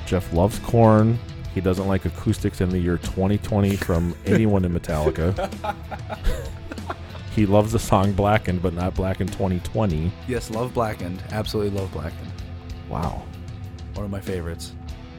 Jeff 0.06 0.32
loves 0.34 0.60
Korn. 0.60 1.18
He 1.54 1.62
doesn't 1.62 1.88
like 1.88 2.06
acoustics 2.06 2.62
in 2.62 2.70
the 2.70 2.80
year 2.80 2.98
2020 2.98 3.76
from 3.78 4.16
anyone 4.26 4.64
in 4.66 4.74
Metallica. 4.74 5.36
he 7.36 7.46
loves 7.46 7.72
the 7.72 7.80
song 7.80 8.14
Blackened, 8.14 8.62
but 8.62 8.74
not 8.74 8.96
Blackened 8.96 9.32
2020. 9.34 10.12
Yes, 10.28 10.50
love 10.50 10.74
Blackened. 10.74 11.22
Absolutely 11.32 11.78
love 11.78 11.92
Blackened. 11.92 12.32
Wow. 12.90 13.24
One 13.94 14.06
of 14.06 14.12
my 14.12 14.22
favorites. 14.22 14.74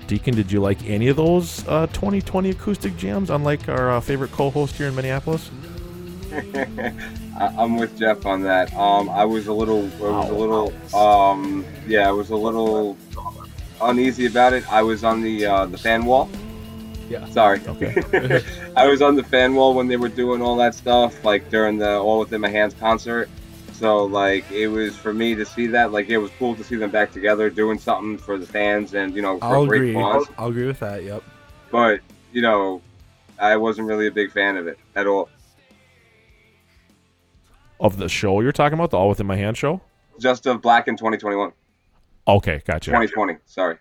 Deacon, 0.07 0.35
did 0.35 0.51
you 0.51 0.61
like 0.61 0.85
any 0.85 1.09
of 1.09 1.17
those 1.17 1.67
uh, 1.69 1.87
2020 1.89 2.51
acoustic 2.51 2.97
jams, 2.97 3.31
unlike 3.31 3.69
our 3.69 3.93
uh, 3.93 4.01
favorite 4.01 4.33
co 4.33 4.51
host 4.51 4.77
here 4.77 4.89
in 4.89 4.95
Minneapolis? 4.95 5.51
I, 6.33 7.47
I'm 7.59 7.77
with 7.77 7.99
Jeff 7.99 8.25
on 8.27 8.43
that. 8.43 8.73
Um, 8.75 9.09
I 9.11 9.25
was 9.25 9.47
a 9.47 9.53
little, 9.53 9.85
I 10.03 10.11
was 10.11 10.31
a 10.31 10.35
little, 10.35 10.97
um, 10.97 11.65
yeah, 11.87 12.09
I 12.09 12.13
was 12.13 12.31
a 12.31 12.37
little 12.37 12.97
uneasy 13.81 14.27
about 14.27 14.53
it. 14.53 14.71
I 14.73 14.83
was 14.83 15.05
on 15.05 15.23
the 15.23 15.47
uh, 15.47 15.67
the 15.67 15.79
fan 15.79 16.05
wall. 16.05 16.31
Yeah. 17.09 17.29
Sorry. 17.31 17.61
Okay. 17.67 18.43
I 18.77 18.87
was 18.87 19.03
on 19.03 19.17
the 19.17 19.23
fan 19.23 19.55
wall 19.55 19.75
when 19.75 19.89
they 19.89 19.97
were 19.97 20.09
doing 20.09 20.41
all 20.41 20.57
that 20.57 20.75
stuff, 20.75 21.25
like 21.25 21.51
during 21.51 21.77
the 21.77 21.99
All 21.99 22.21
Within 22.21 22.41
My 22.41 22.49
Hands 22.49 22.73
concert. 22.75 23.29
So 23.83 24.05
like 24.05 24.49
it 24.53 24.68
was 24.68 24.97
for 24.97 25.12
me 25.12 25.35
to 25.35 25.45
see 25.45 25.66
that, 25.66 25.91
like 25.91 26.09
it 26.09 26.18
was 26.18 26.30
cool 26.39 26.55
to 26.55 26.62
see 26.62 26.76
them 26.76 26.93
back 26.93 27.11
together 27.11 27.51
doing 27.51 27.80
something 27.80 28.16
for 28.16 28.39
the 28.39 28.47
fans 28.47 28.95
and 28.95 29.12
you 29.12 29.22
know 29.22 29.41
for 29.41 29.45
I'll 29.45 29.64
a 29.64 29.66
great 29.66 29.80
agree. 29.91 29.95
cause. 29.95 30.28
I'll 30.39 30.51
agree 30.51 30.68
with 30.68 30.78
that. 30.78 31.03
Yep. 31.03 31.24
But 31.72 31.99
you 32.33 32.43
know, 32.43 32.80
I 33.41 33.57
wasn't 33.57 33.89
really 33.89 34.07
a 34.07 34.11
big 34.12 34.30
fan 34.30 34.57
of 34.57 34.68
it 34.68 34.78
at 34.95 35.09
all. 35.09 35.28
Of 37.80 37.97
the 37.97 38.09
show 38.09 38.41
you're 38.41 38.53
talking 38.53 38.74
about, 38.78 38.91
the 38.93 38.99
All 38.99 39.09
Within 39.09 39.26
My 39.26 39.35
Hand 39.35 39.57
show? 39.57 39.80
Just 40.20 40.47
of 40.47 40.62
Blackened 40.62 40.99
2021, 40.99 41.51
Okay, 42.28 42.62
gotcha. 42.64 42.91
2020. 42.93 43.39
Sorry. 43.47 43.78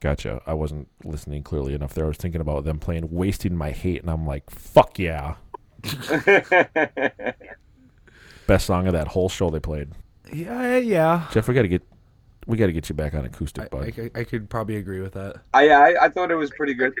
Gotcha. 0.00 0.40
I 0.46 0.54
wasn't 0.54 0.88
listening 1.04 1.42
clearly 1.42 1.74
enough 1.74 1.92
there. 1.92 2.06
I 2.06 2.08
was 2.08 2.16
thinking 2.16 2.40
about 2.40 2.64
them 2.64 2.78
playing 2.78 3.10
Wasting 3.10 3.54
My 3.54 3.72
Hate, 3.72 4.00
and 4.00 4.10
I'm 4.10 4.26
like, 4.26 4.48
fuck 4.48 4.98
yeah. 4.98 5.34
Best 8.46 8.66
song 8.66 8.86
of 8.86 8.92
that 8.92 9.08
whole 9.08 9.28
show 9.28 9.50
they 9.50 9.60
played. 9.60 9.90
Yeah, 10.32 10.76
yeah. 10.78 11.28
Jeff, 11.30 11.48
we 11.48 11.54
got 11.54 11.62
to 11.62 11.68
get 11.68 11.82
we 12.46 12.56
got 12.56 12.66
to 12.66 12.72
get 12.72 12.88
you 12.88 12.94
back 12.94 13.14
on 13.14 13.24
acoustic, 13.24 13.70
bud. 13.70 13.92
I, 13.98 14.02
I, 14.02 14.20
I 14.20 14.24
could 14.24 14.48
probably 14.48 14.76
agree 14.76 15.00
with 15.00 15.14
that. 15.14 15.36
I, 15.52 15.68
I 15.70 16.04
I 16.06 16.08
thought 16.08 16.30
it 16.30 16.36
was 16.36 16.50
pretty 16.50 16.74
good. 16.74 16.94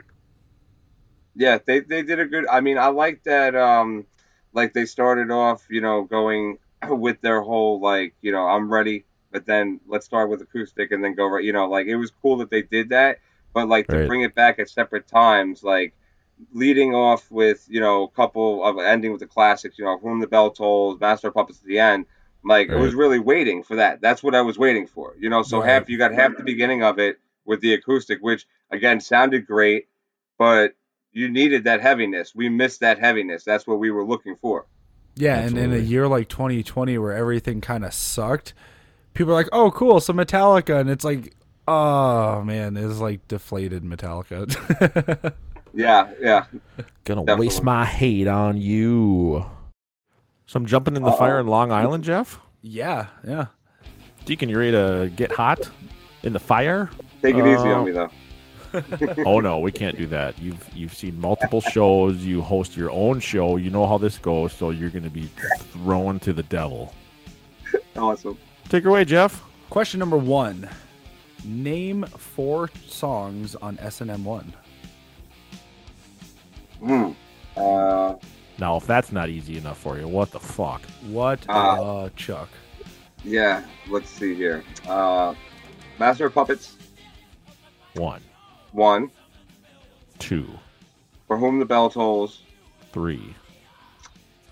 Yeah, 1.34 1.58
they 1.66 1.80
they 1.80 2.02
did 2.02 2.20
a 2.20 2.26
good. 2.26 2.46
I 2.48 2.60
mean, 2.60 2.78
I 2.78 2.86
like 2.88 3.22
that. 3.24 3.54
Um, 3.54 4.06
like 4.52 4.72
they 4.72 4.86
started 4.86 5.30
off, 5.30 5.64
you 5.68 5.80
know, 5.80 6.04
going 6.04 6.58
with 6.88 7.20
their 7.20 7.42
whole 7.42 7.80
like, 7.80 8.14
you 8.22 8.32
know, 8.32 8.46
I'm 8.46 8.72
ready, 8.72 9.04
but 9.30 9.46
then 9.46 9.80
let's 9.86 10.06
start 10.06 10.30
with 10.30 10.40
acoustic 10.42 10.92
and 10.92 11.04
then 11.04 11.14
go 11.14 11.26
right. 11.26 11.44
You 11.44 11.52
know, 11.52 11.68
like 11.68 11.86
it 11.86 11.96
was 11.96 12.10
cool 12.22 12.38
that 12.38 12.50
they 12.50 12.62
did 12.62 12.88
that, 12.90 13.18
but 13.54 13.68
like 13.68 13.88
to 13.90 13.98
Right. 13.98 14.06
bring 14.06 14.22
it 14.22 14.34
back 14.34 14.58
at 14.58 14.70
separate 14.70 15.06
times, 15.06 15.62
like 15.62 15.94
leading 16.52 16.94
off 16.94 17.30
with 17.30 17.64
you 17.68 17.80
know 17.80 18.04
a 18.04 18.10
couple 18.10 18.64
of 18.64 18.78
ending 18.78 19.12
with 19.12 19.20
the 19.20 19.26
classics, 19.26 19.78
you 19.78 19.84
know, 19.84 19.98
whom 19.98 20.20
the 20.20 20.26
bell 20.26 20.50
tolls, 20.50 21.00
master 21.00 21.28
of 21.28 21.34
puppets 21.34 21.60
at 21.60 21.66
the 21.66 21.78
end. 21.78 22.06
Like 22.44 22.68
it 22.68 22.78
was 22.78 22.94
really 22.94 23.18
waiting 23.18 23.62
for 23.62 23.76
that. 23.76 24.00
That's 24.00 24.22
what 24.22 24.34
I 24.34 24.42
was 24.42 24.58
waiting 24.58 24.86
for. 24.86 25.14
You 25.18 25.28
know, 25.28 25.42
so 25.42 25.58
Right. 25.60 25.70
half 25.70 25.88
you 25.88 25.98
got 25.98 26.12
half 26.12 26.36
the 26.36 26.44
beginning 26.44 26.82
of 26.82 26.98
it 26.98 27.18
with 27.44 27.60
the 27.60 27.74
acoustic, 27.74 28.20
which 28.20 28.46
again 28.70 29.00
sounded 29.00 29.46
great, 29.46 29.88
but 30.38 30.74
you 31.12 31.28
needed 31.28 31.64
that 31.64 31.80
heaviness. 31.80 32.34
We 32.34 32.48
missed 32.48 32.80
that 32.80 32.98
heaviness. 32.98 33.42
That's 33.42 33.66
what 33.66 33.78
we 33.78 33.90
were 33.90 34.04
looking 34.04 34.36
for. 34.36 34.66
Yeah, 35.16 35.38
and 35.38 35.56
in 35.56 35.72
a 35.72 35.78
year 35.78 36.06
like 36.06 36.28
2020 36.28 36.98
where 36.98 37.14
everything 37.14 37.62
kind 37.62 37.84
of 37.86 37.94
sucked, 37.94 38.52
people 39.14 39.32
are 39.32 39.36
like, 39.36 39.48
"Oh, 39.50 39.70
cool, 39.70 39.98
some 39.98 40.18
Metallica," 40.18 40.78
and 40.78 40.90
it's 40.90 41.04
like, 41.04 41.34
"Oh 41.66 42.42
man, 42.42 42.76
it's 42.76 42.98
like 42.98 43.26
deflated 43.26 43.82
Metallica." 43.82 45.32
Yeah, 45.76 46.10
yeah. 46.20 46.46
Gonna 47.04 47.20
Definitely. 47.20 47.46
waste 47.48 47.62
my 47.62 47.84
hate 47.84 48.26
on 48.26 48.56
you. 48.56 49.44
So 50.46 50.56
I'm 50.56 50.66
jumping 50.66 50.96
in 50.96 51.02
the 51.02 51.12
fire 51.12 51.38
in 51.38 51.46
Long 51.46 51.70
Island, 51.70 52.02
Jeff. 52.02 52.40
yeah, 52.62 53.08
yeah. 53.26 53.46
Deacon, 54.24 54.48
you 54.48 54.58
ready 54.58 54.72
to 54.72 55.12
get 55.14 55.30
hot 55.30 55.70
in 56.22 56.32
the 56.32 56.38
fire? 56.40 56.90
Take 57.22 57.36
it 57.36 57.46
easy 57.46 57.68
Uh, 57.68 57.78
on 57.80 57.84
me 57.84 57.92
though. 57.92 58.10
oh 59.26 59.40
no, 59.40 59.58
we 59.60 59.70
can't 59.70 59.96
do 59.96 60.06
that. 60.08 60.38
You've 60.38 60.66
you've 60.74 60.94
seen 60.94 61.20
multiple 61.20 61.60
shows. 61.72 62.24
You 62.24 62.40
host 62.42 62.76
your 62.76 62.90
own 62.90 63.20
show. 63.20 63.56
You 63.56 63.70
know 63.70 63.86
how 63.86 63.98
this 63.98 64.18
goes. 64.18 64.52
So 64.52 64.70
you're 64.70 64.90
gonna 64.90 65.10
be 65.10 65.30
thrown 65.72 66.18
to 66.20 66.32
the 66.32 66.42
devil. 66.44 66.94
Awesome. 67.96 68.36
Take 68.68 68.84
her 68.84 68.90
away, 68.90 69.04
Jeff. 69.04 69.42
Question 69.70 70.00
number 70.00 70.16
one: 70.16 70.68
Name 71.44 72.04
four 72.04 72.70
songs 72.86 73.54
on 73.56 73.78
S&M 73.80 74.24
one. 74.24 74.52
Hmm. 76.86 77.10
Uh, 77.56 78.14
Now, 78.58 78.76
if 78.76 78.86
that's 78.86 79.10
not 79.12 79.28
easy 79.28 79.58
enough 79.58 79.78
for 79.78 79.98
you, 79.98 80.06
what 80.08 80.30
the 80.30 80.38
fuck? 80.40 80.82
What, 81.08 81.44
Uh, 81.48 81.52
uh, 82.04 82.08
Chuck? 82.16 82.48
yeah. 83.24 83.64
Let's 83.88 84.08
see 84.08 84.34
here. 84.34 84.62
Uh, 84.88 85.34
Master 85.98 86.26
of 86.26 86.34
Puppets 86.34 86.76
One, 87.94 88.20
one. 88.72 89.10
two, 90.18 90.46
For 91.26 91.36
whom 91.38 91.58
the 91.58 91.64
bell 91.64 91.90
tolls. 91.90 92.42
three, 92.92 93.34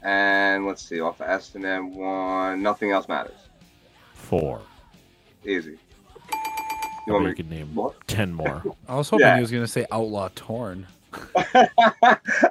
And 0.03 0.66
let's 0.66 0.82
see, 0.82 1.01
off 1.01 1.20
of 1.20 1.28
S 1.28 1.55
and 1.55 1.64
M 1.64 1.95
one. 1.95 2.62
Nothing 2.62 2.91
else 2.91 3.07
matters. 3.09 3.39
four. 4.14 4.61
Easy. 5.47 5.78
You 7.07 7.12
want 7.12 7.24
you 7.24 7.28
me 7.30 7.35
could 7.37 7.51
name 7.51 7.74
what? 7.74 7.95
ten 8.09 8.32
more. 8.32 8.62
I 8.89 8.97
was 8.97 9.09
hoping 9.11 9.26
yeah. 9.26 9.35
he 9.37 9.41
was 9.43 9.51
gonna 9.51 9.66
say 9.66 9.87
Outlaw 9.93 10.28
Torn. 10.35 10.87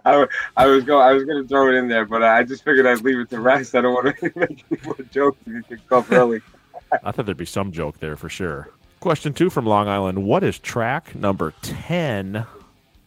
I, 0.05 0.28
I 0.57 0.66
was 0.68 0.84
going. 0.84 1.01
I 1.01 1.14
was 1.14 1.24
going 1.24 1.41
to 1.41 1.47
throw 1.47 1.70
it 1.70 1.76
in 1.76 1.88
there, 1.88 2.05
but 2.05 2.24
I 2.24 2.43
just 2.43 2.64
figured 2.64 2.86
I'd 2.86 3.01
leave 3.01 3.20
it 3.20 3.30
to 3.32 3.39
rest. 3.39 3.76
I 3.76 3.82
don't 3.82 3.93
want 3.93 4.18
to 4.18 4.32
make 4.36 4.66
any 4.72 4.82
more 4.84 4.95
jokes 5.11 5.38
and 5.45 5.55
get 5.55 5.70
kicked 5.70 5.91
off 5.91 6.11
early. 6.11 6.41
I 7.03 7.11
thought 7.11 7.26
there'd 7.26 7.38
be 7.38 7.45
some 7.45 7.72
joke 7.72 7.99
there 7.99 8.16
for 8.16 8.30
sure. 8.30 8.70
Question 8.99 9.34
two 9.34 9.49
from 9.49 9.66
Long 9.66 9.88
Island: 9.88 10.24
What 10.24 10.43
is 10.43 10.59
track 10.59 11.16
number 11.16 11.53
ten 11.61 12.45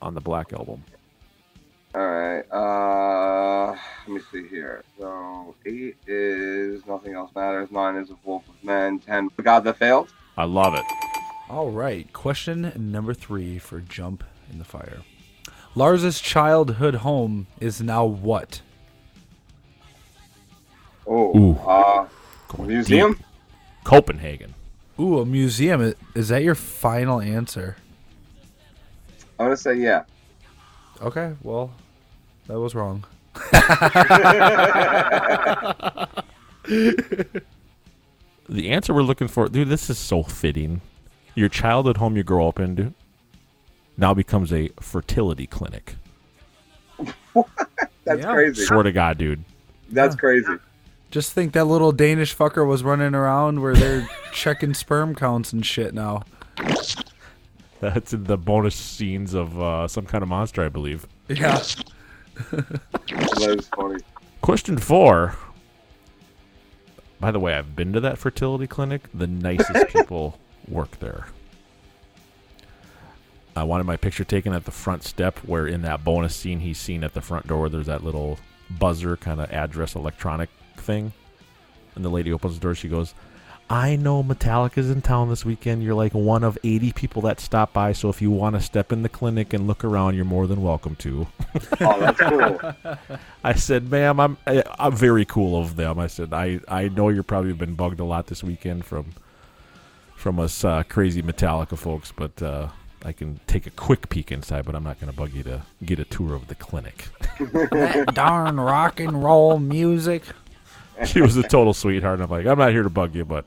on 0.02 0.14
the 0.14 0.20
Black 0.20 0.52
Album? 0.52 0.84
All 1.94 2.06
right. 2.06 2.44
Uh, 2.52 3.76
let 4.06 4.08
me 4.08 4.20
see 4.30 4.46
here. 4.48 4.84
So 4.98 5.54
eight 5.64 5.96
is 6.06 6.84
nothing 6.86 7.14
else 7.14 7.30
matters. 7.34 7.70
Nine 7.70 7.96
is 7.96 8.10
of 8.10 8.18
wolf 8.24 8.44
and 8.48 8.64
man. 8.64 8.98
Ten, 8.98 9.30
the 9.36 9.42
god 9.42 9.64
that 9.64 9.78
failed. 9.78 10.12
I 10.36 10.44
love 10.44 10.74
it. 10.74 10.84
All 11.48 11.70
right. 11.70 12.12
Question 12.12 12.72
number 12.76 13.14
three 13.14 13.58
for 13.58 13.80
Jump 13.80 14.24
in 14.50 14.58
the 14.58 14.64
Fire. 14.64 15.02
Lars's 15.76 16.20
childhood 16.20 16.96
home 16.96 17.46
is 17.60 17.80
now 17.80 18.04
what? 18.04 18.60
Oh, 21.06 21.36
Ooh. 21.38 21.52
uh, 21.58 22.08
museum. 22.58 23.12
Deep. 23.12 23.22
Copenhagen. 23.84 24.54
Ooh, 24.98 25.20
a 25.20 25.26
museum. 25.26 25.80
I- 25.82 25.94
Is 26.18 26.28
that 26.30 26.42
your 26.42 26.54
final 26.56 27.20
answer? 27.20 27.76
I'm 29.38 29.46
gonna 29.46 29.56
say 29.56 29.74
yeah. 29.74 30.02
Okay, 31.02 31.34
well, 31.42 31.70
that 32.48 32.58
was 32.58 32.74
wrong. 32.74 33.04
The 38.48 38.70
answer 38.70 38.94
we're 38.94 39.02
looking 39.02 39.26
for, 39.26 39.48
dude. 39.48 39.68
This 39.68 39.90
is 39.90 39.98
so 39.98 40.22
fitting. 40.22 40.80
Your 41.34 41.48
childhood 41.48 41.96
home 41.96 42.16
you 42.16 42.22
grow 42.22 42.46
up 42.48 42.60
in, 42.60 42.76
dude, 42.76 42.94
now 43.96 44.14
becomes 44.14 44.52
a 44.52 44.68
fertility 44.80 45.46
clinic. 45.46 45.96
That's 48.04 48.20
Yeah. 48.22 48.32
crazy. 48.32 48.64
Swear 48.64 48.82
to 48.84 48.92
God, 48.92 49.18
dude. 49.18 49.44
That's 49.90 50.14
crazy. 50.16 50.56
Just 51.10 51.32
think 51.32 51.52
that 51.52 51.64
little 51.64 51.92
Danish 51.92 52.36
fucker 52.36 52.66
was 52.66 52.82
running 52.82 53.14
around 53.14 53.60
where 53.62 53.74
they're 53.74 54.08
checking 54.32 54.74
sperm 54.74 55.14
counts 55.14 55.52
and 55.52 55.64
shit 55.64 55.94
now. 55.94 56.22
That's 57.80 58.12
in 58.12 58.24
the 58.24 58.36
bonus 58.38 58.74
scenes 58.74 59.34
of 59.34 59.60
uh, 59.60 59.86
some 59.86 60.06
kind 60.06 60.22
of 60.22 60.28
monster, 60.28 60.64
I 60.64 60.68
believe. 60.68 61.06
Yeah. 61.28 61.62
That 62.50 63.56
is 63.58 63.68
funny. 63.68 64.00
Question 64.40 64.78
four. 64.78 65.36
By 67.20 67.30
the 67.30 67.40
way, 67.40 67.54
I've 67.54 67.74
been 67.76 67.92
to 67.92 68.00
that 68.00 68.18
fertility 68.18 68.66
clinic. 68.66 69.02
The 69.14 69.26
nicest 69.26 69.88
people 69.92 70.38
work 70.68 70.98
there. 71.00 71.26
I 73.56 73.62
wanted 73.64 73.84
my 73.84 73.96
picture 73.96 74.24
taken 74.24 74.52
at 74.52 74.64
the 74.64 74.70
front 74.70 75.02
step, 75.02 75.38
where 75.38 75.66
in 75.66 75.82
that 75.82 76.04
bonus 76.04 76.36
scene 76.36 76.60
he's 76.60 76.78
seen 76.78 77.02
at 77.02 77.14
the 77.14 77.20
front 77.22 77.46
door, 77.46 77.68
there's 77.68 77.86
that 77.86 78.04
little 78.04 78.38
buzzer 78.70 79.16
kind 79.16 79.40
of 79.40 79.50
address 79.50 79.94
electronic 79.94 80.50
thing. 80.76 81.12
And 81.94 82.04
the 82.04 82.10
lady 82.10 82.32
opens 82.32 82.54
the 82.54 82.60
door. 82.60 82.74
She 82.74 82.88
goes, 82.88 83.14
I 83.70 83.96
know 83.96 84.22
Metallica's 84.22 84.90
in 84.90 85.00
town 85.02 85.28
this 85.30 85.44
weekend. 85.44 85.82
You're 85.82 85.94
like 85.94 86.12
one 86.14 86.44
of 86.44 86.56
80 86.62 86.92
people 86.92 87.22
that 87.22 87.40
stop 87.40 87.72
by. 87.72 87.92
So 87.94 88.08
if 88.10 88.20
you 88.22 88.30
want 88.30 88.54
to 88.54 88.60
step 88.60 88.92
in 88.92 89.02
the 89.02 89.08
clinic 89.08 89.52
and 89.54 89.66
look 89.66 89.82
around, 89.82 90.14
you're 90.14 90.24
more 90.26 90.46
than 90.46 90.62
welcome 90.62 90.94
to. 90.96 91.26
Oh, 91.80 91.98
that's 91.98 92.20
cool. 92.20 92.98
I 93.42 93.54
said, 93.54 93.90
"Ma'am, 93.90 94.20
I'm 94.20 94.36
I- 94.46 94.62
I'm 94.78 94.94
very 94.94 95.24
cool 95.24 95.58
of 95.58 95.76
them." 95.76 95.98
I 95.98 96.06
said, 96.06 96.34
"I 96.34 96.60
I 96.68 96.88
know 96.88 97.08
you're 97.08 97.22
probably 97.22 97.54
been 97.54 97.74
bugged 97.74 97.98
a 97.98 98.04
lot 98.04 98.26
this 98.26 98.44
weekend 98.44 98.84
from 98.84 99.14
from 100.14 100.38
us 100.38 100.64
uh, 100.64 100.82
crazy 100.82 101.22
Metallica 101.22 101.78
folks, 101.78 102.12
but 102.14 102.42
uh, 102.42 102.68
I 103.06 103.12
can 103.12 103.38
take 103.46 103.66
a 103.66 103.70
quick 103.70 104.08
peek 104.08 104.32
inside. 104.32 104.64
But 104.64 104.74
I'm 104.74 104.82
not 104.82 105.00
going 105.00 105.10
to 105.10 105.16
bug 105.16 105.32
you 105.32 105.44
to 105.44 105.62
get 105.84 106.00
a 106.00 106.04
tour 106.04 106.34
of 106.34 106.48
the 106.48 106.56
clinic." 106.56 107.08
that 107.38 108.10
darn 108.14 108.58
rock 108.58 108.98
and 108.98 109.22
roll 109.22 109.58
music. 109.58 110.24
she 111.06 111.20
was 111.20 111.36
a 111.36 111.42
total 111.44 111.72
sweetheart. 111.72 112.14
And 112.14 112.24
I'm 112.24 112.30
like, 112.30 112.46
"I'm 112.46 112.58
not 112.58 112.72
here 112.72 112.82
to 112.82 112.90
bug 112.90 113.14
you, 113.14 113.24
but 113.24 113.44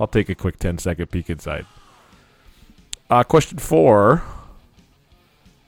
I'll 0.00 0.08
take 0.08 0.28
a 0.28 0.34
quick 0.34 0.58
10 0.58 0.78
second 0.78 1.10
peek 1.10 1.30
inside." 1.30 1.66
Uh, 3.08 3.22
question 3.22 3.58
four: 3.58 4.24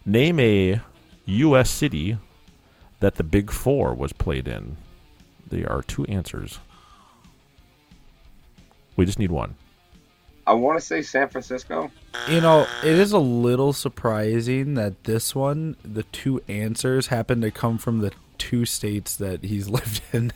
Name 0.05 0.41
a 0.41 0.81
U.S. 1.27 1.71
city 1.71 2.19
that 2.99 3.15
the 3.15 3.23
Big 3.23 3.53
Four 3.53 3.95
was 3.95 4.13
played 4.13 4.49
in. 4.49 4.77
There 5.47 5.71
are 5.71 5.83
two 5.83 6.05
answers. 6.07 6.59
We 8.97 9.07
just 9.07 9.21
need 9.21 9.31
one. 9.31 9.55
I 10.49 10.55
want 10.55 10.79
to 10.81 10.85
say 10.85 11.03
San 11.03 11.29
Francisco. 11.29 11.91
You 12.29 12.41
know, 12.41 12.67
it 12.83 12.93
is 12.99 13.13
a 13.13 13.19
little 13.19 13.73
surprising 13.73 14.75
that 14.75 15.05
this 15.05 15.35
one, 15.35 15.77
the 15.85 16.05
two 16.05 16.43
answers 16.49 17.09
happen 17.09 17.41
to 17.43 17.51
come 17.51 17.77
from 17.79 17.99
the 18.01 18.13
two 18.39 18.65
states 18.65 19.15
that 19.17 19.45
he's 19.45 19.69
lived 19.79 20.01
in. 20.13 20.33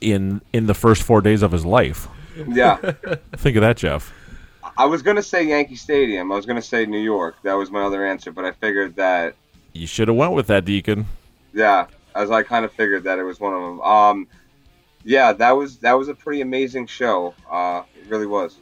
in 0.00 0.40
in 0.52 0.66
the 0.66 0.74
first 0.74 1.02
four 1.02 1.20
days 1.20 1.42
of 1.42 1.52
his 1.52 1.64
life. 1.64 2.08
Yeah. 2.48 2.76
Think 3.36 3.56
of 3.56 3.62
that, 3.62 3.76
Jeff. 3.76 4.12
I 4.76 4.84
was 4.86 5.02
gonna 5.02 5.22
say 5.22 5.42
Yankee 5.44 5.74
Stadium. 5.76 6.30
I 6.30 6.36
was 6.36 6.46
gonna 6.46 6.62
say 6.62 6.86
New 6.86 7.00
York. 7.00 7.36
That 7.42 7.54
was 7.54 7.70
my 7.70 7.82
other 7.82 8.06
answer, 8.06 8.30
but 8.32 8.44
I 8.44 8.52
figured 8.52 8.94
that 8.96 9.34
You 9.72 9.86
should 9.86 10.08
have 10.08 10.16
went 10.16 10.32
with 10.34 10.46
that, 10.48 10.64
Deacon. 10.64 11.06
yeah, 11.52 11.86
as 12.14 12.30
I 12.30 12.42
kind 12.42 12.64
of 12.64 12.72
figured 12.72 13.04
that 13.04 13.18
it 13.18 13.24
was 13.24 13.40
one 13.40 13.54
of 13.54 13.60
them. 13.60 13.80
Um, 13.80 14.28
yeah, 15.04 15.32
that 15.32 15.50
was 15.52 15.78
that 15.78 15.94
was 15.94 16.08
a 16.08 16.14
pretty 16.14 16.40
amazing 16.42 16.86
show. 16.86 17.34
Uh, 17.50 17.82
it 18.00 18.08
really 18.08 18.26
was. 18.26 18.56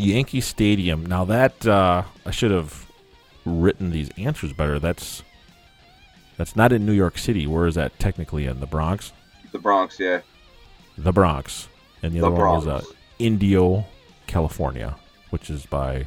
Yankee 0.00 0.40
Stadium. 0.40 1.06
Now 1.06 1.24
that 1.24 1.66
uh, 1.66 2.04
I 2.24 2.30
should 2.30 2.50
have 2.50 2.86
written 3.44 3.90
these 3.90 4.10
answers 4.16 4.52
better. 4.52 4.78
That's 4.78 5.22
that's 6.36 6.56
not 6.56 6.72
in 6.72 6.86
New 6.86 6.92
York 6.92 7.18
City. 7.18 7.46
Where 7.46 7.66
is 7.66 7.74
that 7.74 7.98
technically 7.98 8.46
in 8.46 8.60
the 8.60 8.66
Bronx? 8.66 9.12
The 9.52 9.58
Bronx, 9.58 9.98
yeah. 10.00 10.20
The 10.96 11.12
Bronx, 11.12 11.68
and 12.02 12.14
the, 12.14 12.20
The 12.20 12.26
other 12.26 12.36
one 12.36 12.56
was 12.56 12.66
uh, 12.66 12.82
Indio, 13.18 13.86
California, 14.26 14.96
which 15.30 15.50
is 15.50 15.66
by 15.66 16.06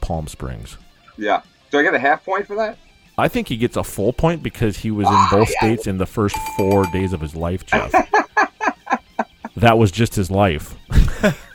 Palm 0.00 0.28
Springs. 0.28 0.76
Yeah. 1.16 1.42
Do 1.70 1.78
I 1.78 1.82
get 1.82 1.94
a 1.94 1.98
half 1.98 2.24
point 2.24 2.46
for 2.46 2.56
that? 2.56 2.78
I 3.18 3.28
think 3.28 3.48
he 3.48 3.56
gets 3.56 3.76
a 3.76 3.84
full 3.84 4.12
point 4.12 4.42
because 4.42 4.78
he 4.78 4.90
was 4.90 5.06
in 5.06 5.26
both 5.30 5.48
states 5.48 5.86
in 5.86 5.98
the 5.98 6.06
first 6.06 6.36
four 6.56 6.84
days 6.92 7.12
of 7.12 7.20
his 7.20 7.34
life, 7.34 7.64
Jeff. 7.66 7.92
that 9.56 9.78
was 9.78 9.90
just 9.90 10.14
his 10.14 10.30
life. 10.30 10.74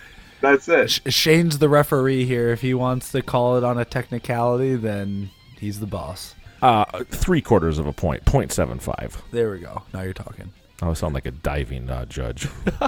That's 0.51 0.67
it. 0.69 0.89
Sh- 0.89 0.99
Shane's 1.13 1.59
the 1.59 1.69
referee 1.69 2.25
here. 2.25 2.49
If 2.49 2.61
he 2.61 2.73
wants 2.73 3.11
to 3.11 3.21
call 3.21 3.57
it 3.57 3.63
on 3.63 3.77
a 3.77 3.85
technicality, 3.85 4.75
then 4.75 5.29
he's 5.59 5.79
the 5.79 5.87
boss. 5.87 6.35
Uh, 6.61 6.85
three 7.09 7.41
quarters 7.41 7.77
of 7.77 7.85
a 7.87 7.93
point, 7.93 8.25
point 8.25 8.51
seven 8.51 8.79
five. 8.79 9.21
There 9.31 9.51
we 9.51 9.59
go. 9.59 9.83
Now 9.93 10.01
you're 10.01 10.13
talking. 10.13 10.51
I 10.81 10.93
sound 10.93 11.13
like 11.15 11.25
a 11.25 11.31
diving 11.31 11.89
uh, 11.89 12.05
judge 12.05 12.47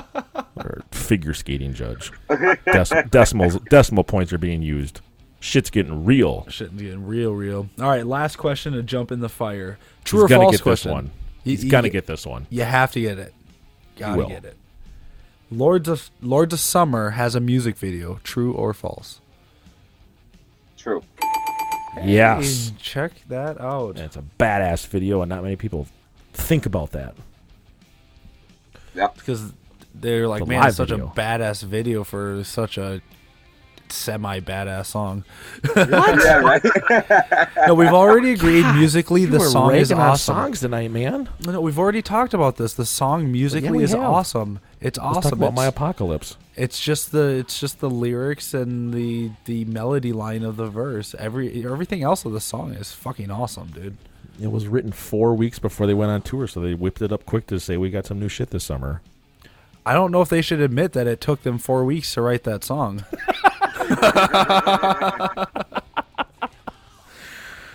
or 0.55 0.82
figure 0.91 1.34
skating 1.34 1.74
judge. 1.74 2.12
Dec- 2.30 3.10
decimals, 3.12 3.60
decimal 3.70 4.03
points 4.03 4.32
are 4.34 4.38
being 4.38 4.62
used. 4.62 5.01
Shit's 5.39 5.70
getting 5.70 6.05
real. 6.05 6.45
Shit's 6.49 6.74
getting 6.82 7.05
real, 7.07 7.34
real. 7.34 7.70
All 7.80 7.88
right, 7.89 8.05
last 8.05 8.36
question 8.38 8.74
to 8.74 8.84
jump 8.84 9.12
in 9.12 9.22
the 9.22 9.30
fire. 9.30 9.80
True 10.03 10.22
He's 10.24 10.32
or 10.32 10.36
false 10.36 10.45
get 10.51 10.51
this 10.51 10.62
question? 10.62 10.91
one. 10.91 11.05
You- 11.05 11.12
He's 11.51 11.64
you 11.64 11.72
gonna 11.72 11.88
get- 11.89 11.93
get 11.93 12.05
this 12.07 12.26
one. 12.26 12.45
You 12.49 12.64
have 12.64 12.91
to 12.91 13.01
get 13.01 13.18
it. 13.18 13.34
Gotta 13.97 14.26
get 14.26 14.45
it. 14.45 14.57
Lords 15.51 15.87
of 15.87 16.11
Lords 16.21 16.53
of 16.53 16.59
Summer 16.59 17.11
has 17.11 17.35
a 17.35 17.39
music 17.39 17.75
video. 17.75 18.19
True 18.23 18.53
or 18.53 18.73
false? 18.73 19.19
True. 20.77 21.03
Yes. 22.03 22.69
Hey, 22.69 22.75
check 22.79 23.11
that 23.27 23.59
out. 23.59 23.95
And 23.95 24.05
it's 24.05 24.15
a 24.15 24.23
badass 24.39 24.87
video, 24.87 25.21
and 25.21 25.29
not 25.29 25.43
many 25.43 25.55
people 25.55 25.87
think 26.33 26.65
about 26.65 26.91
that. 26.91 27.15
Yeah. 28.93 29.07
Because 29.15 29.53
they're 29.93 30.27
like, 30.27 30.41
It's 30.41 30.49
man, 30.49 30.67
it's 30.67 30.77
such 30.77 30.89
video. 30.89 31.07
a 31.07 31.09
badass 31.09 31.63
video 31.63 32.03
for 32.03 32.43
such 32.43 32.77
a 32.77 33.01
semi 33.91 34.39
badass 34.39 34.87
song. 34.87 35.23
yeah, 35.75 36.39
right. 36.39 36.63
no, 37.67 37.73
we've 37.73 37.93
already 37.93 38.31
agreed 38.31 38.63
musically 38.75 39.25
the 39.25 39.39
song 39.39 39.75
is 39.75 39.91
awesome. 39.91 40.35
songs 40.35 40.59
tonight, 40.61 40.91
man. 40.91 41.29
No, 41.45 41.61
we've 41.61 41.79
already 41.79 42.01
talked 42.01 42.33
about 42.33 42.57
this. 42.57 42.73
The 42.73 42.85
song 42.85 43.31
musically 43.31 43.79
we 43.79 43.83
is 43.83 43.91
have. 43.91 44.01
awesome. 44.01 44.59
It's 44.81 44.97
Let's 44.97 44.99
awesome. 44.99 45.21
talk 45.23 45.31
about 45.33 45.53
my 45.53 45.65
apocalypse. 45.65 46.37
It's 46.55 46.79
just 46.79 47.11
the 47.11 47.27
it's 47.37 47.59
just 47.59 47.79
the 47.79 47.89
lyrics 47.89 48.53
and 48.53 48.93
the 48.93 49.31
the 49.45 49.65
melody 49.65 50.13
line 50.13 50.43
of 50.43 50.57
the 50.57 50.67
verse. 50.67 51.15
Every 51.17 51.65
everything 51.65 52.03
else 52.03 52.25
of 52.25 52.31
the 52.33 52.41
song 52.41 52.73
is 52.73 52.91
fucking 52.91 53.31
awesome, 53.31 53.67
dude. 53.67 53.97
It 54.41 54.51
was 54.51 54.67
written 54.67 54.91
four 54.93 55.35
weeks 55.35 55.59
before 55.59 55.85
they 55.85 55.93
went 55.93 56.11
on 56.11 56.21
tour, 56.21 56.47
so 56.47 56.61
they 56.61 56.73
whipped 56.73 57.01
it 57.01 57.11
up 57.11 57.25
quick 57.25 57.47
to 57.47 57.59
say 57.59 57.75
we 57.75 57.89
got 57.89 58.05
some 58.05 58.19
new 58.19 58.29
shit 58.29 58.51
this 58.51 58.63
summer. 58.63 59.01
I 59.86 59.93
don't 59.93 60.11
know 60.11 60.21
if 60.21 60.30
they 60.30 60.41
should 60.41 60.61
admit 60.61 60.93
that 60.93 61.07
it 61.07 61.19
took 61.21 61.43
them 61.43 61.57
four 61.57 61.84
weeks 61.86 62.13
to 62.13 62.21
write 62.21 62.43
that 62.43 62.63
song. 62.63 63.03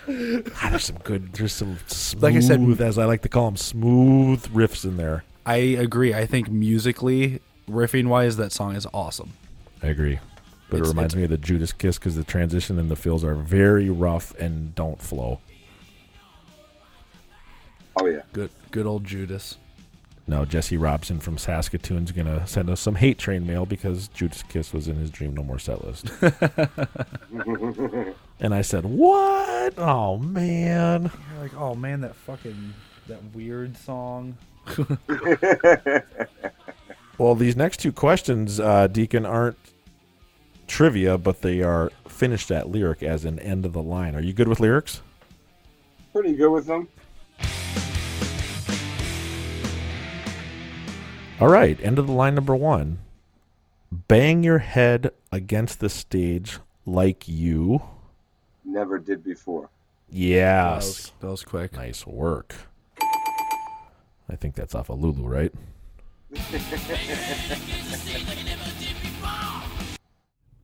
Ah, 0.06 0.68
there's 0.70 0.84
some 0.84 0.98
good. 0.98 1.32
There's 1.32 1.52
some 1.54 1.78
smooth, 1.86 2.22
Like 2.22 2.34
I 2.34 2.40
said- 2.40 2.80
as 2.80 2.98
I 2.98 3.06
like 3.06 3.22
to 3.22 3.28
call 3.28 3.46
them, 3.46 3.56
smooth 3.56 4.44
riffs 4.48 4.84
in 4.84 4.96
there. 4.98 5.24
I 5.46 5.56
agree. 5.56 6.12
I 6.12 6.26
think 6.26 6.50
musically, 6.50 7.40
riffing 7.68 8.08
wise, 8.08 8.36
that 8.36 8.52
song 8.52 8.76
is 8.76 8.86
awesome. 8.92 9.32
I 9.82 9.86
agree, 9.88 10.18
but 10.68 10.76
It's- 10.76 10.88
it 10.88 10.92
reminds 10.94 11.16
me 11.16 11.24
of 11.24 11.30
the 11.30 11.38
Judas 11.38 11.72
Kiss 11.72 11.98
because 11.98 12.16
the 12.16 12.24
transition 12.24 12.78
and 12.78 12.90
the 12.90 12.96
fills 12.96 13.24
are 13.24 13.34
very 13.34 13.88
rough 13.88 14.34
and 14.38 14.74
don't 14.74 15.00
flow. 15.00 15.40
Oh 17.96 18.06
yeah. 18.06 18.20
Good 18.32 18.50
good 18.72 18.86
old 18.86 19.04
Judas. 19.04 19.56
No, 20.26 20.44
Jesse 20.44 20.76
Robson 20.76 21.20
from 21.20 21.36
Saskatoon's 21.36 22.10
gonna 22.12 22.46
send 22.46 22.70
us 22.70 22.80
some 22.80 22.94
hate 22.94 23.18
train 23.18 23.46
mail 23.46 23.66
because 23.66 24.08
Judas 24.08 24.42
Kiss 24.44 24.72
was 24.72 24.88
in 24.88 24.96
his 24.96 25.10
Dream 25.10 25.34
No 25.34 25.42
More 25.42 25.58
set 25.58 25.84
list. 25.84 26.10
and 28.40 28.54
I 28.54 28.62
said, 28.62 28.86
"What? 28.86 29.74
Oh 29.78 30.16
man!" 30.18 31.10
You're 31.32 31.42
like, 31.42 31.54
oh 31.56 31.74
man, 31.74 32.00
that 32.00 32.14
fucking 32.14 32.72
that 33.06 33.22
weird 33.34 33.76
song. 33.76 34.38
Well, 37.16 37.34
these 37.34 37.56
next 37.56 37.78
two 37.78 37.92
questions, 37.92 38.58
uh, 38.58 38.88
Deacon, 38.88 39.24
aren't 39.24 39.56
trivia, 40.66 41.16
but 41.16 41.42
they 41.42 41.62
are 41.62 41.92
finished 42.08 42.50
at 42.50 42.68
lyric 42.68 43.02
as 43.02 43.24
an 43.24 43.38
end 43.38 43.64
of 43.64 43.72
the 43.72 43.82
line. 43.82 44.16
Are 44.16 44.20
you 44.20 44.32
good 44.32 44.48
with 44.48 44.58
lyrics? 44.58 45.00
Pretty 46.12 46.34
good 46.34 46.50
with 46.50 46.66
them. 46.66 46.88
All 51.40 51.48
right, 51.48 51.78
end 51.82 51.98
of 51.98 52.06
the 52.06 52.12
line 52.12 52.34
number 52.34 52.54
one. 52.54 52.98
Bang 53.90 54.42
your 54.44 54.58
head 54.58 55.10
against 55.32 55.80
the 55.80 55.88
stage 55.88 56.58
like 56.86 57.26
you. 57.28 57.82
Never 58.64 58.98
did 58.98 59.24
before. 59.24 59.68
That 60.10 60.16
Yes. 60.16 60.86
was, 60.86 61.12
that 61.20 61.26
was 61.28 61.44
quick. 61.44 61.72
Nice 61.74 62.06
work. 62.06 62.54
I 64.28 64.36
think 64.36 64.54
that's 64.54 64.74
off 64.74 64.90
of 64.90 65.00
Lulu, 65.00 65.26
right? 65.26 65.52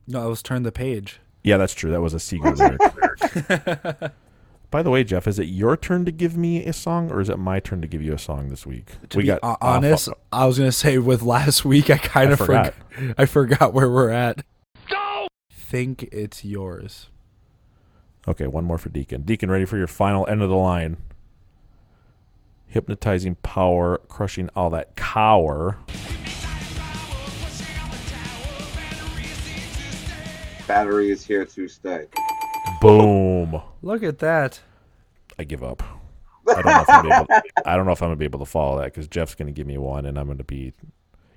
No, 0.07 0.23
I 0.23 0.25
was 0.25 0.41
turn 0.41 0.63
the 0.63 0.71
page. 0.73 1.21
Yeah, 1.43 1.55
that's 1.57 1.73
true. 1.73 1.91
That 1.91 2.01
was 2.01 2.13
a 2.13 2.17
Seger 2.17 2.57
lyric. 2.57 4.11
By 4.71 4.81
the 4.81 4.89
way, 4.89 5.03
Jeff, 5.03 5.27
is 5.27 5.37
it 5.37 5.45
your 5.49 5.75
turn 5.75 6.05
to 6.05 6.11
give 6.11 6.37
me 6.37 6.65
a 6.65 6.71
song, 6.71 7.11
or 7.11 7.19
is 7.19 7.27
it 7.29 7.37
my 7.37 7.59
turn 7.59 7.81
to 7.81 7.87
give 7.87 8.01
you 8.01 8.13
a 8.13 8.17
song 8.17 8.47
this 8.47 8.65
week? 8.65 8.91
To 9.09 9.17
be 9.17 9.27
ho- 9.27 9.57
honest, 9.61 10.05
fu- 10.05 10.13
I 10.31 10.45
was 10.45 10.57
gonna 10.57 10.71
say 10.71 10.97
with 10.97 11.21
last 11.21 11.65
week, 11.65 11.89
I 11.89 11.97
kind 11.97 12.31
of 12.31 12.39
forgot. 12.39 12.73
forgot. 12.89 13.15
I 13.17 13.25
forgot 13.25 13.73
where 13.73 13.89
we're 13.89 14.09
at. 14.11 14.45
I 14.89 15.27
think 15.51 16.03
it's 16.13 16.45
yours. 16.45 17.09
okay, 18.27 18.47
one 18.47 18.63
more 18.63 18.77
for 18.77 18.87
Deacon. 18.89 19.23
Deacon, 19.23 19.51
ready 19.51 19.65
for 19.65 19.77
your 19.77 19.87
final 19.87 20.25
end 20.27 20.41
of 20.41 20.49
the 20.49 20.55
line? 20.55 20.97
Hypnotizing 22.67 23.35
power, 23.43 23.97
crushing 24.07 24.49
all 24.55 24.69
that 24.69 24.95
cower. 24.95 25.77
Battery 30.65 31.11
is 31.11 31.25
here 31.25 31.43
to 31.45 31.67
stay. 31.67 32.05
Boom. 32.81 33.61
Look 33.83 34.03
at 34.03 34.19
that. 34.19 34.59
I 35.37 35.43
give 35.43 35.63
up. 35.63 35.83
I 36.49 36.61
don't 36.61 36.65
know 36.65 36.81
if 36.81 36.89
I'm 36.89 37.11
able. 37.11 37.27
I 37.65 37.75
don't 37.75 37.85
know 37.85 37.91
if 37.91 38.01
I'm 38.01 38.07
gonna 38.07 38.15
be 38.15 38.25
able 38.25 38.39
to 38.39 38.45
follow 38.45 38.79
that 38.79 38.85
because 38.85 39.07
Jeff's 39.07 39.35
gonna 39.35 39.51
give 39.51 39.67
me 39.67 39.77
one, 39.77 40.05
and 40.05 40.17
I'm 40.17 40.27
gonna 40.27 40.43
be. 40.43 40.73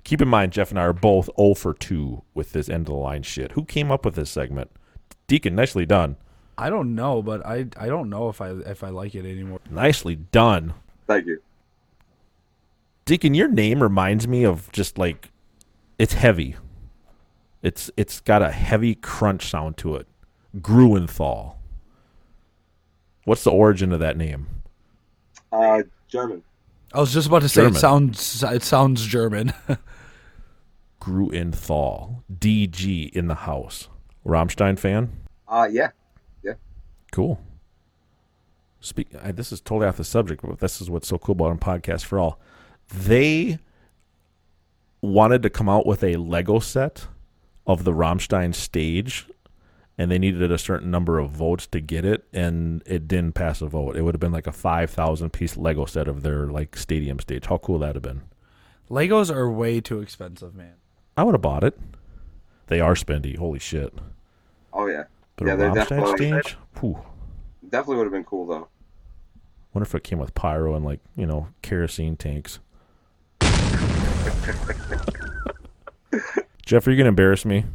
Keep 0.03 0.21
in 0.21 0.27
mind, 0.27 0.51
Jeff 0.51 0.71
and 0.71 0.79
I 0.79 0.83
are 0.83 0.93
both 0.93 1.29
0 1.37 1.53
for 1.53 1.73
2 1.73 2.23
with 2.33 2.51
this 2.51 2.67
end 2.67 2.81
of 2.81 2.87
the 2.87 2.93
line 2.93 3.23
shit. 3.23 3.53
Who 3.53 3.63
came 3.63 3.91
up 3.91 4.05
with 4.05 4.15
this 4.15 4.29
segment? 4.29 4.71
Deacon, 5.27 5.55
nicely 5.55 5.85
done. 5.85 6.17
I 6.57 6.69
don't 6.69 6.95
know, 6.95 7.21
but 7.21 7.45
I 7.45 7.67
I 7.77 7.87
don't 7.87 8.09
know 8.09 8.29
if 8.29 8.41
I 8.41 8.49
if 8.49 8.83
I 8.83 8.89
like 8.89 9.13
it 9.13 9.25
anymore. 9.25 9.59
Nicely 9.69 10.15
done. 10.15 10.73
Thank 11.07 11.27
you. 11.27 11.41
Deacon, 13.05 13.35
your 13.35 13.47
name 13.47 13.83
reminds 13.83 14.27
me 14.27 14.43
of 14.43 14.71
just 14.71 14.97
like 14.97 15.29
it's 15.99 16.13
heavy. 16.13 16.55
It's 17.61 17.91
it's 17.97 18.19
got 18.19 18.41
a 18.41 18.51
heavy 18.51 18.95
crunch 18.95 19.47
sound 19.49 19.77
to 19.77 19.95
it. 19.95 20.07
Gruenthal. 20.59 21.55
What's 23.25 23.43
the 23.43 23.51
origin 23.51 23.91
of 23.91 23.99
that 23.99 24.17
name? 24.17 24.47
Uh, 25.51 25.83
German. 26.07 26.43
I 26.93 26.99
was 26.99 27.13
just 27.13 27.27
about 27.27 27.41
to 27.41 27.49
say 27.49 27.61
German. 27.61 27.75
it 27.75 27.79
sounds 27.79 28.43
it 28.43 28.63
sounds 28.63 29.05
German. 29.05 29.53
Gruenthal. 31.01 32.23
DG 32.33 33.11
in 33.11 33.27
the 33.27 33.35
house. 33.35 33.89
Rammstein 34.25 34.77
fan? 34.77 35.11
Uh, 35.47 35.67
yeah, 35.71 35.89
yeah. 36.43 36.53
Cool. 37.11 37.39
Speak. 38.79 39.07
I, 39.21 39.31
this 39.31 39.51
is 39.51 39.61
totally 39.61 39.87
off 39.87 39.97
the 39.97 40.03
subject, 40.03 40.41
but 40.41 40.59
this 40.59 40.81
is 40.81 40.89
what's 40.89 41.07
so 41.07 41.17
cool 41.17 41.33
about 41.33 41.51
a 41.51 41.55
podcast 41.55 42.05
for 42.05 42.19
all. 42.19 42.39
They 42.93 43.59
wanted 45.01 45.43
to 45.43 45.49
come 45.49 45.69
out 45.69 45.85
with 45.85 46.03
a 46.03 46.15
Lego 46.15 46.59
set 46.59 47.07
of 47.67 47.83
the 47.83 47.91
Rammstein 47.91 48.53
stage, 48.53 49.27
and 49.97 50.11
they 50.11 50.19
needed 50.19 50.51
a 50.51 50.57
certain 50.57 50.91
number 50.91 51.19
of 51.19 51.31
votes 51.31 51.67
to 51.67 51.79
get 51.79 52.03
it, 52.05 52.25
and 52.33 52.83
it 52.85 53.07
didn't 53.07 53.33
pass 53.33 53.61
a 53.61 53.67
vote. 53.67 53.95
It 53.95 54.01
would 54.01 54.13
have 54.13 54.19
been 54.19 54.31
like 54.31 54.47
a 54.47 54.51
five 54.51 54.89
thousand 54.89 55.31
piece 55.31 55.55
Lego 55.57 55.85
set 55.85 56.07
of 56.07 56.21
their 56.21 56.47
like 56.47 56.75
stadium 56.75 57.19
stage. 57.19 57.45
How 57.45 57.57
cool 57.57 57.79
that 57.79 57.87
would 57.87 57.95
have 57.95 58.03
been? 58.03 58.21
Legos 58.89 59.33
are 59.33 59.49
way 59.49 59.81
too 59.81 60.01
expensive, 60.01 60.53
man. 60.53 60.73
I 61.17 61.23
would 61.23 61.33
have 61.33 61.41
bought 61.41 61.63
it. 61.63 61.79
They 62.67 62.79
are 62.79 62.95
spendy. 62.95 63.37
Holy 63.37 63.59
shit! 63.59 63.93
Oh 64.73 64.87
yeah. 64.87 65.05
But 65.37 65.47
yeah, 65.47 65.53
a 65.53 65.57
they're 65.57 65.71
Rammstein 65.71 65.75
definitely 65.75 66.41
stage? 66.41 66.57
Whew. 66.79 66.99
definitely 67.69 67.97
would 67.97 68.05
have 68.05 68.13
been 68.13 68.23
cool 68.23 68.45
though. 68.45 68.67
Wonder 69.73 69.87
if 69.87 69.95
it 69.95 70.03
came 70.03 70.19
with 70.19 70.33
pyro 70.33 70.75
and 70.75 70.85
like 70.85 70.99
you 71.15 71.25
know 71.25 71.47
kerosene 71.61 72.15
tanks. 72.17 72.59
Jeff, 76.65 76.87
are 76.87 76.91
you 76.91 76.97
gonna 76.97 77.09
embarrass 77.09 77.45
me? 77.45 77.65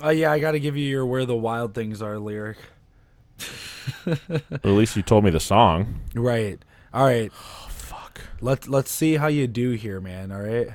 Oh 0.00 0.10
yeah, 0.10 0.30
I 0.30 0.38
got 0.38 0.52
to 0.52 0.60
give 0.60 0.76
you 0.76 0.84
your 0.86 1.06
"Where 1.06 1.24
the 1.24 1.36
Wild 1.36 1.74
Things 1.74 2.02
Are" 2.02 2.18
lyric. 2.18 2.58
At 4.06 4.64
least 4.64 4.96
you 4.96 5.02
told 5.02 5.24
me 5.24 5.30
the 5.30 5.40
song. 5.40 6.00
Right. 6.14 6.62
All 6.92 7.04
right. 7.04 7.32
Oh, 7.42 7.68
fuck. 7.68 8.20
Let 8.40 8.68
Let's 8.68 8.90
see 8.90 9.16
how 9.16 9.26
you 9.28 9.46
do 9.46 9.70
here, 9.70 10.00
man. 10.00 10.32
All 10.32 10.40
right. 10.40 10.68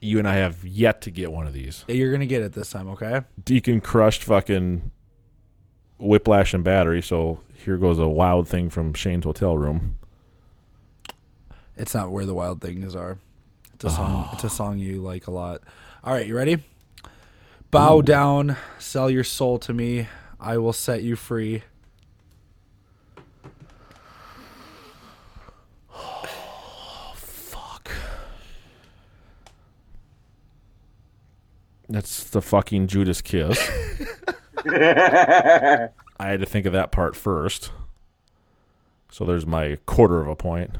You 0.00 0.18
and 0.18 0.28
I 0.28 0.34
have 0.36 0.64
yet 0.64 1.00
to 1.02 1.10
get 1.10 1.32
one 1.32 1.46
of 1.46 1.52
these. 1.52 1.84
You're 1.88 2.12
gonna 2.12 2.26
get 2.26 2.42
it 2.42 2.52
this 2.52 2.70
time, 2.70 2.88
okay? 2.90 3.22
Deacon 3.42 3.80
crushed 3.80 4.22
fucking 4.22 4.90
whiplash 5.98 6.54
and 6.54 6.62
battery. 6.62 7.02
So 7.02 7.40
here 7.52 7.76
goes 7.76 7.98
a 7.98 8.08
wild 8.08 8.48
thing 8.48 8.70
from 8.70 8.94
Shane's 8.94 9.24
hotel 9.24 9.56
room. 9.56 9.96
It's 11.76 11.94
not 11.94 12.10
"Where 12.10 12.26
the 12.26 12.34
Wild 12.34 12.60
Things 12.60 12.94
Are." 12.94 13.18
It's 13.74 13.84
a 13.84 13.90
song. 13.90 14.28
It's 14.32 14.44
a 14.44 14.50
song 14.50 14.78
you 14.78 15.00
like 15.00 15.26
a 15.26 15.30
lot. 15.30 15.62
All 16.04 16.12
right, 16.12 16.26
you 16.26 16.36
ready? 16.36 16.62
Bow 17.74 18.02
down, 18.02 18.56
sell 18.78 19.10
your 19.10 19.24
soul 19.24 19.58
to 19.58 19.72
me. 19.72 20.06
I 20.38 20.58
will 20.58 20.72
set 20.72 21.02
you 21.02 21.16
free. 21.16 21.64
Fuck. 27.16 27.90
That's 31.88 32.22
the 32.30 32.40
fucking 32.40 32.86
Judas 32.86 33.20
kiss. 33.20 33.58
I 34.66 35.90
had 36.20 36.38
to 36.38 36.46
think 36.46 36.66
of 36.66 36.72
that 36.74 36.92
part 36.92 37.16
first. 37.16 37.72
So 39.10 39.24
there's 39.24 39.46
my 39.46 39.78
quarter 39.84 40.20
of 40.20 40.28
a 40.28 40.36
point. 40.36 40.78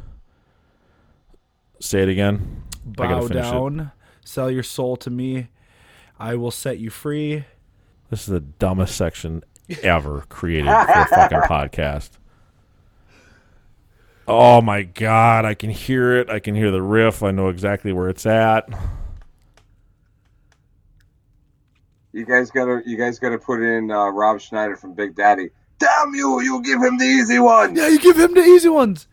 Say 1.80 2.04
it 2.04 2.08
again. 2.08 2.62
I 3.00 3.08
gotta 3.08 3.14
Bow 3.16 3.26
finish 3.26 3.46
it. 3.46 3.50
down, 3.50 3.90
sell 4.24 4.48
your 4.48 4.62
soul 4.62 4.96
to 4.98 5.10
me. 5.10 5.48
I 6.18 6.36
will 6.36 6.50
set 6.50 6.78
you 6.78 6.90
free. 6.90 7.44
This 8.10 8.20
is 8.20 8.26
the 8.26 8.40
dumbest 8.40 8.96
section 8.96 9.42
ever 9.82 10.24
created 10.28 10.66
for 10.70 10.72
a 10.72 11.06
fucking 11.06 11.38
podcast. 11.48 12.10
Oh 14.26 14.62
my 14.62 14.82
god, 14.82 15.44
I 15.44 15.54
can 15.54 15.70
hear 15.70 16.16
it. 16.16 16.30
I 16.30 16.38
can 16.38 16.54
hear 16.54 16.70
the 16.70 16.82
riff. 16.82 17.22
I 17.22 17.30
know 17.30 17.48
exactly 17.48 17.92
where 17.92 18.08
it's 18.08 18.24
at. 18.24 18.68
You 22.12 22.24
guys 22.24 22.50
gotta, 22.50 22.80
you 22.86 22.96
guys 22.96 23.18
gotta 23.18 23.38
put 23.38 23.60
in 23.60 23.90
uh, 23.90 24.08
Rob 24.08 24.40
Schneider 24.40 24.76
from 24.76 24.94
Big 24.94 25.14
Daddy. 25.16 25.50
Damn 25.78 26.14
you! 26.14 26.40
You 26.40 26.62
give 26.62 26.80
him 26.80 26.96
the 26.96 27.04
easy 27.04 27.38
one. 27.40 27.74
Yeah, 27.74 27.88
you 27.88 27.98
give 27.98 28.18
him 28.18 28.32
the 28.34 28.42
easy 28.42 28.68
ones. 28.68 29.08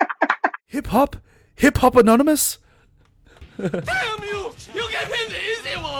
hip 0.68 0.86
hop, 0.86 1.16
hip 1.56 1.76
hop 1.78 1.96
anonymous. 1.96 2.58
Damn 3.58 4.22
you! 4.22 4.35
You 4.35 4.35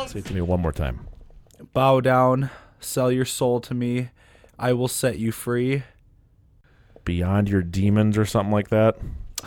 Say 0.07 0.21
it 0.21 0.25
to 0.27 0.35
me 0.35 0.41
one 0.41 0.61
more 0.61 0.73
time. 0.73 1.07
Bow 1.73 2.01
down, 2.01 2.51
sell 2.81 3.11
your 3.11 3.25
soul 3.25 3.61
to 3.61 3.75
me. 3.75 4.11
I 4.59 4.73
will 4.73 4.89
set 4.89 5.19
you 5.19 5.33
free. 5.33 5.83
Beyond 7.05 7.49
your 7.49 7.63
demons 7.63 8.17
or 8.17 8.25
something 8.25 8.53
like 8.53 8.69
that. 8.69 8.99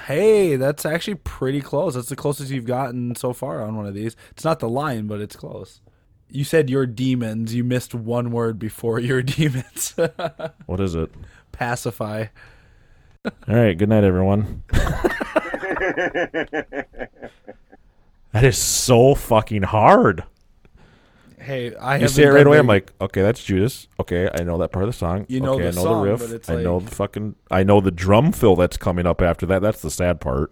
Hey, 0.05 0.55
that's 0.55 0.85
actually 0.85 1.15
pretty 1.15 1.61
close. 1.61 1.95
That's 1.95 2.09
the 2.09 2.15
closest 2.15 2.51
you've 2.51 2.65
gotten 2.65 3.15
so 3.15 3.33
far 3.33 3.61
on 3.61 3.75
one 3.75 3.85
of 3.85 3.93
these. 3.93 4.15
It's 4.31 4.43
not 4.43 4.59
the 4.59 4.69
line, 4.69 5.07
but 5.07 5.21
it's 5.21 5.35
close. 5.35 5.81
You 6.29 6.43
said 6.43 6.69
your 6.69 6.85
demons. 6.85 7.55
You 7.55 7.63
missed 7.63 7.95
one 7.95 8.31
word 8.31 8.59
before 8.59 8.99
your 8.99 9.21
demons. 9.21 9.95
What 10.65 10.79
is 10.79 10.93
it? 10.93 11.09
Pacify. 11.51 12.25
All 13.25 13.31
right. 13.47 13.77
Good 13.77 13.89
night, 13.89 14.03
everyone. 14.03 14.63
That 18.31 18.43
is 18.43 18.57
so 18.59 19.15
fucking 19.15 19.63
hard. 19.63 20.23
Hey, 21.39 21.73
I 21.75 21.95
you 21.95 22.01
haven't 22.01 22.09
say 22.09 22.23
it 22.23 22.27
right 22.27 22.45
away. 22.45 22.55
very- 22.55 22.59
I'm 22.59 22.67
like, 22.67 22.91
okay, 22.99 23.21
that's 23.21 23.43
Judas. 23.43 23.87
Okay, 23.99 24.29
I 24.33 24.43
know 24.43 24.57
that 24.59 24.71
part 24.71 24.83
of 24.83 24.89
the 24.89 24.97
song. 24.97 25.25
You 25.29 25.39
know 25.39 25.53
okay, 25.53 25.63
the 25.63 25.67
I 25.69 25.71
know 25.71 25.83
song, 25.83 26.03
the 26.05 26.11
but 26.11 26.21
riff. 26.21 26.31
it's 26.33 26.49
I 26.49 26.61
know 26.61 26.79
the 26.79 26.91
fucking. 26.91 27.35
I 27.49 27.63
know 27.63 27.79
the 27.81 27.91
drum 27.91 28.31
fill 28.31 28.55
that's 28.55 28.77
coming 28.77 29.05
up 29.05 29.21
after 29.21 29.45
that. 29.47 29.61
That's 29.61 29.81
the 29.81 29.91
sad 29.91 30.19
part. 30.21 30.51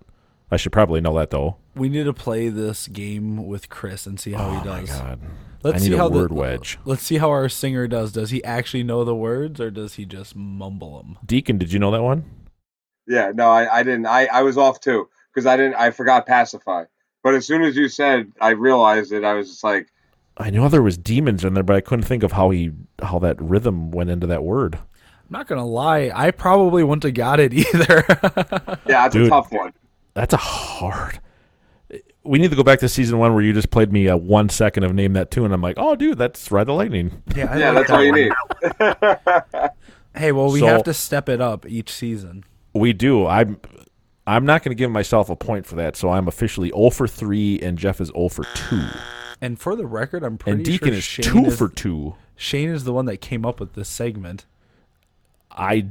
I 0.49 0.55
should 0.57 0.71
probably 0.71 1.01
know 1.01 1.13
that 1.17 1.29
though. 1.29 1.57
We 1.75 1.89
need 1.89 2.05
to 2.05 2.13
play 2.13 2.47
this 2.49 2.87
game 2.87 3.45
with 3.47 3.67
Chris 3.69 4.05
and 4.05 4.17
see 4.19 4.31
how 4.31 4.49
he 4.51 4.55
Oh 4.57 4.59
my 4.71 4.79
does. 4.81 4.89
God. 4.89 5.19
Let's 5.63 5.75
I 5.75 5.79
see 5.79 5.89
need 5.89 5.95
a 5.95 5.97
how 5.97 6.09
word 6.09 6.29
the, 6.29 6.35
wedge. 6.35 6.79
Let's 6.85 7.01
see 7.03 7.17
how 7.17 7.29
our 7.31 7.49
singer 7.49 7.87
does. 7.87 8.13
Does 8.13 8.29
he 8.29 8.41
actually 8.43 8.83
know 8.83 9.03
the 9.03 9.15
words 9.15 9.59
or 9.59 9.69
does 9.71 9.95
he 9.95 10.05
just 10.05 10.35
mumble 10.35 10.97
them? 10.99 11.17
Deacon, 11.25 11.57
did 11.57 11.73
you 11.73 11.79
know 11.79 11.91
that 11.91 12.03
one? 12.03 12.23
Yeah, 13.07 13.31
no, 13.33 13.49
I, 13.49 13.79
I 13.79 13.83
didn't. 13.83 14.05
I, 14.05 14.27
I 14.27 14.43
was 14.43 14.57
off 14.57 14.79
too 14.79 15.09
because 15.33 15.45
I 15.45 15.57
didn't. 15.57 15.75
I 15.75 15.91
forgot 15.91 16.25
pacify. 16.25 16.85
But 17.23 17.33
as 17.35 17.45
soon 17.45 17.63
as 17.63 17.75
you 17.75 17.89
said, 17.89 18.31
I 18.39 18.51
realized 18.51 19.11
it. 19.11 19.23
I 19.25 19.33
was 19.33 19.49
just 19.49 19.63
like, 19.63 19.87
I 20.39 20.49
know 20.51 20.69
there 20.69 20.83
was 20.83 20.97
demons 20.97 21.43
in 21.43 21.53
there, 21.55 21.63
but 21.63 21.75
I 21.75 21.81
couldn't 21.81 22.05
think 22.05 22.23
of 22.23 22.33
how 22.33 22.51
he 22.51 22.71
how 23.01 23.19
that 23.19 23.41
rhythm 23.41 23.91
went 23.91 24.09
into 24.09 24.27
that 24.27 24.43
word. 24.43 24.75
I'm 24.75 24.81
not 25.31 25.47
gonna 25.47 25.65
lie, 25.65 26.11
I 26.13 26.31
probably 26.31 26.83
wouldn't 26.83 27.03
have 27.03 27.13
got 27.15 27.39
it 27.39 27.53
either. 27.55 28.03
yeah, 28.87 29.05
it's 29.07 29.13
Dude. 29.13 29.27
a 29.27 29.29
tough 29.29 29.51
one. 29.51 29.73
That's 30.13 30.33
a 30.33 30.37
hard. 30.37 31.19
We 32.23 32.39
need 32.39 32.49
to 32.49 32.57
go 32.57 32.63
back 32.63 32.79
to 32.79 32.89
season 32.89 33.17
one 33.19 33.33
where 33.33 33.41
you 33.43 33.53
just 33.53 33.71
played 33.71 33.91
me 33.93 34.07
a 34.07 34.17
one 34.17 34.49
second 34.49 34.83
of 34.83 34.93
name 34.93 35.13
that 35.13 35.31
tune. 35.31 35.51
I'm 35.53 35.61
like, 35.61 35.75
oh, 35.77 35.95
dude, 35.95 36.17
that's 36.17 36.51
Ride 36.51 36.67
the 36.67 36.73
Lightning. 36.73 37.23
Yeah, 37.35 37.57
Yeah, 37.57 37.71
that's 37.71 37.89
all 37.89 38.03
you 38.03 38.11
need. 38.11 38.31
hey, 40.15 40.31
well, 40.33 40.51
we 40.51 40.59
So- 40.59 40.67
have 40.67 40.83
to 40.83 40.93
step 40.93 41.29
it 41.29 41.39
up 41.41 41.65
each 41.65 41.91
season. 41.91 42.43
We 42.73 42.93
do. 42.93 43.25
I'm. 43.25 43.59
I'm 44.27 44.45
not 44.45 44.61
going 44.61 44.71
to 44.71 44.75
give 44.75 44.91
myself 44.91 45.29
a 45.29 45.37
point 45.37 45.65
for 45.65 45.75
that, 45.75 45.95
so 45.95 46.09
I'm 46.09 46.27
officially 46.27 46.69
0 46.75 46.89
for 46.89 47.07
3, 47.07 47.59
and 47.61 47.77
Jeff 47.77 48.01
is 48.01 48.09
0 48.09 48.27
for 48.27 48.43
2. 48.43 48.81
And 49.41 49.59
for 49.59 49.75
the 49.75 49.85
record, 49.85 50.23
I'm 50.23 50.37
pretty 50.37 50.55
And 50.57 50.65
Deacon 50.65 50.87
sure 50.89 50.97
is 50.97 51.03
Shane 51.03 51.25
2 51.25 51.45
is, 51.45 51.57
for 51.57 51.69
2. 51.69 52.15
Shane 52.35 52.69
is 52.69 52.83
the 52.85 52.93
one 52.93 53.05
that 53.05 53.17
came 53.17 53.45
up 53.45 53.59
with 53.59 53.73
this 53.73 53.89
segment. 53.89 54.45
I 55.51 55.87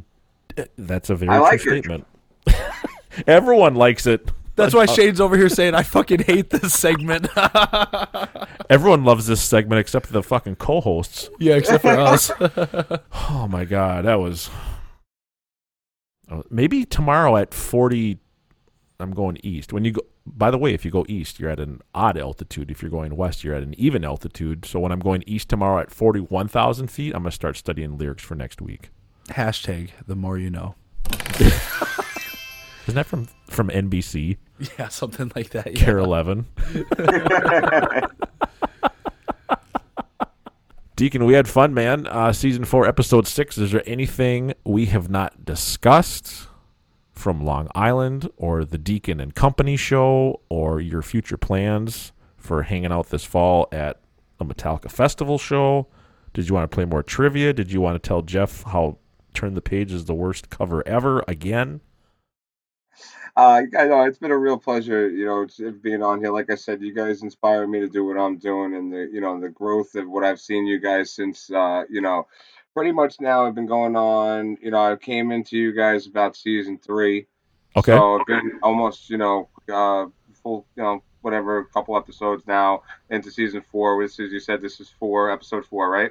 That's 0.76 1.10
a 1.10 1.14
very 1.16 1.30
I 1.30 1.38
like 1.38 1.60
true 1.60 1.74
it. 1.76 1.84
statement. 1.84 2.06
Everyone 3.26 3.74
likes 3.74 4.06
it. 4.06 4.30
That's 4.56 4.74
why 4.74 4.86
Shane's 4.86 5.20
over 5.20 5.36
here 5.36 5.48
saying 5.48 5.74
I 5.74 5.82
fucking 5.82 6.20
hate 6.20 6.50
this 6.50 6.72
segment. 6.74 7.28
Everyone 8.70 9.04
loves 9.04 9.26
this 9.26 9.42
segment 9.42 9.80
except 9.80 10.06
for 10.06 10.12
the 10.12 10.22
fucking 10.22 10.56
co-hosts. 10.56 11.28
Yeah, 11.38 11.54
except 11.54 11.82
for 11.82 11.90
us. 11.90 12.30
oh 13.30 13.46
my 13.50 13.64
god, 13.64 14.04
that 14.06 14.16
was 14.18 14.50
Oh, 16.30 16.42
maybe 16.50 16.84
tomorrow 16.84 17.36
at 17.36 17.54
40 17.54 18.18
I'm 18.98 19.12
going 19.12 19.38
east. 19.42 19.72
When 19.72 19.84
you 19.84 19.92
go 19.92 20.02
by 20.26 20.50
the 20.50 20.58
way, 20.58 20.74
if 20.74 20.84
you 20.84 20.90
go 20.90 21.06
east, 21.08 21.38
you're 21.38 21.50
at 21.50 21.60
an 21.60 21.80
odd 21.94 22.18
altitude. 22.18 22.70
If 22.70 22.82
you're 22.82 22.90
going 22.90 23.16
west, 23.16 23.44
you're 23.44 23.54
at 23.54 23.62
an 23.62 23.74
even 23.78 24.04
altitude. 24.04 24.64
So 24.64 24.80
when 24.80 24.92
I'm 24.92 25.00
going 25.00 25.22
east 25.26 25.48
tomorrow 25.48 25.80
at 25.80 25.90
41,000 25.90 26.88
feet, 26.88 27.14
I'm 27.14 27.22
going 27.22 27.30
to 27.30 27.34
start 27.34 27.56
studying 27.56 27.96
lyrics 27.96 28.24
for 28.24 28.34
next 28.34 28.60
week. 28.60 28.90
Hashtag 29.28 29.90
the 30.06 30.16
more 30.16 30.38
you 30.38 30.50
know. 30.50 30.74
Isn't 32.86 32.94
that 32.94 33.06
from 33.06 33.28
from 33.48 33.68
NBC? 33.68 34.36
Yeah, 34.78 34.88
something 34.90 35.32
like 35.34 35.50
that. 35.50 35.76
Yeah. 35.76 35.84
KARE 35.84 35.98
11. 35.98 36.46
Deacon, 40.96 41.24
we 41.26 41.34
had 41.34 41.46
fun, 41.48 41.74
man. 41.74 42.06
Uh, 42.06 42.32
season 42.32 42.64
four, 42.64 42.86
episode 42.86 43.26
six. 43.26 43.58
Is 43.58 43.72
there 43.72 43.82
anything 43.86 44.54
we 44.64 44.86
have 44.86 45.10
not 45.10 45.44
discussed 45.44 46.46
from 47.16 47.44
Long 47.44 47.68
Island 47.74 48.28
or 48.36 48.64
the 48.64 48.78
Deacon 48.78 49.20
and 49.20 49.34
Company 49.34 49.76
show 49.76 50.40
or 50.48 50.80
your 50.80 51.02
future 51.02 51.36
plans 51.36 52.12
for 52.36 52.62
hanging 52.62 52.92
out 52.92 53.08
this 53.08 53.24
fall 53.24 53.68
at 53.72 54.00
a 54.38 54.44
Metallica 54.44 54.90
festival 54.90 55.38
show? 55.38 55.88
Did 56.34 56.48
you 56.48 56.54
want 56.54 56.70
to 56.70 56.74
play 56.74 56.84
more 56.84 57.02
trivia? 57.02 57.52
Did 57.52 57.72
you 57.72 57.80
want 57.80 58.00
to 58.00 58.06
tell 58.06 58.22
Jeff 58.22 58.62
how 58.64 58.98
Turn 59.34 59.54
the 59.54 59.62
Page 59.62 59.92
is 59.92 60.04
the 60.04 60.14
worst 60.14 60.50
cover 60.50 60.86
ever 60.86 61.24
again? 61.26 61.80
Uh, 63.36 63.62
I 63.78 63.86
know 63.86 64.04
it's 64.04 64.18
been 64.18 64.30
a 64.30 64.38
real 64.38 64.56
pleasure, 64.56 65.10
you 65.10 65.26
know, 65.26 65.46
being 65.82 66.02
on 66.02 66.20
here. 66.20 66.32
Like 66.32 66.50
I 66.50 66.54
said, 66.54 66.80
you 66.80 66.94
guys 66.94 67.22
inspire 67.22 67.66
me 67.66 67.80
to 67.80 67.88
do 67.88 68.02
what 68.02 68.16
I'm 68.16 68.38
doing, 68.38 68.74
and 68.74 68.90
the 68.90 69.10
you 69.12 69.20
know 69.20 69.38
the 69.38 69.50
growth 69.50 69.94
of 69.94 70.08
what 70.08 70.24
I've 70.24 70.40
seen 70.40 70.66
you 70.66 70.80
guys 70.80 71.12
since 71.12 71.50
uh, 71.50 71.84
you 71.90 72.00
know, 72.00 72.26
pretty 72.76 72.92
much 72.92 73.20
now 73.22 73.46
I've 73.46 73.54
been 73.54 73.66
going 73.66 73.96
on. 73.96 74.58
You 74.60 74.70
know, 74.70 74.92
I 74.92 74.96
came 74.96 75.32
into 75.32 75.56
you 75.56 75.72
guys 75.72 76.06
about 76.06 76.36
season 76.36 76.78
three. 76.78 77.26
Okay. 77.74 77.92
So 77.92 78.20
I've 78.20 78.26
been 78.26 78.60
almost, 78.62 79.08
you 79.08 79.16
know, 79.16 79.48
uh, 79.72 80.06
full, 80.42 80.66
you 80.76 80.82
know, 80.82 81.02
whatever, 81.22 81.58
a 81.58 81.64
couple 81.64 81.96
episodes 81.96 82.46
now 82.46 82.82
into 83.08 83.30
season 83.30 83.64
four. 83.72 84.00
This 84.02 84.18
is 84.18 84.30
you 84.30 84.40
said 84.40 84.60
this 84.60 84.78
is 84.78 84.90
four, 84.90 85.30
episode 85.30 85.64
four, 85.64 85.90
right? 85.90 86.10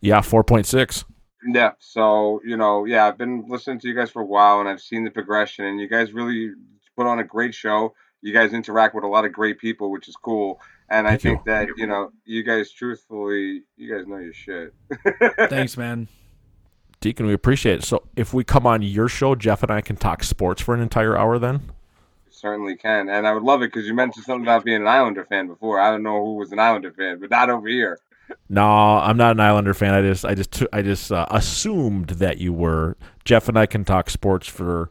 Yeah, 0.00 0.20
4.6. 0.20 1.04
Yeah. 1.52 1.72
So, 1.80 2.40
you 2.44 2.56
know, 2.56 2.84
yeah, 2.84 3.08
I've 3.08 3.18
been 3.18 3.46
listening 3.48 3.80
to 3.80 3.88
you 3.88 3.94
guys 3.94 4.10
for 4.10 4.22
a 4.22 4.26
while 4.26 4.60
and 4.60 4.68
I've 4.68 4.80
seen 4.80 5.02
the 5.02 5.10
progression 5.10 5.64
and 5.64 5.80
you 5.80 5.88
guys 5.88 6.12
really 6.12 6.52
put 6.96 7.08
on 7.08 7.18
a 7.18 7.24
great 7.24 7.56
show. 7.56 7.92
You 8.22 8.32
guys 8.32 8.52
interact 8.52 8.94
with 8.94 9.02
a 9.02 9.08
lot 9.08 9.24
of 9.24 9.32
great 9.32 9.58
people, 9.58 9.90
which 9.90 10.08
is 10.08 10.14
cool. 10.14 10.60
And 10.90 11.06
I 11.06 11.10
Thank 11.10 11.24
you. 11.24 11.30
think 11.30 11.44
that, 11.44 11.68
you 11.76 11.86
know, 11.86 12.10
you 12.24 12.42
guys 12.42 12.72
truthfully, 12.72 13.62
you 13.76 13.94
guys 13.94 14.06
know 14.06 14.16
your 14.18 14.32
shit. 14.32 14.72
Thanks, 15.50 15.76
man. 15.76 16.08
Deacon, 17.00 17.26
we 17.26 17.32
appreciate 17.34 17.80
it. 17.80 17.84
So 17.84 18.02
if 18.16 18.32
we 18.32 18.42
come 18.42 18.66
on 18.66 18.82
your 18.82 19.08
show, 19.08 19.34
Jeff 19.34 19.62
and 19.62 19.70
I 19.70 19.80
can 19.80 19.96
talk 19.96 20.24
sports 20.24 20.62
for 20.62 20.74
an 20.74 20.80
entire 20.80 21.16
hour 21.16 21.38
then? 21.38 21.70
Certainly 22.30 22.76
can. 22.76 23.08
And 23.08 23.26
I 23.26 23.32
would 23.32 23.42
love 23.42 23.62
it 23.62 23.72
because 23.72 23.86
you 23.86 23.94
mentioned 23.94 24.24
something 24.24 24.44
about 24.44 24.64
being 24.64 24.80
an 24.80 24.88
Islander 24.88 25.24
fan 25.24 25.46
before. 25.46 25.78
I 25.78 25.90
don't 25.90 26.02
know 26.02 26.24
who 26.24 26.34
was 26.34 26.52
an 26.52 26.58
Islander 26.58 26.92
fan, 26.92 27.18
but 27.20 27.30
not 27.30 27.50
over 27.50 27.68
here. 27.68 27.98
No, 28.48 28.64
I'm 28.64 29.16
not 29.16 29.32
an 29.32 29.40
Islander 29.40 29.74
fan. 29.74 29.94
I 29.94 30.02
just, 30.02 30.24
I 30.24 30.34
just, 30.34 30.62
I 30.72 30.82
just 30.82 31.12
uh, 31.12 31.26
assumed 31.30 32.10
that 32.10 32.38
you 32.38 32.52
were. 32.52 32.96
Jeff 33.24 33.48
and 33.48 33.58
I 33.58 33.66
can 33.66 33.84
talk 33.84 34.10
sports 34.10 34.46
for, 34.48 34.90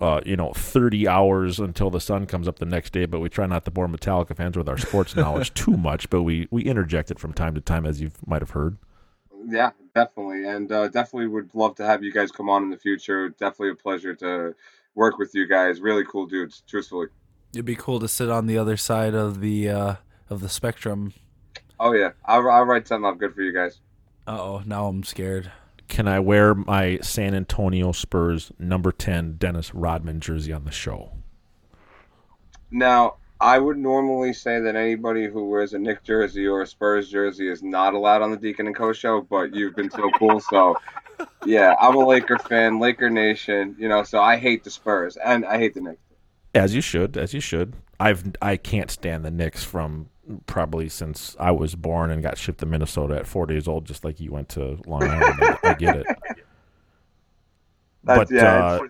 uh, 0.00 0.20
you 0.24 0.36
know, 0.36 0.52
30 0.52 1.08
hours 1.08 1.58
until 1.58 1.90
the 1.90 2.00
sun 2.00 2.26
comes 2.26 2.46
up 2.46 2.58
the 2.58 2.66
next 2.66 2.92
day. 2.92 3.06
But 3.06 3.20
we 3.20 3.28
try 3.28 3.46
not 3.46 3.64
to 3.64 3.70
bore 3.70 3.88
Metallica 3.88 4.36
fans 4.36 4.56
with 4.56 4.68
our 4.68 4.78
sports 4.78 5.16
knowledge 5.16 5.54
too 5.54 5.76
much. 5.76 6.10
But 6.10 6.22
we, 6.22 6.48
we 6.50 6.62
interject 6.62 7.10
it 7.10 7.18
from 7.18 7.32
time 7.32 7.54
to 7.54 7.60
time, 7.60 7.86
as 7.86 8.00
you 8.00 8.10
might 8.26 8.42
have 8.42 8.50
heard. 8.50 8.78
Yeah, 9.46 9.70
definitely. 9.94 10.46
And 10.46 10.70
uh, 10.70 10.88
definitely 10.88 11.28
would 11.28 11.54
love 11.54 11.76
to 11.76 11.86
have 11.86 12.02
you 12.02 12.12
guys 12.12 12.30
come 12.30 12.48
on 12.48 12.64
in 12.64 12.70
the 12.70 12.76
future. 12.76 13.28
Definitely 13.30 13.70
a 13.70 13.74
pleasure 13.76 14.14
to 14.16 14.54
work 14.94 15.18
with 15.18 15.34
you 15.34 15.46
guys. 15.46 15.80
Really 15.80 16.04
cool 16.04 16.26
dudes, 16.26 16.62
truthfully. 16.66 17.06
It'd 17.52 17.64
be 17.64 17.76
cool 17.76 17.98
to 18.00 18.08
sit 18.08 18.28
on 18.28 18.46
the 18.46 18.58
other 18.58 18.76
side 18.76 19.14
of 19.14 19.40
the 19.40 19.70
uh, 19.70 19.94
of 20.28 20.40
the 20.40 20.48
spectrum. 20.48 21.14
Oh, 21.80 21.92
yeah. 21.92 22.10
I'll, 22.24 22.48
I'll 22.50 22.64
write 22.64 22.86
something 22.88 23.08
up 23.08 23.18
good 23.18 23.34
for 23.34 23.42
you 23.42 23.52
guys. 23.54 23.80
Uh 24.26 24.38
oh, 24.38 24.62
now 24.66 24.88
I'm 24.88 25.04
scared. 25.04 25.50
Can 25.88 26.06
I 26.06 26.20
wear 26.20 26.54
my 26.54 26.98
San 27.02 27.34
Antonio 27.34 27.92
Spurs 27.92 28.52
number 28.58 28.92
10 28.92 29.36
Dennis 29.38 29.74
Rodman 29.74 30.20
jersey 30.20 30.52
on 30.52 30.64
the 30.64 30.70
show? 30.70 31.12
Now, 32.70 33.16
I 33.40 33.58
would 33.58 33.78
normally 33.78 34.32
say 34.32 34.60
that 34.60 34.76
anybody 34.76 35.26
who 35.26 35.48
wears 35.48 35.72
a 35.72 35.78
Knick 35.78 36.02
jersey 36.02 36.46
or 36.46 36.62
a 36.62 36.66
Spurs 36.66 37.08
jersey 37.08 37.48
is 37.48 37.62
not 37.62 37.94
allowed 37.94 38.20
on 38.20 38.30
the 38.30 38.36
Deacon 38.36 38.66
and 38.66 38.76
Co 38.76 38.92
show, 38.92 39.22
but 39.22 39.54
you've 39.54 39.76
been 39.76 39.90
so 39.90 40.10
cool. 40.18 40.40
So, 40.40 40.76
yeah, 41.46 41.74
I'm 41.80 41.94
a 41.94 42.04
Laker 42.04 42.38
fan, 42.38 42.80
Laker 42.80 43.10
Nation, 43.10 43.76
you 43.78 43.88
know, 43.88 44.02
so 44.02 44.20
I 44.20 44.36
hate 44.36 44.64
the 44.64 44.70
Spurs 44.70 45.16
and 45.16 45.44
I 45.46 45.58
hate 45.58 45.74
the 45.74 45.80
Knicks. 45.80 46.00
As 46.54 46.74
you 46.74 46.80
should, 46.80 47.16
as 47.16 47.32
you 47.32 47.40
should. 47.40 47.74
I've 48.00 48.24
I 48.40 48.56
can't 48.56 48.90
stand 48.90 49.24
the 49.24 49.30
Knicks 49.30 49.64
from 49.64 50.08
probably 50.46 50.88
since 50.88 51.36
I 51.38 51.50
was 51.50 51.74
born 51.74 52.10
and 52.10 52.22
got 52.22 52.38
shipped 52.38 52.60
to 52.60 52.66
Minnesota 52.66 53.16
at 53.16 53.26
four 53.26 53.46
days 53.46 53.66
old, 53.68 53.84
just 53.86 54.04
like 54.04 54.20
you 54.20 54.32
went 54.32 54.48
to 54.50 54.78
Long 54.86 55.02
Island. 55.04 55.58
I, 55.62 55.74
get 55.74 55.96
it. 55.96 56.06
That's- 58.04 58.28
but 58.28 58.30
yeah, 58.30 58.64
uh, 58.64 58.80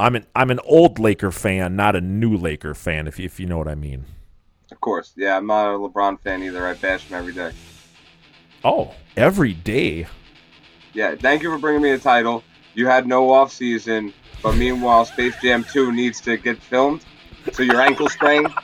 I'm 0.00 0.16
an 0.16 0.26
I'm 0.34 0.50
an 0.50 0.60
old 0.64 0.98
Laker 0.98 1.30
fan, 1.30 1.76
not 1.76 1.94
a 1.96 2.00
new 2.00 2.36
Laker 2.36 2.74
fan. 2.74 3.06
If 3.06 3.18
you, 3.18 3.24
if 3.26 3.38
you 3.38 3.46
know 3.46 3.58
what 3.58 3.68
I 3.68 3.74
mean. 3.74 4.04
Of 4.72 4.80
course. 4.80 5.12
Yeah, 5.16 5.36
I'm 5.36 5.46
not 5.46 5.74
a 5.74 5.78
LeBron 5.78 6.20
fan 6.20 6.42
either. 6.42 6.66
I 6.66 6.74
bash 6.74 7.04
him 7.06 7.16
every 7.16 7.32
day. 7.32 7.52
Oh, 8.64 8.94
every 9.16 9.52
day. 9.52 10.06
Yeah, 10.94 11.14
thank 11.16 11.42
you 11.42 11.50
for 11.50 11.58
bringing 11.58 11.82
me 11.82 11.92
the 11.92 11.98
title. 11.98 12.42
You 12.74 12.86
had 12.86 13.06
no 13.06 13.30
off 13.30 13.52
season, 13.52 14.12
but 14.42 14.56
meanwhile, 14.56 15.04
Space 15.04 15.34
Jam 15.42 15.64
2 15.64 15.92
needs 15.92 16.20
to 16.22 16.36
get 16.36 16.60
filmed. 16.60 17.04
So 17.52 17.62
your 17.62 17.80
ankle 17.80 18.08
sprain. 18.08 18.46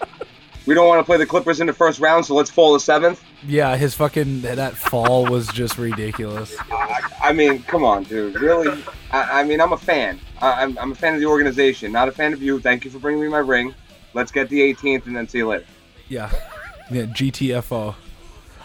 We 0.66 0.74
don't 0.74 0.86
want 0.86 1.00
to 1.00 1.04
play 1.04 1.16
the 1.16 1.26
Clippers 1.26 1.60
in 1.60 1.66
the 1.66 1.72
first 1.72 2.00
round, 2.00 2.26
so 2.26 2.34
let's 2.34 2.50
fall 2.50 2.74
to 2.74 2.80
seventh. 2.80 3.24
Yeah, 3.46 3.76
his 3.76 3.94
fucking 3.94 4.42
that 4.42 4.76
fall 4.76 5.24
was 5.26 5.48
just 5.48 5.78
ridiculous. 5.78 6.54
I 7.22 7.32
mean, 7.32 7.62
come 7.62 7.84
on, 7.84 8.04
dude. 8.04 8.40
Really? 8.40 8.82
I, 9.10 9.40
I 9.40 9.44
mean, 9.44 9.60
I'm 9.60 9.72
a 9.72 9.78
fan. 9.78 10.20
I, 10.40 10.62
I'm, 10.62 10.78
I'm 10.78 10.92
a 10.92 10.94
fan 10.94 11.14
of 11.14 11.20
the 11.20 11.26
organization, 11.26 11.92
not 11.92 12.08
a 12.08 12.12
fan 12.12 12.32
of 12.32 12.42
you. 12.42 12.60
Thank 12.60 12.84
you 12.84 12.90
for 12.90 12.98
bringing 12.98 13.22
me 13.22 13.28
my 13.28 13.38
ring. 13.38 13.74
Let's 14.12 14.30
get 14.30 14.48
the 14.48 14.60
18th 14.60 15.06
and 15.06 15.16
then 15.16 15.28
see 15.28 15.38
you 15.38 15.48
later. 15.48 15.66
Yeah, 16.08 16.30
yeah, 16.90 17.04
GTFO. 17.04 17.94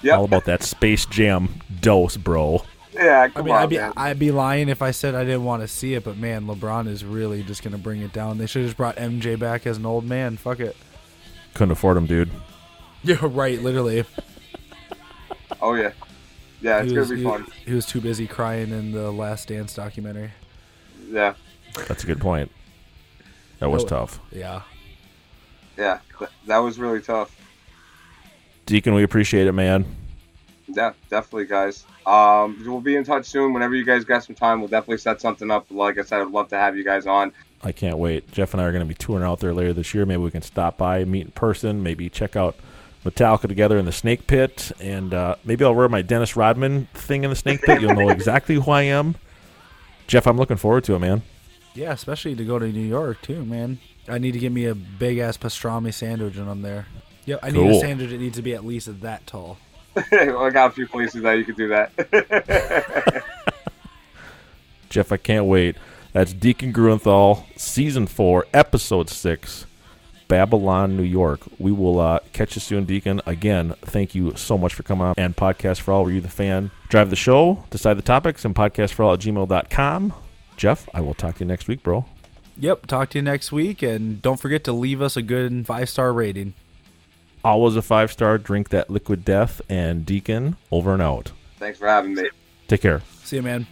Yep. 0.01 0.17
All 0.17 0.25
about 0.25 0.45
that 0.45 0.63
Space 0.63 1.05
Jam 1.05 1.49
dose, 1.79 2.17
bro. 2.17 2.63
Yeah, 2.93 3.27
I 3.35 3.41
mean, 3.41 3.53
on, 3.53 3.63
I'd 3.63 3.69
be 3.69 3.77
man. 3.77 3.93
I'd 3.97 4.19
be 4.19 4.31
lying 4.31 4.69
if 4.69 4.81
I 4.81 4.91
said 4.91 5.15
I 5.15 5.23
didn't 5.23 5.43
want 5.43 5.61
to 5.63 5.67
see 5.67 5.95
it, 5.95 6.03
but 6.03 6.17
man, 6.17 6.45
LeBron 6.45 6.87
is 6.87 7.03
really 7.03 7.43
just 7.43 7.63
gonna 7.63 7.77
bring 7.77 8.01
it 8.01 8.13
down. 8.13 8.37
They 8.37 8.45
should 8.45 8.61
have 8.61 8.69
just 8.69 8.77
brought 8.77 8.95
MJ 8.95 9.37
back 9.37 9.67
as 9.67 9.77
an 9.77 9.85
old 9.85 10.05
man. 10.05 10.37
Fuck 10.37 10.59
it. 10.59 10.75
Couldn't 11.55 11.71
afford 11.71 11.97
him, 11.97 12.05
dude. 12.05 12.29
Yeah, 13.03 13.17
right. 13.21 13.61
Literally, 13.61 14.03
Oh, 15.61 15.75
yeah. 15.75 15.91
Yeah, 16.59 16.79
it's 16.79 16.89
he 16.89 16.95
going 16.95 16.99
was, 17.01 17.09
to 17.09 17.13
be 17.15 17.21
he, 17.21 17.27
fun. 17.27 17.47
he 17.67 17.73
was 17.75 17.85
too 17.85 18.01
busy 18.01 18.25
crying 18.25 18.71
in 18.71 18.91
the 18.93 19.11
Last 19.11 19.47
Dance 19.49 19.75
documentary. 19.75 20.31
Yeah. 21.07 21.35
That's 21.87 22.03
a 22.03 22.07
good 22.07 22.19
point. 22.19 22.49
That 23.59 23.69
was 23.69 23.83
Oh, 23.83 23.87
tough. 23.87 24.19
Yeah. 24.31 24.63
Yeah, 25.77 25.99
th- 26.17 26.31
that 26.47 26.57
was 26.57 26.79
really 26.79 26.99
tough. 26.99 27.35
Deacon, 28.65 28.95
we 28.95 29.03
appreciate 29.03 29.45
it, 29.45 29.51
man. 29.51 29.85
Yeah, 30.67 30.93
definitely, 31.11 31.45
guys. 31.45 31.85
Um, 32.07 32.63
we'll 32.65 32.81
be 32.81 32.95
in 32.95 33.03
touch 33.03 33.27
soon. 33.27 33.53
Whenever 33.53 33.75
you 33.75 33.85
guys 33.85 34.03
got 34.03 34.23
some 34.23 34.35
time, 34.35 34.61
we'll 34.61 34.69
definitely 34.69 34.97
set 34.97 35.21
something 35.21 35.51
up. 35.51 35.67
Like 35.69 35.99
I 35.99 36.01
said, 36.01 36.21
I'd 36.21 36.31
love 36.31 36.47
to 36.49 36.57
have 36.57 36.75
you 36.75 36.83
guys 36.83 37.05
on. 37.05 37.31
I 37.65 37.71
can't 37.71 37.97
wait. 37.97 38.31
Jeff 38.31 38.53
and 38.53 38.61
I 38.61 38.65
are 38.65 38.71
going 38.71 38.83
to 38.83 38.87
be 38.87 38.93
touring 38.93 39.23
out 39.23 39.39
there 39.39 39.53
later 39.53 39.73
this 39.73 39.93
year. 39.95 40.05
Maybe 40.05 40.21
we 40.21 40.29
can 40.29 40.43
stop 40.43 40.77
by, 40.77 41.03
meet 41.03 41.25
in 41.25 41.31
person, 41.31 41.81
maybe 41.81 42.09
check 42.09 42.35
out 42.35 42.55
Metallica 43.03 43.47
together 43.47 43.79
in 43.79 43.85
the 43.85 43.91
Snake 43.91 44.27
Pit, 44.27 44.71
and 44.79 45.13
uh, 45.13 45.35
maybe 45.43 45.65
I'll 45.65 45.73
wear 45.73 45.89
my 45.89 46.03
Dennis 46.03 46.35
Rodman 46.35 46.87
thing 46.93 47.23
in 47.23 47.31
the 47.31 47.35
Snake 47.35 47.63
Pit. 47.63 47.81
You'll 47.81 47.95
know 47.95 48.09
exactly 48.09 48.55
who 48.55 48.69
I 48.69 48.83
am. 48.83 49.15
Jeff, 50.05 50.27
I'm 50.27 50.37
looking 50.37 50.57
forward 50.57 50.83
to 50.85 50.93
it, 50.93 50.99
man. 50.99 51.23
Yeah, 51.73 51.91
especially 51.91 52.35
to 52.35 52.45
go 52.45 52.59
to 52.59 52.67
New 52.67 52.85
York 52.85 53.21
too, 53.23 53.43
man. 53.43 53.79
I 54.07 54.19
need 54.19 54.33
to 54.33 54.39
get 54.39 54.51
me 54.51 54.65
a 54.65 54.75
big 54.75 55.17
ass 55.17 55.35
pastrami 55.35 55.91
sandwich 55.91 56.37
when 56.37 56.47
I'm 56.47 56.61
there. 56.61 56.85
Yep, 57.25 57.39
I 57.41 57.49
need 57.49 57.67
a 57.67 57.79
sandwich 57.79 58.11
that 58.11 58.19
needs 58.19 58.35
to 58.37 58.43
be 58.43 58.53
at 58.53 58.63
least 58.63 59.01
that 59.01 59.25
tall. 59.25 59.57
I 59.95 60.49
got 60.51 60.71
a 60.71 60.73
few 60.73 60.87
places 60.87 61.23
that 61.23 61.33
you 61.33 61.43
could 61.43 61.55
do 61.55 61.69
that. 61.69 63.23
Jeff, 64.89 65.11
I 65.11 65.17
can't 65.17 65.45
wait. 65.45 65.77
That's 66.15 66.31
Deacon 66.31 66.71
Gruenthal, 66.71 67.43
Season 67.59 68.07
4, 68.07 68.47
Episode 68.53 69.09
6, 69.09 69.65
Babylon, 70.29 70.95
New 70.95 71.03
York. 71.03 71.41
We 71.59 71.73
will 71.73 71.99
uh, 71.99 72.19
catch 72.31 72.55
you 72.55 72.61
soon, 72.61 72.85
Deacon. 72.85 73.19
Again, 73.25 73.75
thank 73.81 74.15
you 74.15 74.33
so 74.37 74.57
much 74.57 74.73
for 74.73 74.83
coming 74.83 75.07
on. 75.07 75.15
And 75.17 75.35
Podcast 75.35 75.81
for 75.81 75.91
All, 75.91 76.05
were 76.05 76.11
you 76.11 76.21
the 76.21 76.29
fan? 76.29 76.71
Drive 76.87 77.09
the 77.09 77.17
show, 77.17 77.65
decide 77.69 77.95
the 77.97 78.01
topics, 78.01 78.45
and 78.45 78.55
podcast 78.55 78.93
for 78.93 79.03
all 79.03 79.13
at 79.15 79.19
gmail.com. 79.19 80.13
Jeff, 80.55 80.87
I 80.93 81.01
will 81.01 81.15
talk 81.15 81.35
to 81.35 81.39
you 81.41 81.49
next 81.49 81.67
week, 81.67 81.83
bro. 81.83 82.05
Yep. 82.59 82.85
Talk 82.85 83.09
to 83.09 83.17
you 83.17 83.21
next 83.21 83.51
week, 83.51 83.81
and 83.81 84.21
don't 84.21 84.39
forget 84.39 84.63
to 84.63 84.71
leave 84.71 85.01
us 85.01 85.17
a 85.17 85.21
good 85.21 85.67
five 85.67 85.89
star 85.89 86.13
rating. 86.13 86.53
Always 87.43 87.75
a 87.75 87.81
five 87.81 88.09
star. 88.09 88.37
Drink 88.37 88.69
that 88.69 88.89
liquid 88.89 89.25
death 89.25 89.61
and 89.67 90.05
Deacon 90.05 90.55
over 90.71 90.93
and 90.93 91.01
out. 91.01 91.33
Thanks 91.57 91.77
for 91.77 91.87
having 91.89 92.13
me. 92.13 92.29
Take 92.69 92.79
care. 92.79 93.01
See 93.25 93.35
you, 93.35 93.41
man. 93.41 93.67